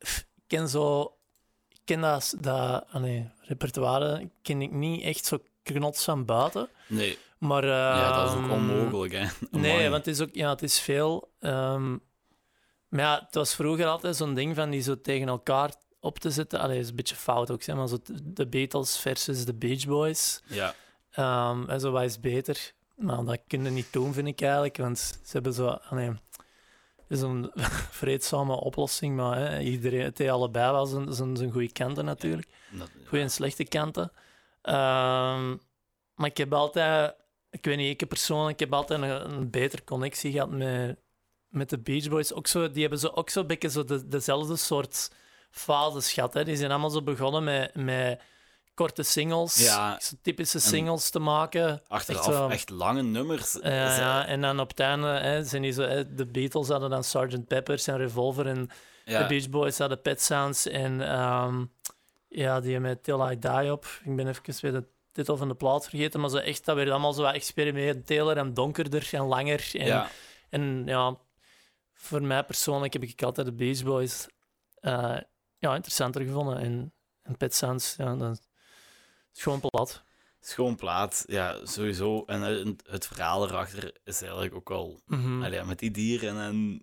ken 0.48 0.70
zo... 0.70 1.17
Ik 1.88 1.94
ken 1.94 2.02
dat, 2.02 2.36
dat 2.40 2.94
nee, 2.94 3.30
repertoire 3.42 4.30
ken 4.42 4.62
ik 4.62 4.72
niet 4.72 5.04
echt 5.04 5.26
zo 5.26 5.40
knots 5.64 6.04
van 6.04 6.26
buiten. 6.26 6.70
Nee. 6.88 7.18
Maar... 7.38 7.64
Uh, 7.64 7.70
ja, 7.70 8.24
dat 8.24 8.32
is 8.32 8.38
ook 8.38 8.52
onmogelijk, 8.52 9.14
hè. 9.14 9.26
Nee, 9.60 9.90
want 9.90 10.06
het 10.06 10.16
is 10.16 10.22
ook... 10.22 10.30
Ja, 10.32 10.50
het 10.50 10.64
is 10.64 10.80
veel... 10.80 11.32
Um, 11.40 12.02
maar 12.90 13.00
ja, 13.00 13.22
het 13.26 13.36
was 13.36 13.56
vroeger 13.56 13.86
altijd 13.86 14.16
zo'n 14.16 14.34
ding 14.34 14.56
van 14.56 14.70
die 14.70 14.82
zo 14.82 15.02
tegen 15.02 15.28
elkaar 15.28 15.74
op 16.00 16.20
te 16.20 16.32
zetten. 16.32 16.60
Allee, 16.60 16.80
is 16.80 16.90
een 16.90 16.96
beetje 16.96 17.16
fout 17.16 17.52
ook, 17.52 17.64
zeg 17.64 17.76
maar 17.76 17.88
zo 17.88 17.98
de 18.24 18.48
Beatles 18.48 18.98
versus 18.98 19.46
de 19.46 19.54
Beach 19.54 19.86
Boys. 19.86 20.42
Ja. 20.46 20.74
Um, 21.50 21.70
en 21.70 21.80
zo 21.80 21.92
wat 21.92 22.04
is 22.04 22.20
beter. 22.20 22.74
Maar 22.96 23.26
dat 23.26 23.40
kunnen 23.48 23.74
niet 23.74 23.94
doen, 23.94 24.14
vind 24.14 24.28
ik 24.28 24.42
eigenlijk. 24.42 24.78
Want 24.78 24.98
ze 25.00 25.32
hebben 25.32 25.54
zo... 25.54 25.68
Allee, 25.68 26.12
is 27.08 27.22
een 27.22 27.52
vreedzame 28.00 28.54
oplossing, 28.54 29.16
maar 29.16 29.38
hè, 29.38 29.60
iedereen, 29.60 30.04
het 30.04 30.18
heeft 30.18 30.32
allebei 30.32 30.72
wel 30.72 30.86
zijn, 30.86 31.14
zijn, 31.14 31.38
zijn 31.38 31.52
goede 31.52 31.72
kanten 31.72 32.06
natuurlijk. 32.06 32.48
Goede 33.06 33.24
en 33.24 33.32
slechte 33.32 33.64
kanten. 33.64 34.12
Um, 34.64 35.60
maar 36.16 36.30
ik 36.30 36.38
heb 36.38 36.54
altijd, 36.54 37.16
ik 37.50 37.66
weet 37.66 37.78
niet, 37.78 38.02
ik 38.02 38.08
persoonlijk 38.08 38.54
ik 38.54 38.60
heb 38.60 38.74
altijd 38.74 39.02
een, 39.02 39.32
een 39.32 39.50
betere 39.50 39.84
connectie 39.84 40.32
gehad 40.32 40.50
met, 40.50 40.98
met 41.48 41.70
de 41.70 41.80
Beach 41.80 42.10
Boys. 42.10 42.34
Ook 42.34 42.48
zo, 42.48 42.72
die 42.72 42.82
hebben 42.82 43.00
zo, 43.00 43.08
ook 43.08 43.30
zo'n 43.30 43.48
beetje 43.48 43.70
zo 43.70 43.84
de, 43.84 44.08
dezelfde 44.08 44.56
soort 44.56 45.12
fases 45.50 46.14
gehad. 46.14 46.34
Hè. 46.34 46.44
Die 46.44 46.56
zijn 46.56 46.72
allemaal 46.72 46.90
zo 46.90 47.02
begonnen 47.02 47.44
met, 47.44 47.76
met 47.76 48.22
korte 48.78 49.04
singles, 49.04 49.56
ja, 49.56 50.00
typische 50.22 50.60
singles 50.60 51.10
te 51.10 51.20
maken. 51.20 51.82
Achteraf 51.88 52.52
echt, 52.52 52.70
lange 52.70 53.02
nummers. 53.02 53.58
Ja, 53.62 54.26
en 54.26 54.42
dan 54.42 54.60
op 54.60 54.70
het 54.70 54.80
einde 54.80 55.08
hè, 55.08 55.44
zijn 55.44 55.62
die 55.62 55.72
zo, 55.72 55.82
hè, 55.82 56.16
de 56.16 56.26
Beatles 56.26 56.68
hadden 56.68 56.90
dan 56.90 57.04
Sgt. 57.04 57.48
Peppers 57.48 57.88
en 57.88 57.98
Revolver 57.98 58.48
en 58.48 58.70
de 59.06 59.26
Beach 59.28 59.50
Boys 59.50 59.78
hadden 59.78 60.02
Pet 60.02 60.22
Sounds 60.22 60.68
en 60.68 61.20
um, 61.20 61.72
ja, 62.28 62.60
die 62.60 62.80
met 62.80 63.04
Till 63.04 63.32
I 63.32 63.40
Die 63.40 63.72
op. 63.72 63.86
Ik 64.04 64.16
ben 64.16 64.28
even 64.28 64.54
weer 64.62 64.72
de 64.72 64.88
titel 65.12 65.38
van 65.38 65.48
de 65.48 65.56
plaat 65.56 65.90
vergeten, 65.90 66.20
maar 66.20 66.30
zo 66.30 66.38
echt, 66.38 66.66
dat 66.66 66.76
werd 66.76 66.90
allemaal 66.90 67.14
zo 67.14 67.22
wat 67.22 67.34
experimenteler 67.34 68.38
en 68.38 68.54
donkerder 68.54 69.10
en 69.12 69.24
langer. 69.24 69.70
En 69.74 69.86
ja, 69.86 70.10
en, 70.50 70.84
ja 70.86 71.18
voor 71.94 72.22
mij 72.22 72.44
persoonlijk 72.44 72.94
heb 72.94 73.04
ik 73.04 73.24
altijd 73.24 73.48
de 73.48 73.54
Beach 73.54 73.84
Boys 73.84 74.28
uh, 74.82 75.18
ja, 75.58 75.76
interessanter 75.76 76.22
gevonden. 76.22 76.58
En, 76.58 76.94
en 77.24 77.38
Pet 77.38 77.56
Sounds, 77.56 77.96
ja, 77.98 78.16
dat 78.16 78.47
is 79.38 79.44
gewoon 79.44 79.60
plat. 79.60 80.06
Schoon 80.40 80.76
plaat, 80.76 81.24
ja, 81.28 81.66
sowieso. 81.66 82.24
En 82.26 82.42
het 82.90 83.08
verhaal 83.08 83.48
erachter 83.48 83.96
is 84.04 84.22
eigenlijk 84.22 84.56
ook 84.56 84.70
wel... 84.70 85.00
Mm 85.06 85.22
-hmm. 85.22 85.68
met 85.68 85.80
die 85.80 85.92
dieren 85.92 86.40
en... 86.42 86.82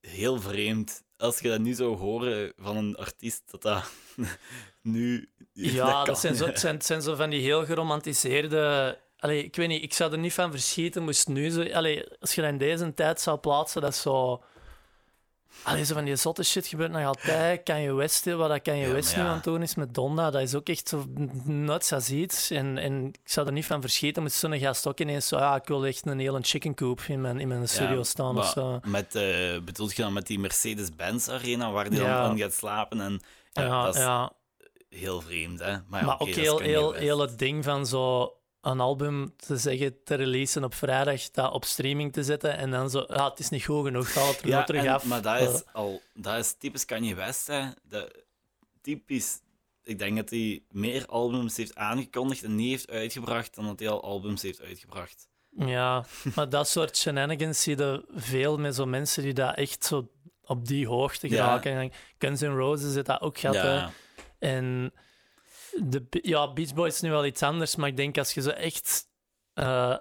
Heel 0.00 0.40
vreemd. 0.40 1.02
Als 1.16 1.38
je 1.38 1.48
dat 1.48 1.60
nu 1.60 1.72
zou 1.72 1.96
horen 1.96 2.52
van 2.56 2.76
een 2.76 2.96
artiest, 2.96 3.42
dat 3.50 3.62
dat 3.62 3.90
nu... 4.82 5.28
Ja, 5.52 6.04
dat, 6.04 6.18
zijn, 6.18 6.34
zo, 6.34 6.50
zijn, 6.54 6.82
zijn 6.82 7.02
zo 7.02 7.14
van 7.14 7.30
die 7.30 7.40
heel 7.40 7.64
geromantiseerde... 7.64 8.98
Allee, 9.18 9.44
ik 9.44 9.56
weet 9.56 9.68
niet, 9.68 9.82
ik 9.82 9.92
zou 9.92 10.12
er 10.12 10.18
niet 10.18 10.32
van 10.32 10.50
verschieten, 10.50 11.02
moest 11.02 11.28
nu 11.28 11.50
zo... 11.50 11.62
Allee, 11.62 12.04
als 12.20 12.34
je 12.34 12.40
dat 12.40 12.50
in 12.50 12.58
deze 12.58 12.94
tijd 12.94 13.20
zou 13.20 13.38
plaatsen, 13.38 13.80
dat 13.80 13.92
is 13.92 14.00
zo 14.00 14.44
Allee, 15.62 15.84
zo 15.84 15.94
van 15.94 16.04
die 16.04 16.16
zotte 16.16 16.42
shit 16.42 16.66
gebeurt 16.66 16.90
nog 16.90 17.04
altijd. 17.04 17.62
Kan 17.62 17.80
je 17.80 17.92
West, 17.92 18.24
wat 18.24 18.48
dat 18.48 18.62
kan 18.62 18.76
je 18.76 18.86
ja, 18.86 18.92
West 18.92 19.16
nu 19.16 19.22
aan 19.22 19.34
het 19.34 19.44
doen 19.44 19.62
is 19.62 19.74
met 19.74 19.94
Donna, 19.94 20.30
dat 20.30 20.42
is 20.42 20.54
ook 20.54 20.68
echt 20.68 20.88
zo 20.88 21.04
nuts 21.44 21.92
als 21.92 22.10
iets. 22.10 22.50
En, 22.50 22.78
en 22.78 23.06
ik 23.06 23.20
zou 23.30 23.46
er 23.46 23.52
niet 23.52 23.66
van 23.66 23.80
verschieten, 23.80 24.22
moet 24.22 24.32
zo'n 24.32 24.58
gast 24.58 24.86
ook 24.86 25.00
ineens 25.00 25.28
zo, 25.28 25.36
ja, 25.36 25.54
ik 25.54 25.66
wil 25.66 25.86
echt 25.86 26.06
een 26.06 26.18
hele 26.18 26.40
chicken 26.42 26.74
coop 26.74 27.00
in 27.00 27.20
mijn, 27.20 27.40
in 27.40 27.48
mijn 27.48 27.68
studio 27.68 28.02
staan 28.02 28.38
of 28.38 28.46
zo. 28.46 28.80
Met, 28.84 29.14
uh, 29.14 29.22
bedoelt 29.60 29.96
je 29.96 30.02
dan 30.02 30.12
met 30.12 30.26
die 30.26 30.38
Mercedes-Benz 30.38 31.28
arena 31.28 31.70
waar 31.70 31.90
die 31.90 31.98
dan 31.98 32.08
aan 32.08 32.38
gaat 32.38 32.54
slapen? 32.54 33.00
En, 33.00 33.20
ja, 33.52 33.84
dat 33.84 33.94
is 33.94 34.00
ja. 34.00 34.32
heel 34.88 35.20
vreemd, 35.20 35.58
hè? 35.60 35.76
Maar, 35.88 36.04
maar 36.04 36.20
ook 36.20 36.28
heel, 36.28 36.58
heel, 36.58 36.92
heel 36.92 37.18
het 37.18 37.38
ding 37.38 37.64
van 37.64 37.86
zo 37.86 38.32
een 38.64 38.80
album 38.80 39.36
te 39.36 39.56
zeggen, 39.56 40.02
te 40.04 40.14
releasen 40.14 40.64
op 40.64 40.74
vrijdag, 40.74 41.30
dat 41.30 41.52
op 41.52 41.64
streaming 41.64 42.12
te 42.12 42.22
zetten 42.22 42.56
en 42.56 42.70
dan 42.70 42.90
zo, 42.90 43.04
ja, 43.08 43.28
het 43.30 43.38
is 43.38 43.48
niet 43.48 43.64
goed 43.64 43.84
genoeg, 43.84 44.12
ga 44.12 44.26
het 44.26 44.42
er 44.42 44.48
ja, 44.48 44.64
terug 44.64 44.86
af. 44.86 45.04
Maar 45.04 45.22
dat 45.22 45.40
is, 45.40 45.62
al, 45.72 46.02
dat 46.14 46.38
is 46.38 46.54
typisch 46.58 46.84
Kanye 46.84 47.14
West, 47.14 47.46
hè. 47.46 47.64
Dat, 47.82 48.10
typisch, 48.80 49.40
ik 49.82 49.98
denk 49.98 50.16
dat 50.16 50.30
hij 50.30 50.62
meer 50.70 51.06
albums 51.06 51.56
heeft 51.56 51.74
aangekondigd 51.74 52.42
en 52.42 52.54
niet 52.54 52.70
heeft 52.70 52.90
uitgebracht 52.90 53.54
dan 53.54 53.66
dat 53.66 53.78
hij 53.78 53.88
al 53.88 54.02
albums 54.02 54.42
heeft 54.42 54.62
uitgebracht. 54.62 55.28
Ja, 55.56 56.04
maar 56.34 56.48
dat 56.48 56.68
soort 56.68 56.96
shenanigans 56.96 57.62
zie 57.62 57.76
je 57.76 58.04
veel 58.14 58.58
met 58.58 58.74
zo 58.74 58.86
mensen 58.86 59.22
die 59.22 59.32
dat 59.32 59.56
echt 59.56 59.84
zo 59.84 60.10
op 60.42 60.66
die 60.66 60.86
hoogte 60.86 61.28
geraken. 61.28 61.82
Ja. 61.82 61.90
Guns 62.18 62.40
N' 62.40 62.46
Roses 62.46 62.94
heeft 62.94 63.06
dat 63.06 63.20
ook 63.20 63.38
gehad. 63.38 63.54
Ja. 63.54 63.90
En 64.38 64.92
de, 65.82 66.06
ja, 66.10 66.52
Beach 66.52 66.74
Boys 66.74 66.94
is 66.94 67.00
nu 67.00 67.10
wel 67.10 67.26
iets 67.26 67.42
anders, 67.42 67.76
maar 67.76 67.88
ik 67.88 67.96
denk 67.96 68.18
als 68.18 68.34
je 68.34 68.42
zo 68.42 68.50
echt 68.50 69.08
uh, 69.54 69.96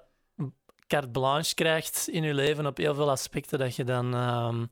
carte 0.88 1.10
blanche 1.10 1.54
krijgt 1.54 2.08
in 2.10 2.24
je 2.24 2.34
leven 2.34 2.66
op 2.66 2.78
heel 2.78 2.96
veel 2.96 3.10
aspecten, 3.10 3.60
dat 3.60 3.76
je 3.76 3.84
dan 3.84 4.14
um, 4.14 4.72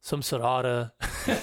soms 0.00 0.30
rare... 0.30 0.94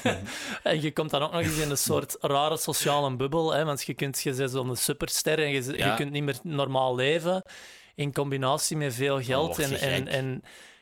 en 0.64 0.82
je 0.82 0.94
komt 0.94 1.10
dan 1.10 1.22
ook 1.22 1.32
nog 1.32 1.42
eens 1.42 1.58
in 1.58 1.70
een 1.70 1.78
soort 1.78 2.18
rare 2.20 2.58
sociale 2.58 3.16
bubbel, 3.16 3.54
hè, 3.54 3.66
want 3.66 3.84
je 3.84 3.94
kunt 3.94 4.22
je 4.22 4.34
bent 4.34 4.52
zo'n 4.52 4.76
superster 4.76 5.40
en 5.40 5.50
je, 5.50 5.78
je 5.78 5.94
kunt 5.96 6.12
niet 6.12 6.24
meer 6.24 6.40
normaal 6.44 6.96
leven 6.96 7.44
in 7.96 8.14
combinatie 8.14 8.78
met 8.78 8.94
veel 8.94 9.22
geld. 9.22 9.60
en, 9.60 9.80
en, 9.80 10.08
en 10.08 10.42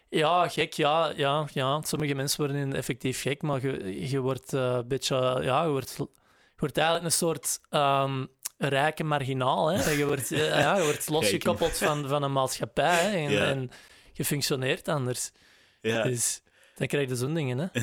ja, 0.10 0.48
gek, 0.48 0.74
ja, 0.74 1.14
ja, 1.16 1.48
ja. 1.54 1.82
Sommige 1.82 2.14
mensen 2.14 2.46
worden 2.46 2.74
effectief 2.74 3.22
gek, 3.22 3.42
maar 3.42 3.62
je, 3.62 4.10
je 4.10 4.20
wordt 4.20 4.54
uh, 4.54 4.62
een 4.62 4.88
beetje... 4.88 5.40
Ja, 5.42 5.64
je 5.64 5.70
wordt 5.70 5.98
wordt 6.60 6.78
eigenlijk 6.78 7.06
een 7.06 7.12
soort 7.12 7.60
um, 7.70 8.28
rijke 8.58 9.04
marginaal. 9.04 9.68
Hè? 9.68 9.92
Je, 9.92 10.06
wordt, 10.06 10.30
ja, 10.36 10.78
je 10.78 10.84
wordt 10.84 11.10
losgekoppeld 11.10 11.78
van, 11.78 12.08
van 12.08 12.24
een 12.24 12.32
maatschappij 12.32 13.12
hè? 13.12 13.28
En, 13.28 13.48
en, 13.48 13.72
je 14.14 14.26
functioneert 14.26 14.88
anders. 14.88 15.32
Ja. 15.82 16.04
Dus 16.04 16.42
dan 16.76 16.88
krijg 16.88 17.10
je 17.10 17.16
zo'n 17.16 17.34
dingen. 17.34 17.58
Hè? 17.58 17.82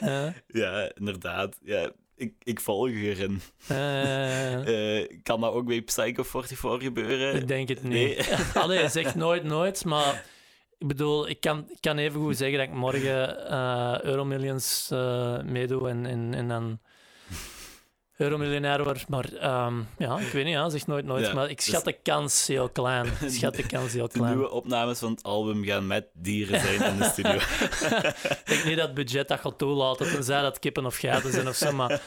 ja. 0.10 0.34
ja, 0.46 0.90
inderdaad. 0.94 1.58
Ja, 1.62 1.90
ik, 2.16 2.34
ik 2.42 2.60
volg 2.60 2.88
erin. 2.88 3.40
Uh, 3.70 5.18
kan 5.22 5.40
dat 5.40 5.52
ook 5.52 5.66
bij 5.66 5.82
Psycho 5.82 6.22
44 6.22 6.82
gebeuren? 6.82 7.34
Ik 7.34 7.48
denk 7.48 7.68
het 7.68 7.82
niet. 7.82 7.92
Nee. 7.92 8.18
Allee, 8.54 8.88
zeg 8.88 9.14
nooit 9.14 9.44
nooit, 9.44 9.84
maar 9.84 10.24
ik 10.78 10.86
bedoel, 10.86 11.28
ik 11.28 11.40
kan, 11.40 11.66
ik 11.70 11.80
kan 11.80 11.98
even 11.98 12.20
goed 12.20 12.36
zeggen 12.36 12.58
dat 12.58 12.68
ik 12.68 12.74
morgen 12.74 13.38
uh, 13.50 14.00
Euromillions 14.02 14.88
meedoe 15.44 15.88
en, 15.88 16.06
en, 16.06 16.34
en 16.34 16.48
dan 16.48 16.80
euromiljonair 18.16 18.84
wordt. 18.84 19.08
Maar 19.08 19.32
ehm, 19.32 19.74
ja, 19.98 20.18
ik 20.18 20.32
weet 20.32 20.44
niet, 20.44 20.54
ja, 20.54 20.68
zeg 20.68 20.86
nooit 20.86 21.04
nooit. 21.04 21.26
Ja, 21.26 21.34
maar 21.34 21.50
ik 21.50 21.56
dus- 21.56 21.64
schat 21.66 21.84
de 21.84 21.92
kans 22.02 22.46
heel 22.46 22.68
klein. 22.68 23.06
Ik 23.06 23.30
schat 23.38 23.54
de 23.54 23.66
kans 23.66 23.92
heel 23.92 24.06
De 24.08 24.12
klein. 24.12 24.32
nieuwe 24.34 24.50
opnames 24.50 24.98
van 24.98 25.10
het 25.10 25.22
album 25.22 25.64
gaan 25.64 25.86
met 25.86 26.06
dieren 26.12 26.60
zijn 26.60 26.82
in 26.82 26.96
de 26.98 27.04
studio. 27.04 27.34
ik 28.42 28.42
denk 28.44 28.64
niet 28.64 28.76
dat 28.76 28.86
het 28.86 28.94
budget 28.94 29.28
dat 29.28 29.40
gaat 29.40 29.58
toelaten, 29.58 30.06
tenzij 30.12 30.42
dat 30.42 30.58
kippen 30.58 30.86
of 30.86 30.96
geiten 30.96 31.32
zijn 31.32 31.48
of 31.48 31.54
zo, 31.56 31.72
maar... 31.72 32.00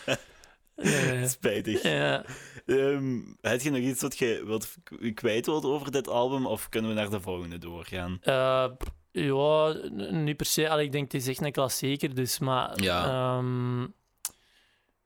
Spijtig. 1.26 1.82
Ja. 1.84 2.24
Ehm, 2.66 3.20
heb 3.42 3.62
je 3.62 3.70
nog 3.70 3.80
iets 3.80 4.02
wat 4.02 4.18
je 4.18 4.44
wilt 4.46 4.76
kwijt 5.14 5.46
wilt 5.46 5.66
over 5.66 5.92
dit 5.92 6.08
album, 6.08 6.46
of 6.46 6.70
kunnen 6.70 6.90
we 6.90 6.96
naar 6.96 7.10
de 7.10 7.22
volgende 7.22 7.58
doorgaan? 7.58 8.18
Eh, 8.22 8.66
ja, 9.12 9.74
niet 10.12 10.38
per 10.38 10.46
se. 10.46 10.70
Allee, 10.70 10.86
ik 10.86 10.92
denk, 10.92 11.12
het 11.12 11.22
is 11.22 11.28
echt 11.28 11.42
een 11.42 11.52
klassieker, 11.52 12.16
dus 12.16 12.40
maar... 12.40 12.82
Ja. 12.82 13.06
ehm, 13.38 13.88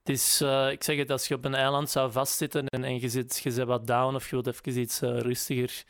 het 0.04 0.10
is, 0.16 0.42
eh, 0.42 0.72
ik 0.72 0.84
zeg 0.84 0.98
het, 0.98 1.12
als 1.12 1.28
je 1.28 1.36
op 1.36 1.46
een 1.46 1.56
eiland 1.56 1.90
zou 1.90 2.12
vastzitten 2.12 2.68
en, 2.68 2.84
en 2.84 3.00
je, 3.00 3.10
zit, 3.10 3.40
je 3.44 3.52
zit 3.52 3.66
wat 3.66 3.88
down 3.88 4.16
of 4.16 4.30
je 4.30 4.42
wilt 4.42 4.48
even 4.48 4.80
iets 4.82 5.02
eh, 5.02 5.20
rustiger 5.20 5.84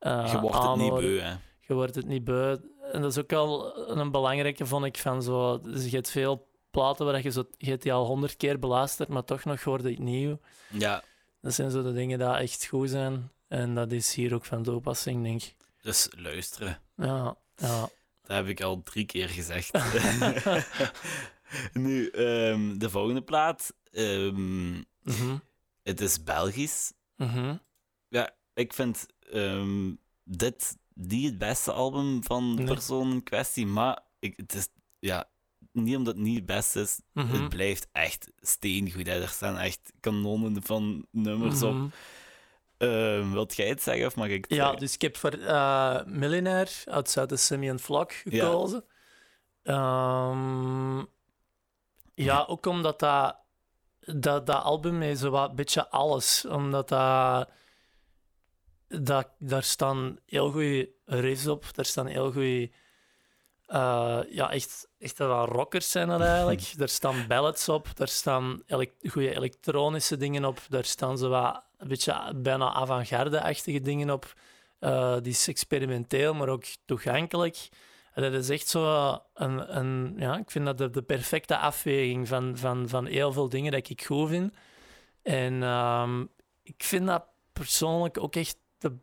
uh, 0.00 0.32
je 0.32 0.40
wordt 0.40 0.62
het 0.62 0.76
niet 0.76 0.94
beu, 0.94 1.20
hè? 1.20 1.34
Je 1.60 1.74
wordt 1.74 1.94
het 1.94 2.06
niet 2.06 2.24
beu. 2.24 2.56
En 2.92 3.00
dat 3.00 3.10
is 3.10 3.18
ook 3.18 3.30
wel 3.30 3.78
een 3.88 4.10
belangrijke, 4.10 4.66
vond 4.66 4.84
ik, 4.84 4.98
van 4.98 5.22
zo... 5.22 5.60
Dus 5.60 5.84
je 5.84 5.96
hebt 5.96 6.10
veel 6.10 6.48
platen 6.70 7.06
waar 7.06 7.22
je, 7.22 7.30
zo, 7.30 7.44
je 7.58 7.70
hebt 7.70 7.82
die 7.82 7.92
al 7.92 8.06
honderd 8.06 8.36
keer 8.36 8.58
beluisterd, 8.58 9.08
maar 9.08 9.24
toch 9.24 9.44
nog 9.44 9.62
hoorde 9.62 9.90
het 9.90 9.98
nieuw. 9.98 10.40
Ja, 10.68 11.02
Dat 11.40 11.54
zijn 11.54 11.70
zo 11.70 11.82
de 11.82 11.92
dingen 11.92 12.18
die 12.18 12.28
echt 12.28 12.66
goed 12.66 12.90
zijn. 12.90 13.30
En 13.48 13.74
dat 13.74 13.92
is 13.92 14.14
hier 14.14 14.34
ook 14.34 14.44
van 14.44 14.62
toepassing, 14.62 15.22
denk 15.22 15.42
ik. 15.42 15.54
dus 15.82 16.08
luisteren. 16.16 16.78
Ja, 16.96 17.36
ja. 17.56 17.88
Dat 18.22 18.36
heb 18.36 18.46
ik 18.46 18.62
al 18.62 18.82
drie 18.82 19.04
keer 19.04 19.28
gezegd. 19.28 19.70
nu, 21.72 22.08
ehm, 22.08 22.78
de 22.78 22.90
volgende 22.90 23.22
plaat. 23.22 23.74
ehm, 23.90 24.72
Mhm, 25.02 25.36
het 25.82 26.00
is 26.00 26.22
Belgisch. 26.24 26.92
mhm. 27.16 27.56
Ja, 28.08 28.30
ik 28.54 28.72
vind 28.72 29.06
ehm, 29.32 29.92
dit 30.24 30.76
niet 30.94 31.24
het 31.24 31.38
beste 31.38 31.72
album 31.72 32.24
van 32.24 32.56
de 32.56 32.62
Nee. 32.62 32.74
persoon 32.74 33.10
in 33.12 33.22
kwestie, 33.22 33.66
maar 33.66 33.98
ik, 34.18 34.36
het 34.36 34.54
is, 34.54 34.68
ja, 34.98 35.30
niet 35.72 35.96
omdat 35.96 36.14
het 36.14 36.22
niet 36.22 36.36
het 36.36 36.46
beste 36.46 36.80
is, 36.80 37.00
Mhm. 37.12 37.32
het 37.32 37.48
blijft 37.48 37.88
echt 37.92 38.30
steengoed. 38.40 39.06
Hè. 39.06 39.20
Er 39.22 39.28
staan 39.28 39.58
echt 39.58 39.92
kanonnen 40.00 40.62
van 40.62 41.06
nummers 41.10 41.62
op. 41.62 41.92
Ehm, 42.76 43.30
wilt 43.30 43.56
jij 43.56 43.68
het 43.68 43.82
zeggen 43.82 44.06
of 44.06 44.16
mag 44.16 44.28
ik 44.28 44.44
het 44.44 44.54
Ja, 44.54 44.62
zeggen? 44.64 44.78
dus 44.78 44.94
ik 44.94 45.02
heb 45.02 45.16
voor 45.16 45.30
eh 45.32 46.04
Millionaire 46.04 46.70
uit 46.84 47.18
Simeon 47.34 47.78
Vlak 47.78 48.12
gekozen. 48.12 48.84
Ja, 49.62 51.06
ja 52.14 52.44
ook 52.48 52.66
omdat 52.66 52.98
dat, 52.98 53.36
dat, 54.00 54.46
dat 54.46 54.62
album 54.62 55.02
is 55.02 55.20
zo 55.20 55.30
wat 55.30 55.48
een 55.48 55.56
beetje 55.56 55.90
alles. 55.90 56.44
Omdat 56.44 56.88
dat, 56.88 57.48
dat, 58.88 59.28
daar 59.38 59.62
staan 59.62 60.18
heel 60.26 60.50
goede 60.50 60.90
riffs 61.04 61.46
op, 61.46 61.74
daar 61.74 61.84
staan 61.84 62.06
heel 62.06 62.32
goede... 62.32 62.70
eh, 63.66 64.20
ja, 64.28 64.50
echt, 64.50 64.88
echt 64.98 65.18
wel 65.18 65.44
rockers 65.44 65.90
zijn 65.90 66.10
eigenlijk. 66.10 66.72
er 66.78 66.88
staan 66.88 67.26
ballads 67.28 67.68
op, 67.68 67.96
daar 67.96 68.08
staan 68.08 68.62
goede 69.08 69.34
elektronische 69.34 70.16
dingen 70.16 70.44
op, 70.44 70.60
daar 70.68 70.84
staan 70.84 71.18
zo 71.18 71.28
wat 71.28 71.62
een 71.78 71.88
beetje 71.88 72.32
bijna 72.36 72.72
avant-garde-achtige 72.72 73.80
dingen 73.80 74.10
op. 74.10 74.34
Eh, 74.78 75.16
die 75.22 75.32
is 75.32 75.48
experimenteel, 75.48 76.34
maar 76.34 76.48
ook 76.48 76.64
toegankelijk. 76.84 77.68
En 78.14 78.22
dat 78.22 78.32
is 78.32 78.48
echt 78.48 78.68
zo 78.68 79.12
een, 79.34 79.76
een 79.76 80.14
ja, 80.16 80.36
ik 80.36 80.50
vind 80.50 80.64
dat 80.66 80.78
de, 80.78 80.90
de 80.90 81.02
perfecte 81.02 81.56
afweging 81.58 82.28
van, 82.28 82.56
van, 82.58 82.88
van 82.88 83.06
heel 83.06 83.32
veel 83.32 83.48
dingen 83.48 83.72
dat 83.72 83.88
ik 83.88 84.04
goed 84.04 84.28
vind. 84.28 84.54
En 85.22 85.62
ehm, 85.62 86.20
ik 86.62 86.82
vind 86.84 87.06
dat 87.06 87.24
persoonlijk 87.52 88.20
ook 88.22 88.36
echt, 88.36 88.56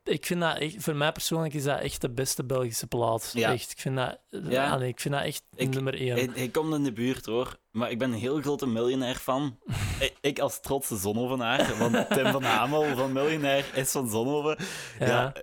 ik 0.03 0.25
vind 0.25 0.39
dat 0.39 0.57
echt, 0.57 0.75
voor 0.83 0.95
mij 0.95 1.11
persoonlijk 1.11 1.53
is 1.53 1.63
dat 1.63 1.79
echt 1.79 2.01
de 2.01 2.09
beste 2.09 2.43
Belgische 2.45 2.87
plaat. 2.87 3.31
Ja. 3.33 3.51
Echt, 3.51 3.71
ik 3.71 3.79
vind 3.79 3.95
dat, 3.95 4.19
Ja. 4.29 4.77
ik 4.79 4.99
vind 4.99 5.13
dat 5.13 5.23
echt 5.23 5.43
Ik- 5.55 5.69
nummer 5.73 5.93
één. 5.99 6.13
Hij, 6.15 6.29
hij 6.33 6.49
komt 6.49 6.73
in 6.73 6.83
de 6.83 6.93
buurt 6.93 7.25
hoor, 7.25 7.57
maar 7.71 7.91
ik 7.91 7.99
ben 7.99 8.11
een 8.11 8.19
heel 8.19 8.41
grote 8.41 8.67
miljonair 8.67 9.15
fan. 9.15 9.57
ik, 9.99 10.13
ik 10.21 10.39
als 10.39 10.59
trotse 10.61 10.95
Zonhovenaar, 10.97 11.77
want 11.77 12.09
Tim 12.09 12.31
van 12.31 12.43
Hamel 12.43 12.95
van 12.95 13.11
Miljonair 13.11 13.65
is 13.73 13.91
van 13.91 14.09
Zonhoven. 14.09 14.57
Ja. 14.99 15.05
Ja. 15.07 15.33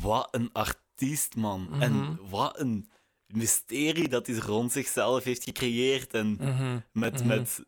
wat 0.00 0.28
een 0.30 0.50
artiest, 0.52 1.36
man. 1.36 1.66
Mhm. 1.70 1.82
En 1.82 2.18
wat 2.30 2.58
een 2.60 2.88
mysterie 3.36 4.08
dat 4.08 4.26
hij 4.26 4.36
rond 4.36 4.72
zichzelf 4.72 5.24
heeft 5.24 5.44
gecreëerd. 5.44 6.14
En 6.14 6.36
Mhm. 6.40 6.78
met, 6.92 7.18
Mhm. 7.18 7.26
met 7.26 7.62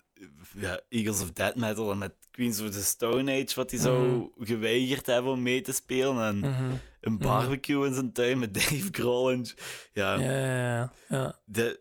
ja, 0.59 0.81
Eagles 0.88 1.22
of 1.22 1.31
Death 1.33 1.55
Metal 1.57 1.90
en 1.90 1.98
met 1.98 2.12
Queens 2.31 2.61
of 2.61 2.70
the 2.70 2.83
Stone 2.85 3.33
Age, 3.33 3.55
wat 3.55 3.70
hij 3.70 3.81
zou 3.81 4.31
geweigerd 4.38 5.07
hebben 5.07 5.33
om 5.33 5.42
mee 5.42 5.61
te 5.61 5.72
spelen. 5.72 6.22
En 6.22 6.38
Mhm. 6.38 6.72
een 7.00 7.18
barbecue 7.18 7.87
in 7.87 7.94
zijn 7.94 8.12
tuin 8.12 8.38
met 8.38 8.55
Dave 8.59 8.88
Grohl. 8.90 9.31
En, 9.31 9.46
ja, 9.92 10.14
Ja, 10.14 10.31
ja, 10.31 10.92
ja. 11.09 11.38
de, 11.44 11.81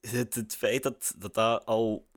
het, 0.00 0.34
het 0.34 0.56
feit 0.56 0.82
dat, 0.82 1.14
dat 1.18 1.34
dat 1.34 1.66
al 1.66 2.08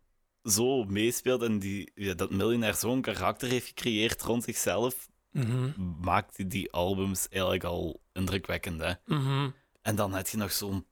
zo 0.43 0.84
meespeelt 0.84 1.41
en 1.41 1.60
die, 1.60 1.91
ja, 1.95 2.13
dat 2.13 2.32
Miljonair 2.32 2.73
zo'n 2.75 3.01
karakter 3.01 3.47
heeft 3.49 3.67
gecreëerd 3.67 4.21
rond 4.21 4.43
zichzelf, 4.43 5.10
Mhm. 5.32 5.71
maakte 6.01 6.47
die 6.47 6.71
albums 6.71 7.27
eigenlijk 7.30 7.63
al 7.63 8.01
indrukwekkend. 8.13 8.82
Hè? 8.82 8.91
Mhm. 9.06 9.49
En 9.82 9.95
dan 9.95 10.13
heb 10.13 10.27
je 10.27 10.38
nog 10.38 10.51
zo'n 10.51 10.86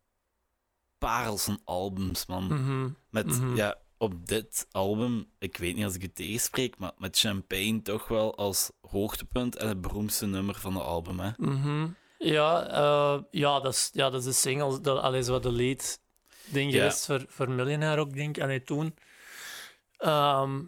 parels 1.06 1.44
van 1.44 1.60
albums, 1.64 2.26
man. 2.26 2.44
Mhm. 2.44 2.90
Met, 3.10 3.26
Mhm. 3.26 3.56
ja, 3.56 3.76
op 3.98 4.28
dit 4.28 4.68
album, 4.72 5.26
ik 5.40 5.58
weet 5.58 5.76
niet 5.76 5.84
als 5.86 5.96
ik 5.96 6.02
het 6.02 6.16
tegenspreek, 6.16 6.78
maar 6.78 6.92
met 6.98 7.20
Champagne 7.20 7.82
toch 7.82 8.08
wel 8.08 8.36
als 8.38 8.72
hoogtepunt 8.90 9.56
en 9.56 9.68
het 9.68 9.82
beroemdste 9.82 10.26
nummer 10.26 10.56
van 10.56 10.74
het 10.74 10.84
album. 10.84 11.20
Hè? 11.20 11.30
Mhm. 11.38 11.88
Ja, 12.18 12.68
eh, 12.68 13.22
ja, 13.32 13.60
dat 13.60 13.74
is, 13.74 13.90
ja, 13.94 14.10
dat 14.10 14.20
is 14.20 14.26
de 14.26 14.34
single, 14.34 14.82
dat, 14.82 15.02
allee, 15.02 15.24
zo 15.24 15.40
de 15.40 15.52
lead 15.52 16.00
ding 16.46 16.72
Ja. 16.72 16.78
geweest 16.78 17.06
voor, 17.06 17.26
voor 17.28 17.50
Millionaire 17.52 18.02
ook, 18.02 18.14
denk 18.14 18.38
ik, 18.38 18.44
allee, 18.44 18.64
toen. 18.64 18.96
Ehm, 19.98 20.62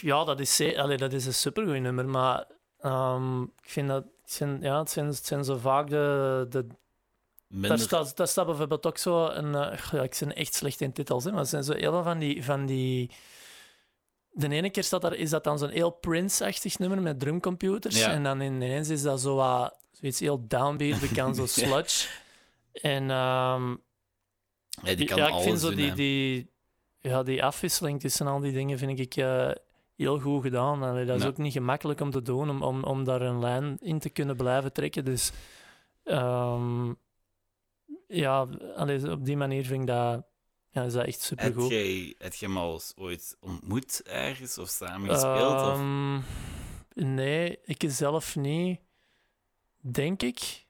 ja, 0.00 0.24
dat 0.24 0.40
is, 0.40 0.60
allee, 0.76 0.96
dat 0.96 1.12
is 1.12 1.26
een 1.26 1.34
supergoed 1.34 1.80
nummer, 1.80 2.08
maar 2.08 2.44
ehm, 2.80 3.42
ik 3.42 3.68
vind 3.70 3.88
dat, 3.88 4.04
het 4.22 4.32
zijn, 4.32 4.58
ja, 4.60 4.78
het 4.78 4.90
zijn, 4.90 5.06
het 5.06 5.26
zijn 5.26 5.44
zo 5.44 5.56
vaak 5.56 5.88
de... 5.90 6.46
de 6.48 6.66
daar, 7.60 7.70
Minder, 7.70 7.78
staat, 7.86 8.16
daar 8.16 8.28
staat 8.28 8.46
bijvoorbeeld 8.46 8.86
ook 8.86 8.98
zo 8.98 9.26
een... 9.26 9.54
eh, 9.54 9.78
ja, 9.92 10.02
ik 10.02 10.16
ben 10.20 10.34
echt 10.34 10.54
slecht 10.54 10.80
in 10.80 10.92
titels, 10.92 11.24
hè, 11.24 11.30
maar 11.30 11.40
het 11.40 11.48
zijn 11.48 11.64
zo 11.64 11.72
heel 11.72 11.92
veel 11.92 12.02
van 12.02 12.18
die... 12.18 12.44
Van 12.44 12.66
die 12.66 13.10
de 14.36 14.48
ene 14.48 14.70
keer 14.70 14.84
staat 14.84 15.02
daar, 15.02 15.14
is 15.14 15.30
dat 15.30 15.44
dan 15.44 15.58
zo'n 15.58 15.68
heel 15.68 15.90
Prince-achtig 15.90 16.78
nummer 16.78 17.02
met 17.02 17.20
drumcomputers. 17.20 17.98
Ja. 17.98 18.10
En 18.10 18.22
dan 18.22 18.40
ineens 18.40 18.88
is 18.88 19.02
dat 19.02 19.20
zo 19.20 19.34
wat, 19.34 19.76
zoiets 19.92 20.20
heel 20.20 20.44
downbeat, 20.48 21.00
bekend, 21.00 21.36
zo 21.36 21.46
sludge. 21.60 22.08
En 22.72 23.10
ehm, 23.10 23.70
ja, 24.82 24.94
die 24.96 25.06
kan 25.06 25.16
ja, 25.16 25.28
ik 25.28 25.42
vind 25.42 25.60
zo 25.60 25.66
doen, 25.68 25.76
die, 25.76 25.92
die, 25.92 26.50
ja, 27.00 27.22
die 27.22 27.44
afwisseling 27.44 28.00
tussen 28.00 28.26
al 28.26 28.40
die 28.40 28.52
dingen 28.52 28.78
vind 28.78 28.98
ik 28.98 29.16
eh, 29.16 29.50
heel 29.96 30.20
goed 30.20 30.42
gedaan. 30.42 30.82
Allee, 30.82 31.04
dat 31.04 31.16
is 31.16 31.22
Ja. 31.22 31.28
ook 31.28 31.36
niet 31.38 31.52
gemakkelijk 31.52 32.00
om 32.00 32.10
te 32.10 32.22
doen, 32.22 32.50
om, 32.50 32.62
om, 32.62 32.84
om 32.84 33.04
daar 33.04 33.20
een 33.20 33.40
lijn 33.40 33.76
in 33.80 33.98
te 33.98 34.10
kunnen 34.10 34.36
blijven 34.36 34.72
trekken. 34.72 35.04
Dus 35.04 35.32
ehm, 36.04 36.92
ja, 38.14 38.46
allee, 38.76 39.10
op 39.10 39.24
die 39.24 39.36
manier 39.36 39.64
vind 39.64 39.80
ik 39.80 39.86
dat, 39.86 40.24
ja, 40.70 40.82
is 40.82 40.92
dat 40.92 41.04
echt 41.06 41.28
Heb 41.28 41.38
supergoed. 41.40 41.70
jij, 41.70 42.14
heb 42.18 42.34
jij 42.34 42.48
hem 42.48 42.58
al 42.58 42.72
eens 42.72 42.92
ooit 42.96 43.36
ontmoet 43.40 44.02
ergens 44.04 44.58
of 44.58 44.68
samen 44.68 45.10
gespeeld? 45.10 45.52
of? 45.62 45.78
Ehm, 45.78 46.20
nee, 47.14 47.58
ik 47.64 47.84
zelf 47.86 48.36
niet. 48.36 48.80
Denk 49.80 50.22
ik. 50.22 50.62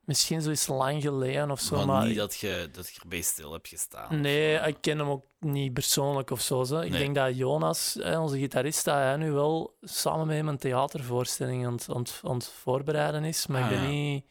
Misschien 0.00 0.42
zoiets 0.42 0.66
lang 0.66 1.02
geleden 1.02 1.50
of 1.50 1.60
zo. 1.60 1.76
maar, 1.76 1.86
Maar, 1.86 2.06
niet 2.06 2.16
dat 2.16 2.36
je, 2.36 2.68
dat 2.72 2.88
je 2.94 3.00
erbij 3.00 3.20
stil 3.20 3.52
hebt 3.52 3.68
gestaan. 3.68 4.20
Nee, 4.20 4.54
ik 4.58 4.76
ken 4.80 4.98
hem 4.98 5.08
ook 5.08 5.24
niet 5.40 5.72
persoonlijk 5.72 6.30
of 6.30 6.40
zo. 6.40 6.64
zo. 6.64 6.80
Ik 6.80 6.90
Nee. 6.90 6.98
denk 6.98 7.14
dat 7.14 7.36
Jonas, 7.36 7.98
onze 8.02 8.38
gitarist, 8.38 8.84
dat 8.84 8.94
hij 8.94 9.16
nu 9.16 9.32
wel 9.32 9.76
samen 9.80 10.26
met 10.26 10.36
hem 10.36 10.48
een 10.48 10.58
theatervoorstelling 10.58 11.66
aan 11.66 11.72
het, 11.72 11.86
aan 11.90 11.98
het, 12.00 12.20
aan 12.24 12.34
het 12.36 12.48
voorbereiden 12.48 13.24
is. 13.24 13.46
Maar 13.46 13.62
Ah, 13.62 13.70
ik 13.70 13.76
ben 13.78 13.82
ja. 13.84 13.88
niet... 13.90 14.24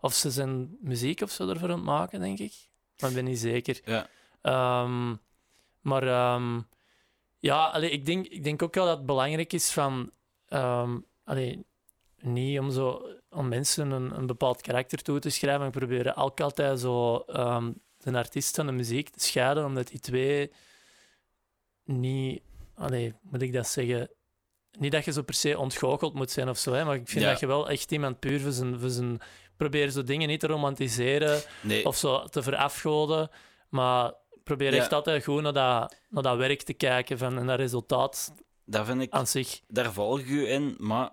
Of 0.00 0.14
ze 0.14 0.30
zijn 0.30 0.76
muziek 0.80 1.20
of 1.20 1.30
zo 1.30 1.48
ervoor 1.48 1.68
aan 1.68 1.74
het 1.74 1.84
maken, 1.84 2.20
denk 2.20 2.38
ik. 2.38 2.52
Maar 3.00 3.10
ik 3.10 3.16
ben 3.16 3.24
niet 3.24 3.38
zeker. 3.38 3.80
Ja. 3.84 4.06
Ehm, 4.42 5.14
maar 5.80 6.02
ehm, 6.02 6.60
ja, 7.38 7.66
allee, 7.66 7.90
ik, 7.90 8.06
denk, 8.06 8.26
ik 8.26 8.44
denk 8.44 8.62
ook 8.62 8.74
wel 8.74 8.84
dat 8.86 8.96
het 8.96 9.06
belangrijk 9.06 9.52
is 9.52 9.70
van... 9.72 10.10
ehm, 10.48 10.98
allee, 11.24 11.64
niet 12.18 12.58
om 12.58 12.70
zo 12.70 13.06
om 13.30 13.48
mensen 13.48 13.90
een, 13.90 14.16
een 14.16 14.26
bepaald 14.26 14.60
karakter 14.60 15.02
toe 15.02 15.18
te 15.18 15.30
schrijven. 15.30 15.66
Ik 15.66 15.72
probeer 15.72 16.06
elk 16.06 16.40
altijd 16.40 16.80
zo 16.80 17.24
de 18.02 18.12
artiest 18.12 18.58
en 18.58 18.66
de 18.66 18.72
muziek 18.72 19.08
te 19.08 19.20
scheiden, 19.20 19.64
omdat 19.64 19.88
die 19.88 20.00
twee 20.00 20.50
niet... 21.84 22.42
Allee, 22.74 23.14
moet 23.22 23.42
ik 23.42 23.52
dat 23.52 23.66
zeggen? 23.68 24.10
Niet 24.78 24.92
dat 24.92 25.04
je 25.04 25.12
zo 25.12 25.22
per 25.22 25.34
se 25.34 25.58
ontgoocheld 25.58 26.14
moet 26.14 26.30
zijn 26.30 26.48
of 26.48 26.58
zo, 26.58 26.72
hè, 26.72 26.84
maar 26.84 26.94
ik 26.94 27.08
vind 27.08 27.24
Ja. 27.24 27.30
dat 27.30 27.40
je 27.40 27.46
wel 27.46 27.68
echt 27.70 27.92
iemand 27.92 28.18
puur 28.18 28.40
voor 28.40 28.52
zijn... 28.52 28.78
Voor 28.80 28.88
zijn 28.90 29.20
probeer 29.60 29.90
zo 29.90 30.02
dingen 30.02 30.28
niet 30.28 30.40
te 30.40 30.46
romantiseren 30.46 31.42
Nee, 31.62 31.84
of 31.86 31.96
zo 31.96 32.24
te 32.24 32.42
verafgoden, 32.42 33.30
maar 33.68 34.12
probeer 34.44 34.74
Ja. 34.74 34.78
echt 34.80 34.92
altijd 34.92 35.24
goed 35.24 35.42
naar 35.42 35.52
dat, 35.52 35.96
naar 36.08 36.22
dat 36.22 36.36
werk 36.36 36.62
te 36.62 36.72
kijken 36.72 37.18
van, 37.18 37.38
en 37.38 37.46
dat 37.46 37.58
resultaat 37.58 38.32
Daar 38.64 38.84
vind 38.84 39.00
ik 39.02 39.12
aan 39.12 39.26
zich. 39.26 39.60
daar 39.68 39.92
volg 39.92 40.18
ik 40.20 40.26
u 40.28 40.48
in, 40.48 40.74
maar 40.78 41.10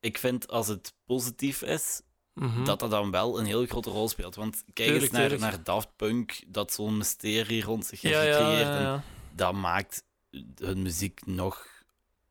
ik 0.00 0.18
vind 0.18 0.48
als 0.48 0.68
het 0.68 0.94
positief 1.06 1.62
is, 1.62 2.00
Mhm. 2.34 2.64
dat 2.64 2.78
dat 2.80 2.90
dan 2.90 3.10
wel 3.10 3.38
een 3.38 3.46
heel 3.46 3.66
grote 3.66 3.90
rol 3.90 4.08
speelt. 4.08 4.34
Want 4.34 4.62
kijk 4.72 4.74
Tuurlijk, 4.88 5.02
eens 5.02 5.10
naar, 5.12 5.20
tuurlijk. 5.28 5.40
naar 5.40 5.62
Daft 5.64 5.88
Punk, 5.96 6.42
dat 6.46 6.72
zo'n 6.72 6.96
mysterie 6.96 7.62
rond 7.62 7.86
zich 7.86 8.00
heeft 8.00 8.14
ja, 8.14 8.20
gecreëerd. 8.22 8.66
ja, 8.66 8.76
En 8.76 8.82
ja. 8.82 9.02
dat 9.34 9.52
maakt 9.52 10.04
hun 10.56 10.82
muziek 10.82 11.26
nog 11.26 11.66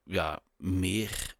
ja, 0.03 0.39
meer. 0.57 1.35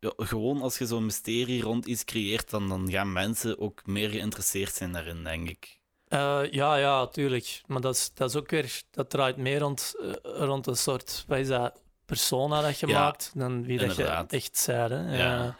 Ja, 0.00 0.12
gewoon 0.16 0.62
als 0.62 0.78
je 0.78 0.86
zo'n 0.86 1.04
mysterie 1.04 1.62
rond 1.62 1.86
iets 1.86 2.04
creëert, 2.04 2.50
dan, 2.50 2.68
dan 2.68 2.90
gaan 2.90 3.12
mensen 3.12 3.58
ook 3.58 3.86
meer 3.86 4.10
geïnteresseerd 4.10 4.74
zijn 4.74 4.92
daarin, 4.92 5.24
denk 5.24 5.48
ik. 5.48 5.78
Eh, 6.08 6.42
ja, 6.50 6.76
ja, 6.76 7.06
tuurlijk. 7.06 7.60
Maar 7.66 7.80
dat 7.80 7.94
is, 7.94 8.10
dat 8.14 8.28
is 8.28 8.36
ook 8.36 8.50
weer, 8.50 8.82
dat 8.90 9.10
draait 9.10 9.36
meer 9.36 9.58
rond, 9.58 9.94
eh, 10.00 10.12
rond 10.22 10.66
een 10.66 10.76
soort, 10.76 11.24
wat 11.26 11.38
is 11.38 11.48
dat, 11.48 11.82
persona 12.06 12.60
dat 12.60 12.78
je 12.78 12.86
Ja, 12.86 13.00
maakt, 13.00 13.32
dan 13.34 13.64
wie 13.64 13.78
dat 13.78 13.96
je 13.96 14.04
echt 14.04 14.56
zei. 14.56 14.92
Hè. 14.94 15.16
Ja. 15.16 15.56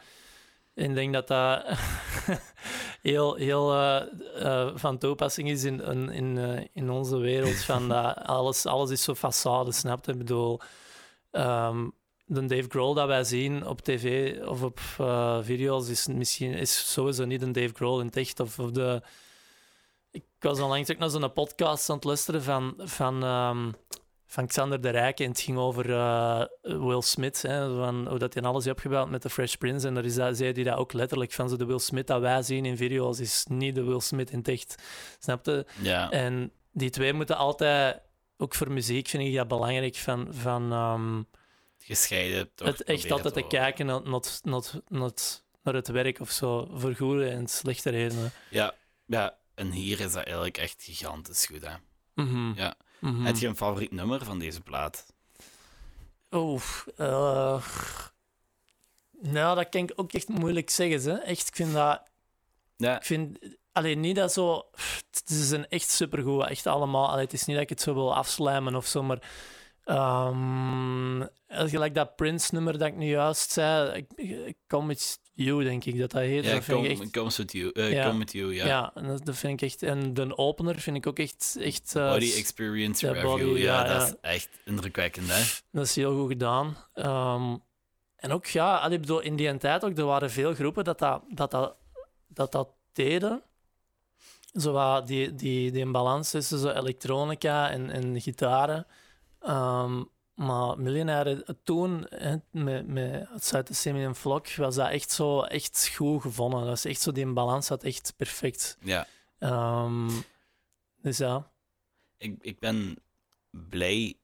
Ik 0.75 0.95
denk 0.95 1.13
dat 1.13 1.29
dat 1.29 1.65
heel, 3.03 3.35
heel 3.35 3.75
eh, 3.75 4.71
van 4.75 4.99
toepassing 4.99 5.51
is 5.51 5.65
in, 5.65 5.81
in, 5.81 6.09
in, 6.11 6.69
in 6.73 6.91
onze 6.91 7.17
wereld. 7.17 7.57
Van 7.65 7.89
dat 7.95 8.17
alles, 8.17 8.67
alles 8.67 8.91
is 8.91 9.03
zo 9.03 9.15
façade, 9.15 9.69
snap 9.69 10.05
je? 10.05 10.13
Ik 10.13 10.19
bedoel, 10.19 10.61
ehm, 11.31 11.89
de 12.31 12.47
Dave 12.47 12.69
Grohl 12.69 12.95
dat 12.95 13.07
wij 13.07 13.25
zien 13.25 13.67
op 13.67 13.81
tv 13.81 14.37
of 14.47 14.63
op 14.63 14.81
eh, 14.99 15.39
video's 15.43 15.89
is 15.89 16.07
misschien 16.07 16.53
is 16.53 16.93
sowieso 16.93 17.25
niet 17.25 17.43
een 17.43 17.53
Dave 17.53 17.75
Grohl 17.75 18.01
in 18.01 18.07
het 18.07 18.17
echt. 18.17 18.41
Of, 18.41 18.59
of 18.59 18.71
de... 18.71 19.03
Ik 20.11 20.25
was 20.39 20.61
onlangs 20.61 20.91
ook 20.91 20.99
naar 20.99 21.11
zo'n 21.11 21.33
podcast 21.33 21.91
aan 21.91 21.97
het 21.97 22.05
luisteren 22.05 22.43
van, 22.43 22.75
van, 22.79 23.23
ehm, 23.23 23.71
van 24.27 24.47
Xander 24.47 24.81
de 24.81 24.89
Rijk. 24.89 25.21
En 25.21 25.29
het 25.29 25.41
ging 25.41 25.59
over 25.59 25.91
eh, 25.91 26.45
Will 26.63 27.01
Smith. 27.01 27.43
Hè, 27.43 27.75
van 27.75 28.09
hoe 28.09 28.19
dat 28.19 28.35
hij 28.35 28.43
alles 28.43 28.65
heeft 28.65 28.77
opgebouwd 28.77 29.11
met 29.11 29.23
de 29.23 29.31
Fresh 29.31 29.55
Prince. 29.55 29.87
En 29.87 29.95
daar 29.95 30.05
is 30.05 30.15
dat, 30.15 30.37
zei 30.37 30.53
hij 30.53 30.63
dat 30.63 30.77
ook 30.77 30.93
letterlijk 30.93 31.33
van. 31.33 31.49
Zo 31.49 31.57
de 31.57 31.67
Will 31.67 31.79
Smith 31.79 32.07
dat 32.07 32.21
wij 32.21 32.43
zien 32.43 32.65
in 32.65 32.77
video's 32.77 33.21
is 33.21 33.47
niet 33.49 33.75
de 33.75 33.85
Will 33.85 34.01
Smith 34.01 34.31
in 34.31 34.39
het 34.39 34.49
echt. 34.49 34.83
Snap 35.19 35.47
je? 35.47 35.67
Ja, 35.83 36.11
En 36.11 36.53
die 36.73 36.91
twee 36.91 37.13
moeten 37.13 37.37
altijd, 37.37 38.01
ook 38.37 38.55
voor 38.55 38.73
muziek 38.73 39.09
vind 39.09 39.23
ik 39.23 39.35
dat 39.35 39.49
belangrijk, 39.49 39.97
van, 39.97 40.29
van 40.31 40.73
ehm, 40.73 41.23
gescheiden 41.91 42.51
toch. 42.55 42.67
het 42.67 42.83
echt 42.83 43.11
altijd 43.11 43.35
te 43.35 43.47
kijken 43.47 43.87
naar, 43.87 44.03
naar, 44.03 44.21
naar, 44.43 44.63
naar, 44.89 45.13
naar 45.63 45.75
het 45.75 45.89
werk 45.89 46.21
of 46.21 46.31
zo, 46.31 46.69
voor 46.75 46.95
goede 46.95 47.29
en 47.29 47.49
slechte 47.49 47.91
redenen. 47.91 48.33
Ja, 48.51 48.75
ja, 49.07 49.39
en 49.55 49.71
hier 49.71 50.01
is 50.01 50.13
dat 50.13 50.25
eigenlijk 50.25 50.59
echt 50.59 50.83
gigantisch 50.83 51.47
goed. 51.47 51.67
Hè. 51.67 51.75
Mhm. 52.15 52.53
Ja. 52.55 52.75
Mhm. 52.99 53.25
Heb 53.25 53.37
je 53.37 53.47
een 53.47 53.57
favoriet 53.57 53.93
nummer 53.93 54.25
van 54.25 54.39
deze 54.39 54.61
plaat? 54.61 55.07
Oeh, 56.31 56.63
eh, 56.97 57.65
nou, 59.21 59.57
dat 59.57 59.69
kan 59.69 59.83
ik 59.83 59.93
ook 59.97 60.13
echt 60.13 60.29
moeilijk 60.29 60.71
zeggen. 60.71 61.13
Hè. 61.13 61.19
Echt, 61.19 61.49
ik 61.49 61.55
vind 61.55 61.73
dat... 61.73 62.03
Ja, 62.77 62.97
Ik 62.97 63.05
vind... 63.05 63.39
Alleen 63.73 64.01
niet 64.01 64.17
dat 64.17 64.33
zo... 64.33 64.67
Het 65.11 65.31
is 65.31 65.51
een 65.51 65.69
echt 65.69 65.91
supergoed, 65.91 66.47
echt 66.47 66.67
allemaal. 66.67 67.09
Allee, 67.09 67.25
het 67.25 67.33
is 67.33 67.45
niet 67.45 67.55
dat 67.57 67.65
ik 67.65 67.71
het 67.71 67.81
zo 67.81 67.95
wil 67.95 68.15
afslijmen 68.15 68.75
of 68.75 68.87
zo, 68.87 69.03
maar... 69.03 69.19
ehm, 69.91 71.23
gelijk 71.49 71.95
dat 71.95 72.17
Prince-nummer 72.17 72.79
dat 72.79 72.89
ik 72.89 72.97
nu 72.97 73.07
juist 73.07 73.51
zei, 73.51 74.07
Come 74.67 74.87
With 74.87 75.19
You, 75.33 75.65
denk 75.65 75.85
ik 75.85 75.99
dat 75.99 76.11
dat 76.11 76.23
heet. 76.23 76.45
ja 76.45 76.55
dat 76.55 76.65
vind 76.65 76.85
ik 76.85 77.01
echt... 77.01 77.11
comes 77.11 77.37
with 77.37 77.53
you. 77.53 77.71
eh, 77.73 77.93
Ja. 77.93 78.07
Come 78.07 78.19
with 78.19 78.33
you, 78.33 78.55
ja. 78.55 78.67
Ja, 78.67 78.91
en 78.95 79.07
dat, 79.07 79.25
dat 79.25 79.37
vind 79.37 79.53
ik 79.63 79.69
echt... 79.69 79.83
En 79.83 80.15
de 80.15 80.37
opener 80.37 80.79
vind 80.79 80.97
ik 80.97 81.07
ook 81.07 81.19
echt... 81.19 81.57
echt 81.61 81.97
eh, 81.97 82.11
Body 82.13 82.33
Experience 82.37 83.07
ja, 83.07 83.13
Review, 83.13 83.49
body, 83.49 83.61
ja, 83.61 83.85
ja, 83.85 83.99
dat 83.99 84.09
is 84.09 84.15
echt 84.21 84.49
indrukwekkend, 84.65 85.29
hè? 85.29 85.43
Dat 85.73 85.85
is 85.85 85.97
heel 85.97 86.19
goed 86.19 86.29
gedaan. 86.29 86.77
Ehm, 86.95 87.57
en 88.17 88.33
ook, 88.33 88.47
ja, 88.47 88.89
ik 88.89 89.01
bedoel, 89.01 89.21
in 89.21 89.37
die 89.37 89.57
tijd 89.57 89.85
ook, 89.85 89.99
er 89.99 90.05
waren 90.05 90.31
veel 90.31 90.55
groepen 90.55 90.85
dat 90.85 90.99
dat, 90.99 91.23
dat, 91.29 91.51
dat, 91.51 91.77
dat, 92.29 92.53
dat 92.53 92.69
deden. 92.93 93.43
Zo 94.53 95.03
die, 95.05 95.35
die, 95.35 95.71
die 95.71 95.91
balans 95.91 96.31
tussen 96.31 96.59
zo 96.59 96.69
elektronica 96.69 97.71
en, 97.71 97.91
en 97.91 98.21
gitaren. 98.21 98.87
Ehm, 99.41 100.05
maar 100.35 100.79
Miljonair 100.79 101.45
toen, 101.63 102.07
hè, 102.09 102.37
met, 102.51 102.87
met 102.87 103.29
Outside 103.29 103.63
the 103.63 103.75
Simeon 103.75 104.15
Flock, 104.15 104.55
was 104.55 104.75
dat 104.75 104.91
echt 104.91 105.11
zo 105.11 105.43
echt 105.43 105.91
goed 105.95 106.23
gevonden. 106.23 106.61
Dat 106.61 106.69
was 106.69 106.85
echt 106.85 107.01
zo, 107.01 107.13
die 107.13 107.33
balans 107.33 107.67
zat 107.67 107.85
echt 107.85 108.15
perfect. 108.17 108.79
Ja. 108.81 109.07
Ehm, 109.39 110.11
dus 111.03 111.19
ja. 111.19 111.51
Ik, 112.17 112.37
ik 112.41 112.59
ben 112.59 112.97
blij 113.51 114.15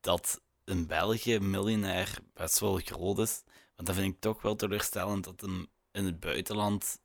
dat 0.00 0.40
in 0.64 0.86
België 0.86 1.38
miljonair 1.38 2.18
best 2.34 2.58
wel 2.58 2.76
groot 2.76 3.18
is. 3.18 3.42
Want 3.76 3.88
dat 3.88 3.94
vind 3.96 4.14
ik 4.14 4.20
toch 4.20 4.42
wel 4.42 4.56
teleurstellend 4.56 5.24
dat 5.24 5.40
hem 5.40 5.66
in 5.92 6.04
het 6.04 6.20
buitenland 6.20 7.00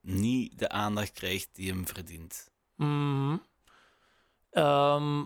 niet 0.00 0.58
de 0.58 0.68
aandacht 0.68 1.12
krijgt 1.12 1.48
die 1.52 1.70
hem 1.70 1.86
verdient. 1.86 2.50
Ehm, 4.50 5.24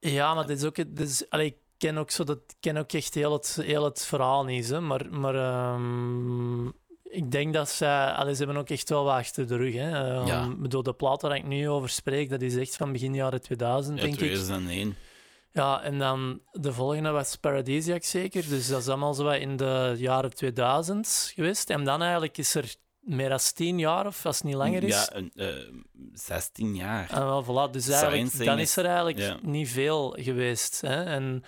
ja, 0.00 0.34
maar 0.34 0.46
dit 0.46 0.58
is 0.58 0.64
ook... 0.64 0.76
Dit 0.76 1.00
is, 1.00 1.30
allee, 1.30 1.46
ik 1.46 1.56
ken 1.78 1.98
ook, 1.98 2.10
zo 2.10 2.24
dat, 2.24 2.38
ken 2.60 2.76
ook 2.76 2.92
echt 2.92 3.14
heel 3.14 3.32
het, 3.32 3.58
heel 3.62 3.84
het 3.84 4.06
verhaal 4.06 4.44
niet. 4.44 4.68
Hè, 4.68 4.80
maar 4.80 5.06
maar 5.10 5.34
ehm, 5.34 6.66
ik 7.02 7.30
denk 7.30 7.52
dat 7.54 7.68
zij... 7.68 8.10
Allee, 8.12 8.34
ze 8.34 8.44
hebben 8.44 8.60
ook 8.60 8.70
echt 8.70 8.88
wel 8.88 9.04
wat 9.04 9.14
achter 9.14 9.46
de 9.46 9.56
rug. 9.56 9.74
Hè. 9.74 9.90
Ehm, 10.16 10.26
Ja. 10.26 10.48
bedoel, 10.56 10.82
de 10.82 10.92
plaat 10.92 11.22
waar 11.22 11.36
ik 11.36 11.46
nu 11.46 11.68
over 11.68 11.88
spreek, 11.88 12.30
dat 12.30 12.42
is 12.42 12.56
echt 12.56 12.76
van 12.76 12.92
begin 12.92 13.14
jaren 13.14 13.40
2000, 13.40 13.96
Ja, 13.96 14.02
denk 14.02 14.12
ik. 14.12 14.18
2001. 14.18 14.96
Ja, 15.52 15.82
en 15.82 15.98
dan 15.98 16.40
de 16.52 16.72
volgende 16.72 17.10
was 17.10 17.36
Paradisiac 17.36 18.04
zeker. 18.04 18.48
Dus 18.48 18.68
dat 18.68 18.80
is 18.80 18.88
allemaal 18.88 19.14
zo 19.14 19.24
wat 19.24 19.36
in 19.36 19.56
de 19.56 19.94
jaren 19.96 20.34
2000 20.34 21.32
geweest. 21.34 21.70
En 21.70 21.84
dan 21.84 22.00
eigenlijk 22.02 22.38
is 22.38 22.54
er 22.54 22.74
meer 23.08 23.28
dan 23.28 23.38
tien 23.54 23.78
jaar, 23.78 24.06
of 24.06 24.26
als 24.26 24.36
het 24.36 24.44
niet 24.44 24.54
langer 24.54 24.82
is, 24.82 24.94
Ja, 24.94 25.14
een, 25.16 25.30
eh, 25.34 25.72
16 26.12 26.74
jaar. 26.74 27.08
Ah, 27.12 27.18
wel, 27.18 27.42
voilà. 27.44 27.70
Dus 27.72 27.88
eigenlijk, 27.88 28.26
Science 28.28 28.44
dan 28.44 28.58
is 28.58 28.76
er 28.76 28.84
eigenlijk 28.84 29.18
ja. 29.18 29.36
niet 29.42 29.68
veel 29.68 30.16
geweest. 30.20 30.80
Hè? 30.80 31.04
En 31.04 31.42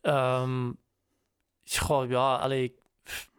ehm, 0.00 0.70
goh, 1.64 2.10
ja, 2.10 2.34
allee, 2.36 2.74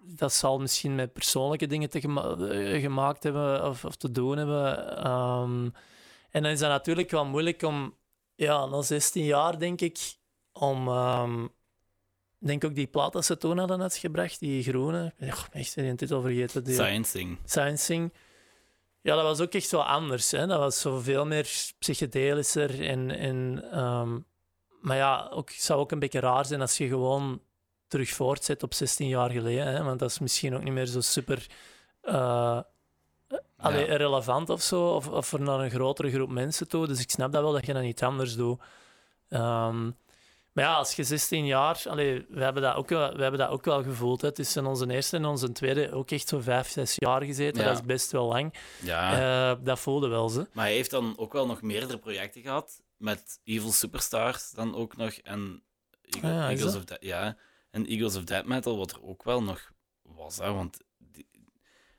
dat 0.05 0.33
zal 0.33 0.59
misschien 0.59 0.95
met 0.95 1.13
persoonlijke 1.13 1.67
dingen 1.67 1.89
te 1.89 1.99
gema- 1.99 2.35
eh, 2.37 2.81
gemaakt 2.81 3.23
hebben 3.23 3.65
of, 3.65 3.85
of 3.85 3.95
te 3.95 4.11
doen 4.11 4.37
hebben. 4.37 4.97
Ehm, 4.97 5.69
en 6.31 6.43
dan 6.43 6.51
is 6.51 6.59
dat 6.59 6.69
natuurlijk 6.69 7.11
wel 7.11 7.25
moeilijk 7.25 7.61
om, 7.61 7.95
ja, 8.35 8.65
na 8.65 8.81
16 8.81 9.23
jaar 9.23 9.59
denk 9.59 9.81
ik, 9.81 9.97
om. 10.53 10.87
ehm, 10.87 11.47
denk 12.47 12.63
ook 12.63 12.75
die 12.75 12.87
plaat 12.87 13.13
dat 13.13 13.25
ze 13.25 13.37
toen 13.37 13.57
hadden 13.57 13.81
uitgebracht, 13.81 14.39
die 14.39 14.63
groene. 14.63 15.13
Echt, 15.17 15.47
ik 15.53 15.73
de 15.73 15.95
titel 15.95 16.21
vergeten. 16.21 16.63
Die, 16.63 16.73
Science 16.73 17.11
Thing. 17.11 17.37
Science 17.45 18.09
Ja, 19.01 19.15
dat 19.15 19.23
was 19.23 19.39
ook 19.41 19.53
echt 19.53 19.71
wel 19.71 19.85
anders. 19.85 20.31
Hè? 20.31 20.47
Dat 20.47 20.59
was 20.59 20.81
zo 20.81 20.99
veel 20.99 21.25
meer 21.25 21.73
psychedelischer. 21.79 22.87
En, 22.87 23.11
en, 23.11 23.63
ehm, 23.71 24.19
maar 24.81 24.97
ja, 24.97 25.29
ook, 25.31 25.49
het 25.49 25.61
zou 25.61 25.79
ook 25.79 25.91
een 25.91 25.99
beetje 25.99 26.19
raar 26.19 26.45
zijn 26.45 26.61
als 26.61 26.77
je 26.77 26.87
gewoon 26.87 27.41
terug 27.87 28.09
voortzet 28.09 28.63
op 28.63 28.73
16 28.73 29.07
jaar 29.07 29.29
geleden. 29.29 29.67
Hè? 29.67 29.83
Want 29.83 29.99
dat 29.99 30.09
is 30.09 30.19
misschien 30.19 30.55
ook 30.55 30.63
niet 30.63 30.73
meer 30.73 30.85
zo 30.85 31.01
super 31.01 31.47
allee, 33.57 33.85
Ja. 33.85 33.95
relevant 33.95 34.49
of 34.49 34.61
zo. 34.61 34.87
Of, 34.87 35.07
of 35.07 35.27
voor 35.27 35.41
naar 35.41 35.59
een 35.59 35.69
grotere 35.69 36.11
groep 36.11 36.29
mensen 36.29 36.67
toe. 36.67 36.87
Dus 36.87 37.01
ik 37.01 37.09
snap 37.09 37.31
dat 37.31 37.41
wel 37.41 37.51
dat 37.51 37.65
je 37.65 37.73
dat 37.73 37.81
niet 37.81 38.03
anders 38.03 38.35
doet. 38.35 38.61
Ehm, 39.29 39.91
maar 40.53 40.63
ja, 40.63 40.73
als 40.73 40.93
je 40.95 41.03
16 41.03 41.45
jaar... 41.45 41.81
Allee, 41.87 42.25
we, 42.29 42.43
hebben 42.43 42.61
dat 42.61 42.75
ook 42.75 42.89
wel, 42.89 43.13
we 43.15 43.21
hebben 43.21 43.39
dat 43.39 43.49
ook 43.49 43.65
wel 43.65 43.83
gevoeld. 43.83 44.21
Hè. 44.21 44.31
Tussen 44.31 44.65
onze 44.65 44.91
eerste 44.91 45.17
en 45.17 45.25
onze 45.25 45.51
tweede 45.51 45.91
ook 45.91 46.11
echt 46.11 46.27
zo 46.27 46.39
vijf, 46.39 46.67
zes 46.69 46.95
jaar 46.95 47.23
gezeten. 47.23 47.61
Ja. 47.61 47.67
Dat 47.67 47.77
is 47.79 47.85
best 47.85 48.11
wel 48.11 48.27
lang. 48.27 48.53
Ja. 48.81 49.51
Eh, 49.51 49.57
dat 49.63 49.79
voelde 49.79 50.07
wel 50.07 50.29
ze. 50.29 50.47
Maar 50.53 50.65
hij 50.65 50.73
heeft 50.73 50.91
dan 50.91 51.17
ook 51.17 51.33
wel 51.33 51.45
nog 51.45 51.61
meerdere 51.61 51.97
projecten 51.99 52.41
gehad. 52.41 52.81
Met 52.97 53.39
Evil 53.43 53.71
Superstars 53.71 54.51
dan 54.51 54.75
ook 54.75 54.97
nog. 54.97 55.13
En 55.13 55.63
Eagle- 56.01 56.29
Ah 56.29 56.35
ja, 56.35 56.49
Eagles 56.49 56.75
of 56.75 56.83
Death, 56.85 57.03
ja. 57.03 57.37
En 57.71 57.85
Eagles 57.85 58.15
of 58.15 58.23
Death 58.23 58.45
Metal, 58.45 58.77
wat 58.77 58.91
er 58.91 59.03
ook 59.03 59.23
wel 59.23 59.43
nog 59.43 59.71
was. 60.01 60.37
Hè, 60.37 60.51
want 60.53 60.77
die- 60.97 61.27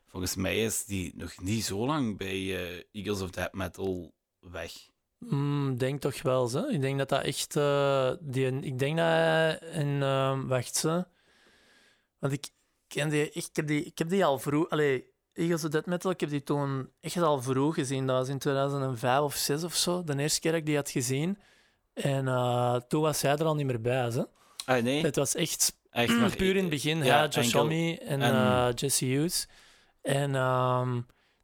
volgens 0.07 0.35
mij 0.35 0.63
is 0.63 0.85
die 0.85 1.13
nog 1.15 1.41
niet 1.41 1.63
zo 1.65 1.85
lang 1.85 2.17
bij 2.17 2.33
eh, 2.67 2.83
Eagles 2.91 3.21
of 3.21 3.29
Death 3.29 3.53
Metal 3.53 4.13
weg. 4.39 4.71
Mm, 5.29 5.77
denk 5.77 6.01
toch 6.01 6.21
wel, 6.21 6.47
ze. 6.47 6.67
Ik 6.71 6.81
denk 6.81 6.97
dat 6.97 7.09
dat 7.09 7.23
echt... 7.23 7.55
eh, 7.55 8.11
die, 8.19 8.59
ik 8.59 8.79
denk 8.79 8.97
dat 8.97 9.05
hij 9.05 9.59
ehm, 9.99 10.47
wacht, 10.47 10.75
ze. 10.75 11.05
Want 12.19 12.33
ik 12.33 12.49
ken 12.87 13.09
die... 13.09 13.29
Ik 13.31 13.47
heb 13.53 13.67
die, 13.67 13.83
ik 13.83 13.97
heb 13.97 14.09
die 14.09 14.25
al 14.25 14.39
vroeg... 14.39 14.69
Allee, 14.69 15.11
Eagles 15.33 15.63
of 15.63 15.69
Death 15.69 15.85
Metal, 15.85 16.11
ik 16.11 16.19
heb 16.19 16.29
die 16.29 16.43
toen 16.43 16.89
echt 17.01 17.17
al 17.17 17.41
vroeg 17.41 17.73
gezien. 17.75 18.07
Dat 18.07 18.17
was 18.17 18.27
in 18.29 18.37
2005 18.39 19.19
of 19.19 19.35
6 19.35 19.63
of 19.63 19.75
zo. 19.75 20.03
De 20.03 20.17
eerste 20.17 20.39
keer 20.39 20.51
dat 20.51 20.59
ik 20.59 20.65
die 20.65 20.75
had 20.75 20.89
gezien. 20.89 21.37
En 21.93 22.27
eh, 22.27 22.75
toen 22.75 23.01
was 23.01 23.21
hij 23.21 23.31
er 23.37 23.45
al 23.45 23.55
niet 23.55 23.65
meer 23.65 23.81
bij, 23.81 24.11
ze. 24.11 24.27
Ah, 24.65 24.83
nee, 24.83 25.03
Het 25.03 25.15
was 25.15 25.35
echt 25.35 25.77
echt 25.89 26.17
maar 26.19 26.35
puur 26.35 26.55
in 26.55 26.61
het 26.61 26.69
begin. 26.69 26.97
ja, 26.97 27.03
Ja, 27.05 27.23
Josh 27.23 27.35
enkel- 27.45 27.59
Homme 27.59 27.97
en, 27.99 28.21
en- 28.21 28.33
eh, 28.33 28.67
Jesse 28.75 29.05
Hughes. 29.05 29.47
En 30.01 30.35
ehm, 30.35 31.01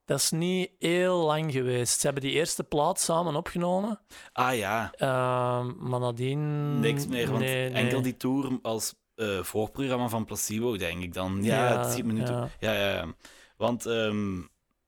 Dat 0.10 0.18
is 0.20 0.32
niet 0.32 0.72
heel 0.80 1.18
lang 1.26 1.51
geweest. 1.51 1.99
Ze 1.99 2.05
hebben 2.05 2.24
die 2.24 2.32
eerste 2.32 2.64
plaat 2.64 2.99
samen 2.99 3.36
opgenomen. 3.36 3.99
Ah 4.34 4.55
ja, 4.57 4.91
Ehm, 4.97 5.89
maar 5.89 5.99
nadien... 5.99 6.80
niks 6.80 7.07
meer. 7.07 7.28
Want 7.28 7.39
nee, 7.39 7.70
nee. 7.70 7.84
enkel 7.84 8.01
die 8.01 8.18
tour 8.18 8.60
als 8.62 8.95
eh, 9.16 9.43
voorprogramma 9.43 10.07
van 10.10 10.26
Placebo, 10.26 10.78
denk 10.78 11.03
ik 11.03 11.14
dan. 11.14 11.43
Ja, 11.43 11.70
Ja, 11.72 11.80
het 11.82 11.91
schiet 11.91 12.05
me 12.05 12.14
nu 12.14 12.24
toe. 12.24 12.36
ja. 12.36 12.49
Ja, 12.60 12.74
ja, 12.74 12.89
ja. 12.95 13.14
Want, 13.57 13.86
ehm, 13.86 14.38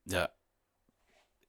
ja, 0.04 0.34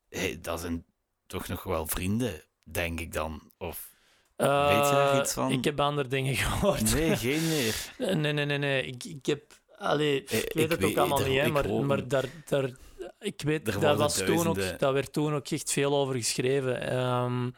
hey, 0.08 0.38
dat 0.42 0.60
zijn 0.60 0.84
toch 1.26 1.48
nog 1.48 1.62
wel 1.62 1.86
vrienden, 1.86 2.44
denk 2.64 3.00
ik 3.00 3.12
dan. 3.12 3.50
Of, 3.58 3.90
Eh, 4.36 4.66
Weet 4.78 4.88
je 4.88 4.94
daar 4.94 5.20
iets 5.20 5.32
van? 5.32 5.50
Ik 5.50 5.64
heb 5.64 5.80
andere 5.80 6.08
dingen 6.08 6.34
gehoord. 6.44 6.94
nee, 6.94 7.16
geen 7.16 7.48
meer. 7.48 7.92
Nee, 7.98 8.32
nee, 8.32 8.44
nee, 8.46 8.58
nee. 8.58 8.82
Ik, 8.86 9.04
ik 9.04 9.26
heb... 9.26 9.60
Allee, 9.78 10.24
Eh, 10.24 10.38
ik 10.38 10.52
weet 10.52 10.70
het 10.70 10.80
weet- 10.80 10.90
ook 10.90 10.96
allemaal 10.96 11.26
niet, 11.28 11.40
hè, 11.40 11.48
maar, 11.48 11.70
maar 11.72 12.08
daar, 12.08 12.24
daar... 12.44 12.70
Ik 13.22 13.42
weet, 13.42 13.74
worden 13.74 13.96
was 13.98 14.16
toen 14.16 14.46
ook, 14.46 14.78
daar 14.78 14.92
werd 14.92 15.12
toen 15.12 15.34
ook 15.34 15.48
echt 15.48 15.72
veel 15.72 15.96
over 15.96 16.14
geschreven. 16.14 16.80
Ehm, 16.90 17.50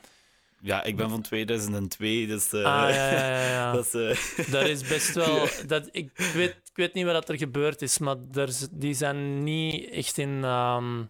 Ja, 0.61 0.83
ik 0.83 0.97
ben 0.97 1.11
van 1.11 1.23
2002, 1.23 2.27
dus... 2.27 2.53
eh, 2.53 2.65
ah, 2.65 2.91
ja, 2.91 3.11
ja, 3.11 3.47
ja. 3.51 3.73
dat 3.77 3.95
is... 3.95 4.17
eh, 4.37 4.51
Dat 4.55 4.69
is 4.69 4.83
best 4.89 5.15
wel. 5.15 5.49
Dat, 5.67 5.89
ik, 5.93 6.11
weet, 6.17 6.51
ik 6.51 6.73
weet 6.75 6.95
niet 6.95 7.05
wat 7.05 7.29
er 7.29 7.37
gebeurd 7.39 7.83
is, 7.83 7.99
maar 7.99 8.17
er, 8.33 8.51
die 8.71 8.95
zijn 8.95 9.43
niet 9.43 9.91
echt 9.91 10.19
in. 10.19 10.45
ehm, 10.45 11.03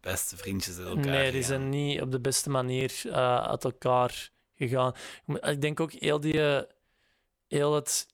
beste 0.00 0.36
vriendjes 0.36 0.78
uit 0.78 0.86
elkaar 0.86 1.04
nee, 1.04 1.32
die 1.32 1.42
zijn 1.42 1.68
niet 1.68 2.00
op 2.00 2.10
de 2.10 2.20
beste 2.20 2.50
manier 2.50 2.92
eh, 3.06 3.42
uit 3.42 3.64
elkaar 3.64 4.30
gegaan. 4.54 4.94
Ik 5.40 5.60
denk 5.60 5.80
ook 5.80 5.92
heel 5.92 6.20
die. 6.20 6.40
Heel 7.48 7.74
het, 7.74 8.06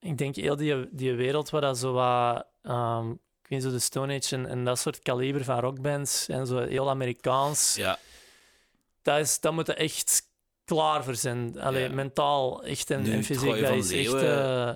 ik 0.00 0.18
denk 0.18 0.36
heel 0.36 0.56
die, 0.56 0.88
die 0.90 1.12
wereld 1.14 1.50
waar 1.50 1.60
dat 1.60 1.78
zo 1.78 1.92
wat. 1.92 2.46
ehm, 2.62 3.12
ik 3.44 3.50
weet 3.50 3.62
zo 3.62 3.70
de 3.70 3.78
Stone 3.78 4.16
Age 4.16 4.36
en, 4.36 4.46
en 4.46 4.64
dat 4.64 4.78
soort 4.78 4.98
kaliber 5.02 5.44
van 5.44 5.60
rockbands 5.60 6.28
en 6.28 6.46
zo 6.46 6.58
heel 6.58 6.88
Amerikaans. 6.90 7.74
Ja, 7.74 7.98
Dat, 9.02 9.18
is, 9.18 9.40
dat 9.40 9.52
moet 9.52 9.68
er 9.68 9.76
echt 9.76 10.22
klaar 10.64 11.04
voor 11.04 11.14
zijn. 11.14 11.60
Allee, 11.60 11.88
Ja. 11.88 11.94
mentaal 11.94 12.64
echt 12.64 12.90
en, 12.90 13.02
Nu, 13.02 13.12
en 13.12 13.24
fysiek. 13.24 13.42
Troy 13.42 13.60
Dat 13.60 13.68
van 13.68 13.78
is 13.78 13.92
echt. 13.92 14.12
Eh, 14.22 14.72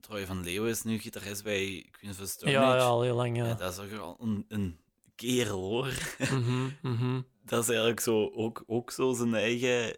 Troy 0.00 0.26
van 0.26 0.42
Leeuwen 0.44 0.70
is 0.70 0.82
nu 0.82 0.98
gitarist 0.98 1.44
bij 1.44 1.88
Queen 1.90 2.10
of 2.20 2.28
Stone 2.28 2.50
ja, 2.52 2.62
Age. 2.62 2.76
ja, 2.76 2.82
al 2.82 3.02
heel 3.02 3.14
lang. 3.16 3.36
Ja, 3.36 3.44
Ja. 3.46 3.54
dat 3.54 3.72
is 3.72 3.78
ook 4.00 4.16
een, 4.20 4.44
een 4.48 4.80
kerel, 5.16 5.60
hoor. 5.60 5.92
Mhm, 6.18 6.68
mhm. 6.82 7.20
Dat 7.44 7.62
is 7.62 7.68
eigenlijk 7.68 8.00
zo, 8.00 8.30
ook, 8.34 8.62
ook 8.66 8.90
zo 8.90 9.12
zijn 9.12 9.34
eigen 9.34 9.96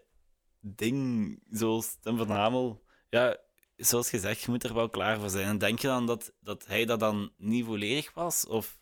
ding, 0.59 1.39
zoals 1.49 1.95
Tim 2.01 2.17
van 2.17 2.29
Hamel. 2.29 2.83
Ja, 3.09 3.37
zoals 3.77 4.09
gezegd, 4.09 4.41
je 4.41 4.51
moet 4.51 4.63
er 4.63 4.73
wel 4.73 4.89
klaar 4.89 5.19
voor 5.19 5.29
zijn. 5.29 5.47
En 5.47 5.57
denk 5.57 5.79
je 5.79 5.87
dan 5.87 6.05
dat, 6.05 6.31
dat 6.39 6.65
hij 6.65 6.85
dat 6.85 6.99
dan 6.99 7.31
niet 7.37 7.65
volledig 7.65 8.13
was? 8.13 8.47
Of 8.47 8.77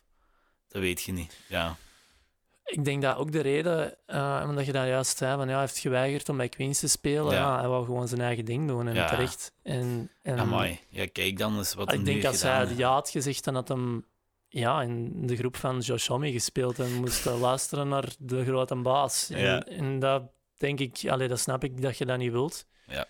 dat 0.68 0.82
weet 0.82 1.02
je 1.02 1.12
niet. 1.12 1.36
Ja, 1.48 1.76
Ik 2.64 2.84
denk 2.84 3.02
dat 3.02 3.16
ook 3.16 3.32
de 3.32 3.40
reden, 3.40 3.96
eh, 4.06 4.44
omdat 4.48 4.66
je 4.66 4.72
dat 4.72 4.86
juist 4.86 5.16
zei, 5.16 5.36
van 5.36 5.46
ja, 5.46 5.52
hij 5.52 5.60
heeft 5.60 5.78
geweigerd 5.78 6.28
om 6.28 6.36
bij 6.36 6.48
Queens 6.48 6.78
te 6.80 6.88
spelen. 6.88 7.32
Ja. 7.32 7.38
Ja. 7.38 7.58
hij 7.58 7.68
wou 7.68 7.84
gewoon 7.84 8.08
zijn 8.08 8.20
eigen 8.20 8.44
ding 8.44 8.68
doen 8.68 8.88
en 8.88 8.94
Ja. 8.94 9.08
terecht. 9.08 9.52
En, 9.62 10.10
en 10.22 10.38
amai. 10.38 10.80
Ja, 10.88 11.06
kijk 11.12 11.38
dan 11.38 11.56
eens 11.56 11.74
wat 11.74 11.88
hij 11.88 11.98
ik 11.98 12.04
denk 12.04 12.24
als 12.24 12.42
hij 12.42 12.74
ja 12.76 12.92
had 12.92 13.10
gezegd, 13.10 13.44
dan 13.44 13.54
had 13.54 13.68
hem 13.68 14.04
ja, 14.48 14.82
in 14.82 15.26
de 15.26 15.36
groep 15.36 15.56
van 15.56 15.78
Josh 15.80 16.06
Homme 16.06 16.32
gespeeld 16.32 16.78
en 16.78 16.92
moest 16.94 17.24
hij 17.24 17.34
luisteren 17.36 17.88
naar 17.88 18.08
de 18.18 18.44
grote 18.44 18.74
baas. 18.76 19.30
En, 19.30 19.40
Ja. 19.40 19.64
en 19.64 19.98
dat 19.98 20.22
denk 20.56 20.80
ik, 20.80 21.04
allee, 21.08 21.28
dat 21.28 21.38
snap 21.40 21.64
ik 21.64 21.82
dat 21.82 21.98
je 21.98 22.06
dat 22.06 22.18
niet 22.18 22.32
wilt. 22.32 22.66
Ja. 22.86 23.06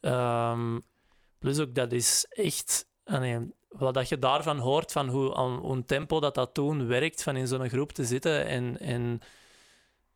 Ehm, 0.00 0.78
plus 1.40 1.58
ook, 1.58 1.74
dat 1.74 1.92
is 1.92 2.26
echt... 2.28 2.86
allee, 3.04 3.38
wat 3.68 3.94
dat 3.94 4.08
je 4.08 4.18
daarvan 4.18 4.58
hoort, 4.58 4.92
van 4.92 5.08
hoe, 5.08 5.34
een 5.70 5.84
tempo 5.84 6.20
dat 6.20 6.34
dat 6.34 6.54
toen 6.54 6.86
werkt, 6.86 7.22
van 7.22 7.36
in 7.36 7.46
zo'n 7.46 7.68
groep 7.68 7.92
te 7.92 8.04
zitten 8.04 8.46
en... 8.46 8.78
en 8.80 9.20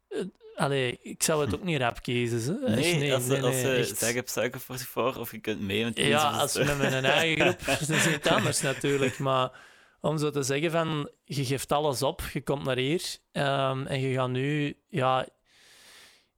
eh, 0.08 0.20
allee, 0.54 0.98
ik 1.02 1.22
zou 1.22 1.44
het 1.44 1.54
ook 1.56 1.64
niet 1.64 1.80
rap 1.80 2.02
kiezen. 2.02 2.60
Hè. 2.62 2.74
Nee, 2.74 2.94
niet. 2.96 3.12
als, 3.12 3.26
nee, 3.26 3.42
als 3.42 3.54
nee, 3.54 3.62
ze 3.62 3.74
echt. 3.74 3.98
zeggen 3.98 4.20
op 4.20 4.28
Suiker 4.28 4.60
44 4.60 5.18
of 5.18 5.30
je 5.30 5.38
kunt 5.38 5.60
mee 5.60 5.84
met 5.84 5.96
Ja, 5.96 6.30
als 6.30 6.54
met 6.54 6.78
mijn 6.78 7.04
eigen 7.20 7.40
groep, 7.40 7.78
dat 7.78 7.88
is 7.88 8.08
niet 8.08 8.28
anders 8.28 8.60
natuurlijk. 8.60 9.18
Maar 9.18 9.50
om 10.00 10.18
zo 10.18 10.30
te 10.30 10.42
zeggen 10.42 10.70
van, 10.70 11.10
je 11.24 11.44
geeft 11.44 11.72
alles 11.72 12.02
op, 12.02 12.22
je 12.32 12.42
komt 12.42 12.64
naar 12.64 12.76
hier 12.76 13.16
ehm, 13.32 13.86
en 13.86 14.00
je 14.00 14.14
gaat 14.14 14.28
nu 14.30 14.76
ja, 14.88 15.26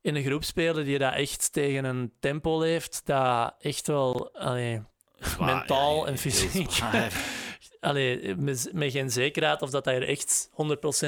in 0.06 0.14
een 0.14 0.24
groep 0.24 0.44
spelen 0.44 0.84
die 0.84 0.98
dat 0.98 1.14
echt 1.14 1.52
tegen 1.52 1.84
een 1.84 2.12
tempo 2.20 2.58
leeft, 2.58 3.00
dat 3.04 3.54
echt 3.60 3.86
wel 3.86 4.34
allee, 4.34 4.82
Zwaar, 5.18 5.56
mentaal 5.56 6.04
ja, 6.04 6.06
en 6.06 6.18
fysiek. 6.18 6.70
allee, 7.80 8.34
met, 8.36 8.70
met 8.72 8.92
geen 8.92 9.10
zekerheid 9.10 9.62
of 9.62 9.70
dat 9.70 9.84
hij 9.84 9.94
er 9.94 10.08
echt 10.08 10.50
100% 10.50 10.54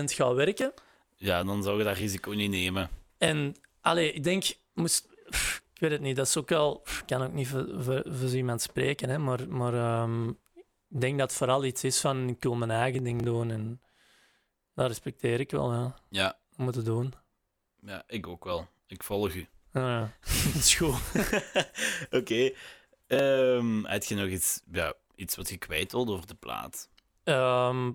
gaat 0.05 0.34
werken. 0.34 0.72
Ja, 1.16 1.44
dan 1.44 1.62
zou 1.62 1.78
je 1.78 1.84
dat 1.84 1.96
risico 1.96 2.30
niet 2.30 2.51
nemen. 2.51 2.90
En 3.18 3.57
allee, 3.80 4.12
ik 4.12 4.24
denk, 4.24 4.44
moest, 4.74 5.09
pff, 5.30 5.62
ik 5.74 5.80
weet 5.80 5.90
het 5.90 6.01
niet, 6.01 6.16
dat 6.16 6.26
is 6.26 6.36
ook 6.36 6.49
wel, 6.49 6.82
ik 6.84 7.03
kan 7.07 7.22
ook 7.22 7.32
niet 7.32 7.49
voor, 7.49 7.66
voor, 7.78 8.03
voor 8.07 8.28
zo 8.28 8.36
iemand 8.36 8.62
spreken, 8.62 9.09
hè, 9.09 9.18
maar, 9.18 9.49
maar 9.49 9.74
ehm, 9.74 10.28
ik 10.88 11.01
denk 11.01 11.18
dat 11.18 11.28
het 11.28 11.38
vooral 11.38 11.64
iets 11.64 11.84
is 11.84 12.01
van 12.01 12.28
ik 12.28 12.42
wil 12.42 12.55
mijn 12.55 12.70
eigen 12.70 13.05
ding 13.05 13.22
doen 13.22 13.51
en 13.51 13.80
dat 14.74 14.86
respecteer 14.86 15.40
ik 15.40 15.51
wel, 15.51 15.72
ja. 15.72 15.94
Ja, 16.09 16.38
moeten 16.57 16.84
doen. 16.84 17.14
ja, 17.80 18.03
ik 18.07 18.26
ook 18.26 18.44
wel. 18.44 18.68
Ik 18.89 19.03
volg 19.03 19.34
u. 19.34 19.47
Ja, 19.72 19.89
ja. 19.91 20.12
dat 20.45 20.55
is 20.55 20.74
goed. 20.74 20.95
Oké. 22.11 22.51
Ehm, 23.07 23.84
heb 23.84 24.05
je 24.05 24.14
nog 24.14 24.28
iets, 24.28 24.61
ja, 24.72 24.93
iets 25.14 25.36
wat 25.36 25.49
je 25.49 25.57
kwijt 25.59 25.93
wilde 25.93 26.12
over 26.12 26.26
de 26.26 26.34
plaat? 26.34 26.89
Ehm, 27.24 27.91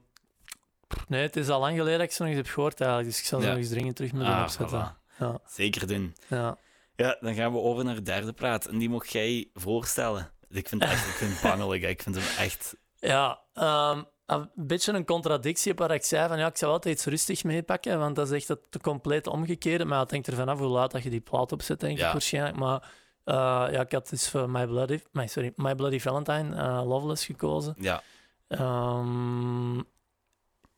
nee, 1.07 1.21
het 1.21 1.35
is 1.35 1.49
al 1.49 1.59
lang 1.59 1.77
geleden 1.77 1.99
dat 1.99 2.07
ik 2.07 2.13
ze 2.13 2.21
nog 2.21 2.31
eens 2.31 2.39
heb 2.45 2.53
gehoord 2.53 2.81
eigenlijk, 2.81 3.09
dus 3.09 3.19
ik 3.19 3.25
zal 3.25 3.39
ze 3.39 3.45
Ja. 3.45 3.51
nog 3.51 3.61
eens 3.61 3.69
dringend 3.69 3.95
terug 3.95 4.11
moeten 4.13 4.33
Ah, 4.33 4.43
opzetten. 4.43 4.95
voilà. 4.95 5.17
Ja, 5.19 5.39
Zeker 5.47 5.87
doen. 5.87 6.15
ja. 6.27 6.57
Ja, 6.95 7.17
dan 7.19 7.33
gaan 7.33 7.51
we 7.51 7.57
over 7.57 7.83
naar 7.83 7.95
de 7.95 8.01
derde 8.01 8.33
plaat. 8.33 8.65
En 8.65 8.77
die 8.77 8.89
mocht 8.89 9.11
jij 9.11 9.49
voorstellen. 9.53 10.31
Ik 10.49 10.67
vind 10.67 10.83
het 10.83 10.91
echt 10.91 11.07
ik 11.07 11.13
vind 11.13 11.31
het 11.31 11.41
bangelijk. 11.51 11.83
Ik 11.83 12.01
vind 12.01 12.15
hem 12.15 12.37
echt... 12.37 12.75
Ja, 12.99 13.41
ehm, 13.53 14.03
een 14.35 14.49
beetje 14.55 14.93
een 14.93 15.05
contradictie 15.05 15.71
op 15.71 15.77
waar 15.79 15.91
ik 15.91 16.03
zei 16.05 16.27
van 16.27 16.37
ja, 16.37 16.47
ik 16.47 16.57
zou 16.57 16.71
altijd 16.71 16.95
iets 16.95 17.05
rustig 17.05 17.43
meepakken, 17.43 17.99
want 17.99 18.15
dat 18.15 18.31
is 18.31 18.33
echt 18.37 18.47
het 18.47 18.81
compleet 18.81 19.27
omgekeerde. 19.27 19.85
Maar 19.85 19.99
het 19.99 20.11
hangt 20.11 20.27
er 20.27 20.35
vanaf 20.35 20.59
hoe 20.59 20.67
laat 20.67 20.91
dat 20.91 21.03
je 21.03 21.09
die 21.09 21.21
plaat 21.21 21.51
opzet, 21.51 21.79
denk 21.79 21.97
Ja. 21.97 22.05
ik 22.07 22.11
waarschijnlijk. 22.11 22.55
Maar 22.57 22.91
eh, 23.23 23.35
ja, 23.71 23.81
ik 23.81 23.91
had 23.91 24.09
dus 24.09 24.29
voor 24.29 24.49
My 24.49 24.65
Bloody, 24.67 24.99
my, 25.11 25.27
sorry, 25.27 25.53
My 25.55 25.75
Bloody 25.75 25.99
Valentine 25.99 26.55
eh, 26.55 26.81
Loveless 26.87 27.25
gekozen. 27.25 27.75
Ja, 27.77 28.01
Ehm, 28.47 29.75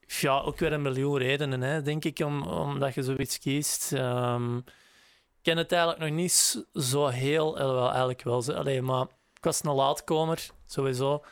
ja, 0.07 0.39
ook 0.39 0.57
weer 0.59 0.73
een 0.73 0.81
miljoen 0.81 1.17
redenen, 1.17 1.61
hè, 1.61 1.81
denk 1.81 2.05
ik, 2.05 2.19
om, 2.19 2.43
omdat 2.47 2.93
je 2.93 3.03
zoiets 3.03 3.39
kiest. 3.39 3.93
Ehm, 3.93 4.57
ik 4.57 4.63
ken 5.41 5.57
het 5.57 5.71
eigenlijk 5.71 6.01
nog 6.01 6.11
niet 6.11 6.65
zo 6.73 7.07
heel, 7.07 7.57
eh, 7.57 7.65
wel, 7.65 7.87
eigenlijk 7.89 8.21
wel. 8.23 8.41
zo- 8.41 8.53
Allee, 8.53 8.81
maar 8.81 9.01
ik 9.33 9.43
was 9.43 9.63
een 9.63 9.71
laatkomer, 9.73 10.45
sowieso. 10.65 11.23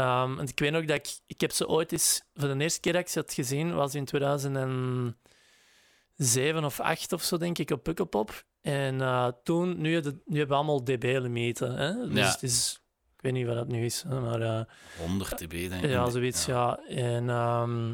En 0.00 0.38
ik 0.46 0.58
weet 0.58 0.70
nog 0.72 0.84
dat 0.84 0.96
ik... 0.96 1.08
Ik 1.26 1.40
heb 1.40 1.52
ze 1.52 1.68
ooit 1.68 1.92
eens... 1.92 2.22
Voor 2.34 2.48
de 2.48 2.58
eerste 2.62 2.80
keer 2.80 2.92
dat 2.92 3.02
ik 3.02 3.08
ze 3.08 3.18
had 3.18 3.32
gezien, 3.32 3.74
was 3.74 3.94
in 3.94 4.04
2007 4.04 6.64
of 6.64 6.80
8 6.80 7.12
of 7.12 7.22
zo, 7.22 7.36
denk 7.36 7.58
ik, 7.58 7.70
op 7.70 7.82
Pukkelpop. 7.82 8.44
En 8.60 9.00
eh, 9.00 9.28
toen... 9.44 9.80
Nu, 9.80 9.94
hebben- 9.94 10.22
nu 10.24 10.38
hebben 10.38 10.56
we 10.56 10.62
allemaal 10.64 10.84
dB-limieten, 10.84 11.74
hè. 11.76 12.08
Dus 12.08 12.18
Ja. 12.18 12.30
het 12.30 12.42
is... 12.42 12.80
Ik 13.16 13.22
weet 13.22 13.32
niet 13.32 13.46
wat 13.46 13.56
dat 13.56 13.68
nu 13.68 13.84
is, 13.84 14.02
hè, 14.08 14.20
maar... 14.20 14.40
eh, 14.40 14.60
100 14.98 15.38
dB, 15.38 15.50
denk 15.68 15.82
ik. 15.84 15.90
ja, 15.90 16.10
zoiets, 16.10 16.46
ja. 16.46 16.78
En, 16.88 17.30
ehm, 17.30 17.88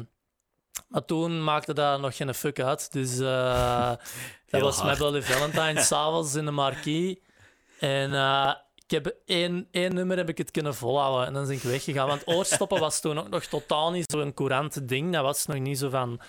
maar 0.87 1.05
toen 1.05 1.43
maakte 1.43 1.73
dat 1.73 2.01
nog 2.01 2.15
geen 2.15 2.33
fuck 2.33 2.59
uit. 2.59 2.91
Dus 2.91 3.19
eh, 3.19 3.89
dat 3.89 3.99
Heel 4.45 4.61
was 4.61 4.75
hard. 4.77 4.87
met 4.89 4.97
Bloody 4.97 5.21
Valentine 5.21 5.81
s'avonds 5.89 6.35
in 6.35 6.45
de 6.45 6.51
marquee. 6.51 7.21
En 7.79 8.13
eh, 8.13 8.53
ik 8.89 9.03
heb 9.03 9.15
één, 9.25 9.67
nummer 9.71 10.17
heb 10.17 10.29
ik 10.29 10.37
het 10.37 10.51
kunnen 10.51 10.75
volhouden. 10.75 11.27
En 11.27 11.33
dan 11.33 11.45
ben 11.45 11.55
ik 11.55 11.61
weggegaan. 11.61 12.07
Want 12.07 12.27
oorstoppen 12.27 12.79
was 12.79 13.01
toen 13.01 13.19
ook 13.19 13.29
nog 13.29 13.43
totaal 13.43 13.91
niet 13.91 14.11
zo'n 14.11 14.33
courant 14.33 14.87
ding. 14.87 15.13
Dat 15.13 15.23
was 15.23 15.45
nog 15.45 15.59
niet 15.59 15.77
zo 15.77 15.89
van... 15.89 16.19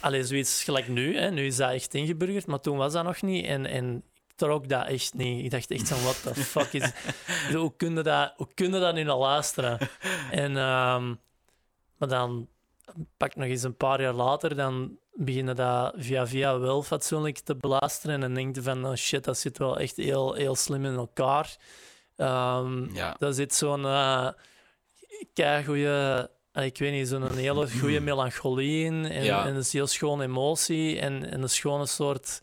Allee, 0.00 0.24
zoiets 0.24 0.64
gelijk 0.64 0.88
nu. 0.88 1.16
Hè. 1.16 1.30
Nu 1.30 1.46
is 1.46 1.56
dat 1.56 1.70
echt 1.70 1.94
ingeburgerd, 1.94 2.46
maar 2.46 2.60
toen 2.60 2.76
was 2.76 2.92
dat 2.92 3.04
nog 3.04 3.22
niet. 3.22 3.44
En, 3.46 3.66
en 3.66 3.96
ik 3.96 4.36
trok 4.36 4.68
dat 4.68 4.86
echt 4.86 5.14
niet. 5.14 5.44
Ik 5.44 5.50
dacht 5.50 5.70
echt 5.70 5.88
van, 5.88 6.02
what 6.02 6.22
the 6.22 6.34
fuck 6.34 6.72
is... 6.72 6.90
hoe 7.54 7.76
kun 7.76 7.94
je 7.94 8.02
dat, 8.02 8.32
hoe 8.36 8.48
kun 8.54 8.72
je 8.72 8.80
dat 8.80 8.94
nu 8.94 9.02
naar 9.02 9.16
luisteren? 9.16 9.78
En, 10.30 10.56
ehm, 10.56 11.14
maar 11.96 12.08
dan 12.08 12.48
pak 13.16 13.34
nog 13.36 13.46
eens 13.46 13.62
een 13.62 13.76
paar 13.76 14.00
jaar 14.00 14.12
later, 14.12 14.56
dan 14.56 14.96
beginnen 15.14 15.56
dat 15.56 15.94
via 15.96 16.26
via 16.26 16.58
wel 16.58 16.82
fatsoenlijk 16.82 17.38
te 17.38 17.54
beluisteren 17.56 18.14
en 18.14 18.20
dan 18.20 18.34
denk 18.34 18.54
je 18.54 18.62
van, 18.62 18.86
oh 18.86 18.94
shit, 18.94 19.24
dat 19.24 19.38
zit 19.38 19.58
wel 19.58 19.78
echt 19.78 19.96
heel, 19.96 20.34
heel 20.34 20.54
slim 20.54 20.84
in 20.84 20.94
elkaar. 20.94 21.56
Ehm 22.16 22.94
Ja. 22.94 23.14
Daar 23.18 23.32
zit 23.32 23.54
zo'n 23.54 23.82
uh, 23.82 24.28
goede, 25.64 26.30
ik 26.52 26.78
weet 26.78 26.92
niet, 26.92 27.08
zo'n 27.08 27.32
hele 27.34 27.70
goede 27.70 28.00
melancholie 28.10 28.84
in 28.84 29.04
en, 29.04 29.24
Ja. 29.24 29.46
en 29.46 29.54
een 29.54 29.64
heel 29.70 29.86
schone 29.86 30.24
emotie 30.24 30.98
en, 31.00 31.30
en 31.30 31.42
een 31.42 31.48
schone 31.48 31.86
soort 31.86 32.42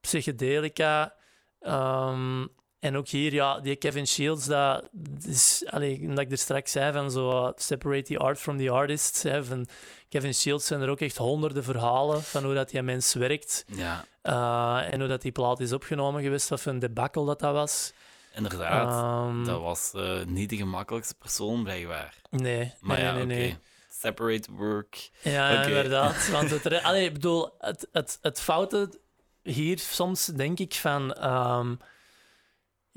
psychedelica. 0.00 1.14
Ehm, 1.60 2.46
en 2.80 2.96
ook 2.96 3.08
hier, 3.08 3.32
ja, 3.32 3.60
die 3.60 3.76
Kevin 3.76 4.06
Shields, 4.06 4.46
dat 4.46 4.88
is, 5.26 5.62
allee, 5.66 6.08
dat 6.08 6.18
ik 6.18 6.30
er 6.30 6.38
straks 6.38 6.72
zei, 6.72 6.92
van 6.92 7.10
zo 7.10 7.52
separate 7.56 8.02
the 8.02 8.18
art 8.18 8.38
from 8.38 8.58
the 8.58 8.70
artist. 8.70 9.22
Hè, 9.22 9.44
van, 9.44 9.66
Kevin 10.08 10.34
Shields 10.34 10.66
zijn 10.66 10.80
er 10.80 10.88
ook 10.88 11.00
echt 11.00 11.16
honderden 11.16 11.64
verhalen 11.64 12.22
van 12.22 12.44
hoe 12.44 12.54
dat 12.54 12.70
die 12.70 12.82
mens 12.82 13.14
werkt. 13.14 13.64
Ja, 13.66 14.04
eh, 14.22 14.92
en 14.92 14.98
hoe 14.98 15.08
dat 15.08 15.22
die 15.22 15.32
plaat 15.32 15.60
is 15.60 15.72
opgenomen 15.72 16.22
geweest, 16.22 16.48
wat 16.48 16.60
voor 16.60 16.72
een 16.72 16.78
debakel 16.78 17.24
dat 17.24 17.40
dat 17.40 17.52
was. 17.52 17.92
inderdaad. 18.34 18.88
Ehm, 18.88 19.44
dat 19.44 19.60
was 19.60 19.92
eh, 19.94 20.24
niet 20.24 20.50
de 20.50 20.56
gemakkelijkste 20.56 21.14
persoon, 21.14 21.62
blijkbaar. 21.62 22.14
Nee, 22.30 22.74
Maar 22.80 22.96
nee, 22.96 23.06
ja, 23.06 23.12
nee, 23.12 23.22
oké. 23.22 23.34
nee. 23.34 23.56
Separate 23.90 24.52
work. 24.52 25.10
Ja, 25.22 25.62
inderdaad. 25.64 26.28
Want 26.32 26.50
het, 26.50 26.82
Allee, 26.82 27.04
ik 27.04 27.12
bedoel, 27.12 27.54
het, 27.58 27.88
het, 27.92 28.18
het 28.22 28.40
foute 28.40 29.00
hier 29.42 29.78
soms 29.78 30.26
denk 30.26 30.58
ik 30.58 30.74
van. 30.74 31.12
ehm, 31.14 31.74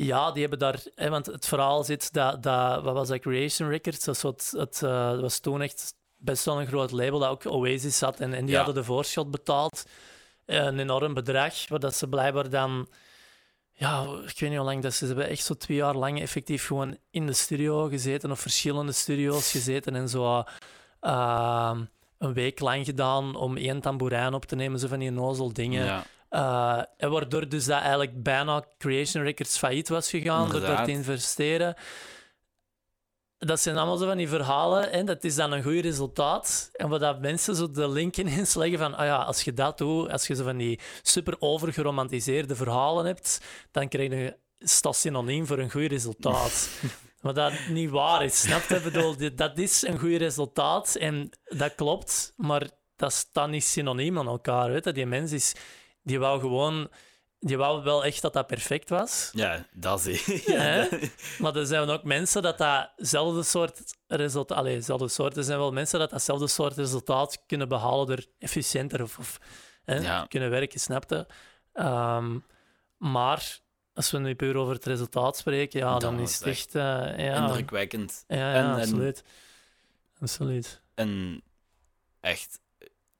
ja, 0.05 0.31
die 0.31 0.41
hebben 0.41 0.59
daar. 0.59 0.79
Hè, 0.95 1.09
want 1.09 1.25
het 1.25 1.45
verhaal 1.47 1.83
zit 1.83 2.13
dat. 2.13 2.43
dat 2.43 2.83
wat 2.83 2.93
was 2.93 3.07
dat? 3.07 3.19
Creation 3.19 3.69
Records. 3.69 4.05
Dat, 4.05 4.21
wat, 4.21 4.53
het 4.57 4.81
eh, 4.83 5.09
dat 5.09 5.21
was 5.21 5.39
toen 5.39 5.61
echt 5.61 5.93
best 6.17 6.45
wel 6.45 6.59
een 6.61 6.67
groot 6.67 6.91
label 6.91 7.19
dat 7.19 7.29
ook 7.29 7.45
Oasis 7.45 8.01
had. 8.01 8.19
En, 8.19 8.33
en 8.33 8.41
die 8.45 8.49
Ja. 8.51 8.57
hadden 8.57 8.75
de 8.75 8.83
voorschot 8.83 9.31
betaald. 9.31 9.83
Een 10.45 10.79
enorm 10.79 11.13
bedrag. 11.13 11.67
Waar 11.67 11.79
dat 11.79 11.95
ze 11.95 12.07
blijkbaar 12.07 12.49
dan. 12.49 12.87
Ja, 13.73 14.01
ik 14.01 14.39
weet 14.39 14.49
niet 14.49 14.57
hoe 14.57 14.65
lang 14.67 14.81
dat 14.81 14.93
ze, 14.93 14.97
ze 14.99 15.05
hebben 15.05 15.27
echt 15.27 15.43
zo 15.43 15.53
twee 15.53 15.77
jaar 15.77 15.95
lang 15.95 16.21
effectief 16.21 16.65
gewoon 16.65 16.97
in 17.11 17.25
de 17.25 17.33
studio 17.33 17.87
gezeten. 17.87 18.31
Of 18.31 18.39
verschillende 18.39 18.91
studio's 18.91 19.51
gezeten. 19.51 19.95
En 19.95 20.09
zo. 20.09 20.43
ehm, 20.99 21.83
een 22.17 22.33
week 22.33 22.59
lang 22.59 22.85
gedaan 22.85 23.35
om 23.35 23.57
één 23.57 23.81
tamboerijn 23.81 24.33
op 24.33 24.45
te 24.45 24.55
nemen, 24.55 24.79
zo 24.79 24.87
van 24.87 24.99
die 24.99 25.11
nozel 25.11 25.53
dingen. 25.53 25.85
Ja. 25.85 26.03
Eh, 26.29 26.81
en 26.97 27.11
waardoor 27.11 27.49
dus 27.49 27.65
dat 27.65 27.79
eigenlijk 27.79 28.23
bijna 28.23 28.63
Creation 28.77 29.23
Records 29.23 29.57
failliet 29.57 29.89
was 29.89 30.09
gegaan 30.09 30.49
door 30.49 30.61
daar 30.61 30.85
te 30.85 30.91
investeren. 30.91 31.75
Dat 33.37 33.59
zijn 33.59 33.77
allemaal 33.77 33.97
zo 33.97 34.05
van 34.05 34.17
die 34.17 34.27
verhalen 34.27 34.91
en 34.91 35.05
dat 35.05 35.23
is 35.23 35.35
dan 35.35 35.51
een 35.51 35.63
goed 35.63 35.81
resultaat. 35.81 36.69
En 36.73 36.89
wat 36.89 36.99
dat 36.99 37.19
mensen 37.19 37.55
zo 37.55 37.71
de 37.71 37.89
link 37.89 38.17
ineens 38.17 38.55
leggen 38.55 38.79
van, 38.79 38.95
ah 38.95 39.05
ja, 39.05 39.17
als 39.17 39.41
je 39.41 39.53
dat 39.53 39.77
doet, 39.77 40.11
als 40.11 40.27
je 40.27 40.35
zo 40.35 40.43
van 40.43 40.57
die 40.57 40.79
super 41.01 41.35
overgeromantiseerde 41.39 42.55
verhalen 42.55 43.05
hebt, 43.05 43.41
dan 43.71 43.87
krijg 43.87 44.09
je 44.09 44.37
dat 44.81 44.95
synoniem 44.95 45.45
voor 45.45 45.57
een 45.59 45.71
goed 45.71 45.91
resultaat. 45.91 46.69
Maar 47.21 47.33
dat 47.33 47.53
niet 47.69 47.89
waar 47.89 48.23
is, 48.23 48.39
snap 48.39 48.61
je? 48.61 48.81
Bedoel, 48.81 49.35
dat 49.35 49.57
is 49.57 49.87
een 49.87 49.99
goed 49.99 50.15
resultaat 50.15 50.95
en 50.95 51.29
dat 51.43 51.75
klopt, 51.75 52.33
maar 52.35 52.69
dat 52.95 53.13
staat 53.13 53.49
niet 53.49 53.63
synoniem 53.63 54.17
aan 54.17 54.27
elkaar. 54.27 54.71
Weet 54.71 54.85
je? 54.85 54.91
Die 54.91 55.05
mens 55.05 55.31
is, 55.31 55.55
die 56.09 56.19
wou 56.19 56.39
gewoon, 56.39 56.89
die 57.39 57.57
wou 57.57 57.83
wel 57.83 58.05
echt 58.05 58.21
dat 58.21 58.33
dat 58.33 58.47
perfect 58.47 58.89
was. 58.89 59.29
ja, 59.33 59.65
dat 59.73 60.05
is 60.05 60.25
Hè? 60.45 60.53
ja, 60.53 60.89
dat- 60.89 60.99
Maar 61.39 61.55
er 61.55 61.65
zijn 61.65 61.89
ook 61.89 62.03
mensen 62.03 62.41
dat 62.41 62.57
datzelfde 62.57 63.43
soort 63.43 63.95
resultaat, 64.07 64.57
allee, 64.57 64.75
dezelfde 64.75 65.07
soort, 65.07 65.37
er 65.37 65.43
zijn 65.43 65.57
wel 65.59 65.71
mensen 65.71 65.99
dat 65.99 66.09
datzelfde 66.09 66.47
soort 66.47 66.75
resultaat 66.75 67.43
kunnen 67.47 67.67
behalen 67.69 68.07
door 68.07 68.23
efficiënter 68.39 69.01
of, 69.01 69.17
of 69.19 69.39
hè, 69.85 69.95
Ja. 69.95 70.25
kunnen 70.27 70.49
werken, 70.49 70.79
snap 70.79 71.09
je? 71.09 71.25
Ehm, 71.73 72.37
maar 72.97 73.59
als 73.93 74.11
we 74.11 74.17
nu 74.19 74.35
puur 74.35 74.55
over 74.57 74.73
het 74.73 74.85
resultaat 74.85 75.37
spreken, 75.37 75.79
ja, 75.79 75.89
dan, 75.99 75.99
Dan 76.15 76.19
is 76.23 76.33
het 76.37 76.47
echt... 76.47 76.75
eh, 76.75 76.81
ja, 77.17 77.35
indrukwekkend. 77.47 78.23
ja, 78.27 78.37
ja, 78.37 78.53
En- 78.53 78.65
en- 78.65 78.79
absoluut. 78.81 79.23
Absoluut. 80.21 80.81
En 80.95 81.43
echt, 82.19 82.59